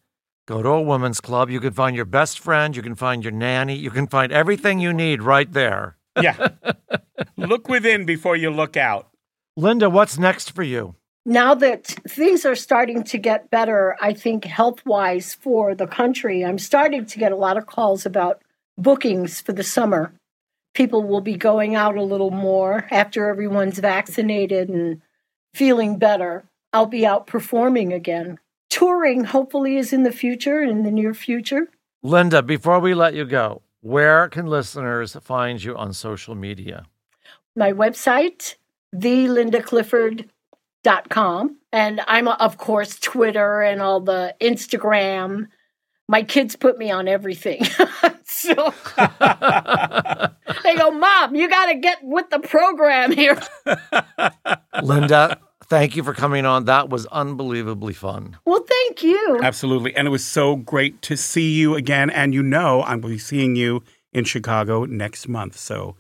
go 0.46 0.62
to 0.62 0.70
a 0.70 0.82
women's 0.82 1.22
club. 1.22 1.50
You 1.50 1.62
can 1.62 1.72
find 1.72 1.96
your 1.96 2.04
best 2.04 2.40
friend, 2.40 2.76
you 2.76 2.82
can 2.82 2.96
find 2.96 3.24
your 3.24 3.32
nanny, 3.32 3.78
you 3.78 3.92
can 3.92 4.08
find 4.08 4.34
everything 4.34 4.80
you 4.80 4.92
need 4.92 5.22
right 5.22 5.50
there. 5.50 5.96
Yeah. 6.22 6.50
look 7.38 7.70
within 7.70 8.06
before 8.06 8.36
you 8.36 8.50
look 8.50 8.76
out. 8.76 9.08
Linda, 9.56 9.90
what's 9.90 10.18
next 10.18 10.52
for 10.52 10.64
you? 10.64 10.96
now 11.26 11.54
that 11.54 11.86
things 12.08 12.46
are 12.46 12.56
starting 12.56 13.04
to 13.04 13.18
get 13.18 13.50
better, 13.52 13.96
I 14.02 14.14
think 14.14 14.46
health 14.46 14.86
wise 14.86 15.34
for 15.34 15.76
the 15.76 15.88
country, 15.88 16.44
I'm 16.44 16.58
starting 16.58 17.06
to 17.06 17.20
get 17.20 17.32
a 17.32 17.38
lot 17.38 17.58
of 17.58 17.68
calls 17.68 18.06
about 18.06 18.42
bookings 18.78 19.40
for 19.40 19.54
the 19.54 19.64
summer. 19.64 20.14
People 20.74 21.04
will 21.04 21.22
be 21.22 21.36
going 21.36 21.76
out 21.76 21.96
a 21.96 22.04
little 22.04 22.32
more 22.32 22.88
after 22.90 23.30
everyone's 23.30 23.78
vaccinated 23.78 24.70
and 24.70 25.02
feeling 25.54 25.98
better. 25.98 26.46
I'll 26.74 26.86
be 26.86 27.06
out 27.06 27.28
performing 27.28 27.94
again. 27.94 28.40
Touring 28.70 29.26
hopefully 29.26 29.78
is 29.78 29.92
in 29.92 30.04
the 30.04 30.12
future, 30.12 30.62
in 30.62 30.84
the 30.84 30.92
near 30.92 31.14
future. 31.14 31.68
Linda, 32.04 32.42
before 32.42 32.80
we 32.80 32.94
let 32.94 33.14
you 33.14 33.26
go, 33.26 33.62
where 33.82 34.30
can 34.30 34.48
listeners 34.48 35.16
find 35.22 35.64
you 35.64 35.76
on 35.76 35.94
social 35.94 36.36
media? 36.36 36.86
My 37.56 37.74
website, 37.74 38.56
the 38.94 39.28
Linda 39.28 39.62
Clifford 39.62 40.30
dot 40.84 41.10
com 41.10 41.58
and 41.72 42.02
i'm 42.08 42.28
of 42.28 42.58
course 42.58 42.98
twitter 43.00 43.62
and 43.62 43.82
all 43.82 44.00
the 44.00 44.34
instagram 44.42 45.48
my 46.12 46.24
kids 46.24 46.58
put 46.58 46.78
me 46.78 46.92
on 46.92 47.08
everything. 47.08 47.66
So 48.24 48.74
they 48.98 50.76
go 50.76 50.90
mom 50.90 51.36
you 51.36 51.48
got 51.48 51.68
to 51.68 51.76
get 51.76 52.00
with 52.02 52.30
the 52.32 52.40
program 52.40 53.12
here. 53.12 53.40
Linda 54.82 55.38
thank 55.66 55.96
you 55.96 56.04
for 56.04 56.16
coming 56.16 56.46
on. 56.46 56.66
That 56.66 56.90
was 56.90 57.06
unbelievably 57.08 57.94
fun. 57.94 58.38
Well 58.46 58.66
thank 58.68 59.04
you. 59.04 59.42
Absolutely. 59.44 59.96
And 59.96 60.08
it 60.08 60.12
was 60.12 60.26
so 60.26 60.56
great 60.56 61.04
to 61.04 61.16
see 61.16 61.54
you 61.54 61.76
again. 61.76 62.10
And 62.10 62.34
you 62.34 62.42
know 62.42 62.82
i'm 62.82 63.02
going 63.02 63.12
to 63.12 63.16
be 63.16 63.20
seeing 63.20 63.56
you 63.56 63.84
in 64.12 64.24
chicago 64.24 64.86
next 64.86 65.28
month. 65.28 65.58
So 65.58 65.96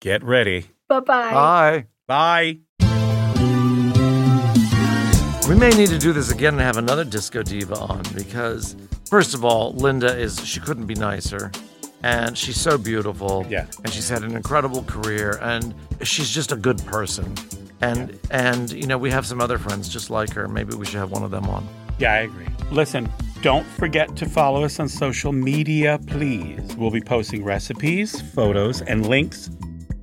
get 0.00 0.22
ready. 0.22 0.66
Bye-bye. 0.88 1.32
Bye. 1.32 1.86
Bye. 2.06 2.58
We 5.48 5.56
may 5.56 5.70
need 5.70 5.88
to 5.88 5.98
do 5.98 6.12
this 6.12 6.30
again 6.30 6.54
and 6.54 6.62
have 6.62 6.76
another 6.76 7.04
disco 7.04 7.42
diva 7.42 7.76
on 7.76 8.02
because, 8.14 8.76
first 9.10 9.34
of 9.34 9.44
all, 9.44 9.72
Linda 9.72 10.16
is, 10.16 10.42
she 10.46 10.60
couldn't 10.60 10.86
be 10.86 10.94
nicer. 10.94 11.50
And 12.02 12.38
she's 12.38 12.58
so 12.58 12.78
beautiful. 12.78 13.44
Yeah. 13.50 13.66
And 13.84 13.92
she's 13.92 14.08
had 14.08 14.22
an 14.22 14.34
incredible 14.34 14.84
career. 14.84 15.38
And 15.42 15.74
she's 16.02 16.30
just 16.30 16.52
a 16.52 16.56
good 16.56 16.78
person. 16.86 17.34
And, 17.82 18.18
and 18.30 18.70
you 18.72 18.86
know, 18.86 18.96
we 18.96 19.10
have 19.10 19.26
some 19.26 19.40
other 19.40 19.58
friends 19.58 19.88
just 19.88 20.08
like 20.08 20.32
her. 20.32 20.48
Maybe 20.48 20.74
we 20.74 20.86
should 20.86 21.00
have 21.00 21.10
one 21.10 21.24
of 21.24 21.30
them 21.30 21.46
on. 21.48 21.68
Yeah, 21.98 22.12
I 22.12 22.18
agree. 22.20 22.46
Listen, 22.70 23.12
don't 23.42 23.66
forget 23.66 24.16
to 24.16 24.26
follow 24.26 24.64
us 24.64 24.80
on 24.80 24.88
social 24.88 25.32
media, 25.32 25.98
please. 26.06 26.74
We'll 26.76 26.90
be 26.90 27.02
posting 27.02 27.44
recipes, 27.44 28.20
photos, 28.32 28.80
and 28.80 29.06
links 29.06 29.50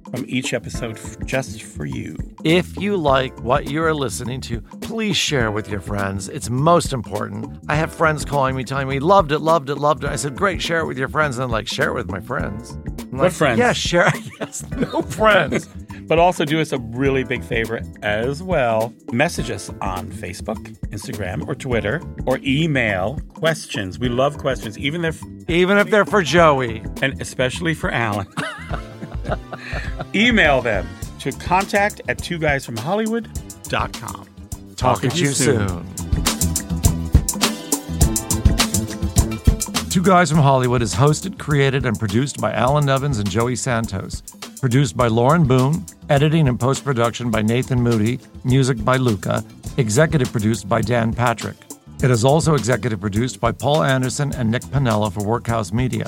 from 0.09 0.25
each 0.27 0.53
episode 0.53 0.97
just 1.25 1.61
for 1.63 1.85
you. 1.85 2.15
If 2.43 2.77
you 2.77 2.95
like 2.97 3.37
what 3.41 3.69
you 3.69 3.83
are 3.83 3.93
listening 3.93 4.41
to, 4.41 4.61
please 4.61 5.17
share 5.17 5.51
with 5.51 5.69
your 5.69 5.81
friends. 5.81 6.29
It's 6.29 6.49
most 6.49 6.93
important. 6.93 7.59
I 7.67 7.75
have 7.75 7.91
friends 7.93 8.23
calling 8.25 8.55
me 8.55 8.63
telling 8.63 8.87
me, 8.87 8.99
loved 8.99 9.31
it, 9.31 9.39
loved 9.39 9.69
it, 9.69 9.75
loved 9.75 10.03
it. 10.03 10.09
I 10.09 10.15
said, 10.15 10.35
great, 10.35 10.61
share 10.61 10.79
it 10.79 10.85
with 10.85 10.97
your 10.97 11.09
friends. 11.09 11.37
And 11.37 11.43
I'm 11.43 11.51
like, 11.51 11.67
share 11.67 11.89
it 11.89 11.93
with 11.95 12.09
my 12.09 12.19
friends. 12.19 12.71
I'm 12.71 13.11
What 13.17 13.23
like, 13.23 13.31
friends? 13.33 13.59
Yeah, 13.59 13.73
share. 13.73 14.11
Yes, 14.39 14.63
no 14.71 15.01
friends. 15.19 15.67
But 16.03 16.19
also 16.19 16.45
do 16.45 16.61
us 16.61 16.71
a 16.71 16.77
really 16.77 17.23
big 17.23 17.43
favor 17.43 17.81
as 18.03 18.41
well. 18.41 18.93
Message 19.11 19.49
us 19.49 19.69
on 19.81 20.09
Facebook, 20.11 20.57
Instagram, 20.89 21.45
or 21.47 21.55
Twitter, 21.55 22.01
or 22.25 22.39
email 22.43 23.19
questions. 23.33 23.99
We 23.99 24.07
love 24.07 24.37
questions, 24.37 24.77
even 24.77 25.03
if, 25.03 25.21
Even 25.49 25.77
if 25.77 25.89
they're 25.89 26.05
for 26.05 26.21
Joey. 26.21 26.81
and 27.01 27.19
especially 27.21 27.73
for 27.73 27.91
Alan. 27.91 28.27
email 30.15 30.61
them 30.61 30.87
to 31.19 31.31
contact 31.31 32.01
at 32.07 32.17
two 32.17 32.37
guys 32.37 32.65
from 32.65 32.77
Hollywood.com. 32.77 34.27
Talk 34.75 35.01
to 35.01 35.07
you 35.09 35.27
soon. 35.27 35.85
Two 39.89 40.03
Guys 40.03 40.29
from 40.29 40.41
Hollywood 40.41 40.83
is 40.83 40.93
hosted, 40.93 41.39
created, 41.39 41.87
and 41.87 41.97
produced 41.97 42.39
by 42.39 42.51
Alan 42.53 42.85
Nevins 42.85 43.17
and 43.17 43.27
Joey 43.27 43.55
Santos. 43.55 44.21
Produced 44.61 44.95
by 44.95 45.07
Lauren 45.07 45.43
Boone, 45.47 45.83
editing 46.09 46.47
and 46.47 46.59
post 46.59 46.83
production 46.83 47.31
by 47.31 47.41
Nathan 47.41 47.81
Moody, 47.81 48.19
music 48.43 48.85
by 48.85 48.97
Luca, 48.97 49.43
executive 49.77 50.31
produced 50.31 50.69
by 50.69 50.81
Dan 50.81 51.13
Patrick. 51.13 51.57
It 52.03 52.11
is 52.11 52.23
also 52.23 52.53
executive 52.53 53.01
produced 53.01 53.39
by 53.39 53.51
Paul 53.51 53.81
Anderson 53.83 54.31
and 54.35 54.51
Nick 54.51 54.61
Panella 54.65 55.11
for 55.11 55.23
Workhouse 55.23 55.73
Media. 55.73 56.05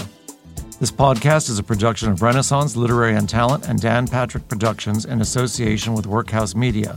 This 0.79 0.91
podcast 0.91 1.49
is 1.49 1.59
a 1.59 1.63
production 1.63 2.09
of 2.09 2.21
Renaissance 2.21 2.77
Literary 2.77 3.13
and 3.13 3.27
Talent 3.27 3.67
and 3.67 3.81
Dan 3.81 4.07
Patrick 4.07 4.47
Productions 4.47 5.03
in 5.03 5.19
association 5.19 5.93
with 5.93 6.07
Workhouse 6.07 6.55
Media. 6.55 6.95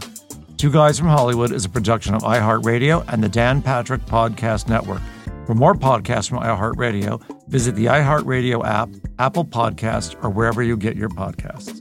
Two 0.56 0.70
Guys 0.70 1.00
from 1.00 1.08
Hollywood 1.08 1.50
is 1.50 1.64
a 1.64 1.68
production 1.68 2.14
of 2.14 2.22
iHeartRadio 2.22 3.04
and 3.12 3.24
the 3.24 3.28
Dan 3.28 3.60
Patrick 3.60 4.02
Podcast 4.02 4.68
Network. 4.68 5.02
For 5.46 5.56
more 5.56 5.74
podcasts 5.74 6.28
from 6.28 6.38
iHeartRadio, 6.38 7.20
visit 7.48 7.74
the 7.74 7.86
iHeartRadio 7.86 8.64
app, 8.64 8.88
Apple 9.18 9.44
Podcast, 9.44 10.14
or 10.22 10.30
wherever 10.30 10.62
you 10.62 10.76
get 10.76 10.94
your 10.94 11.08
podcasts. 11.08 11.80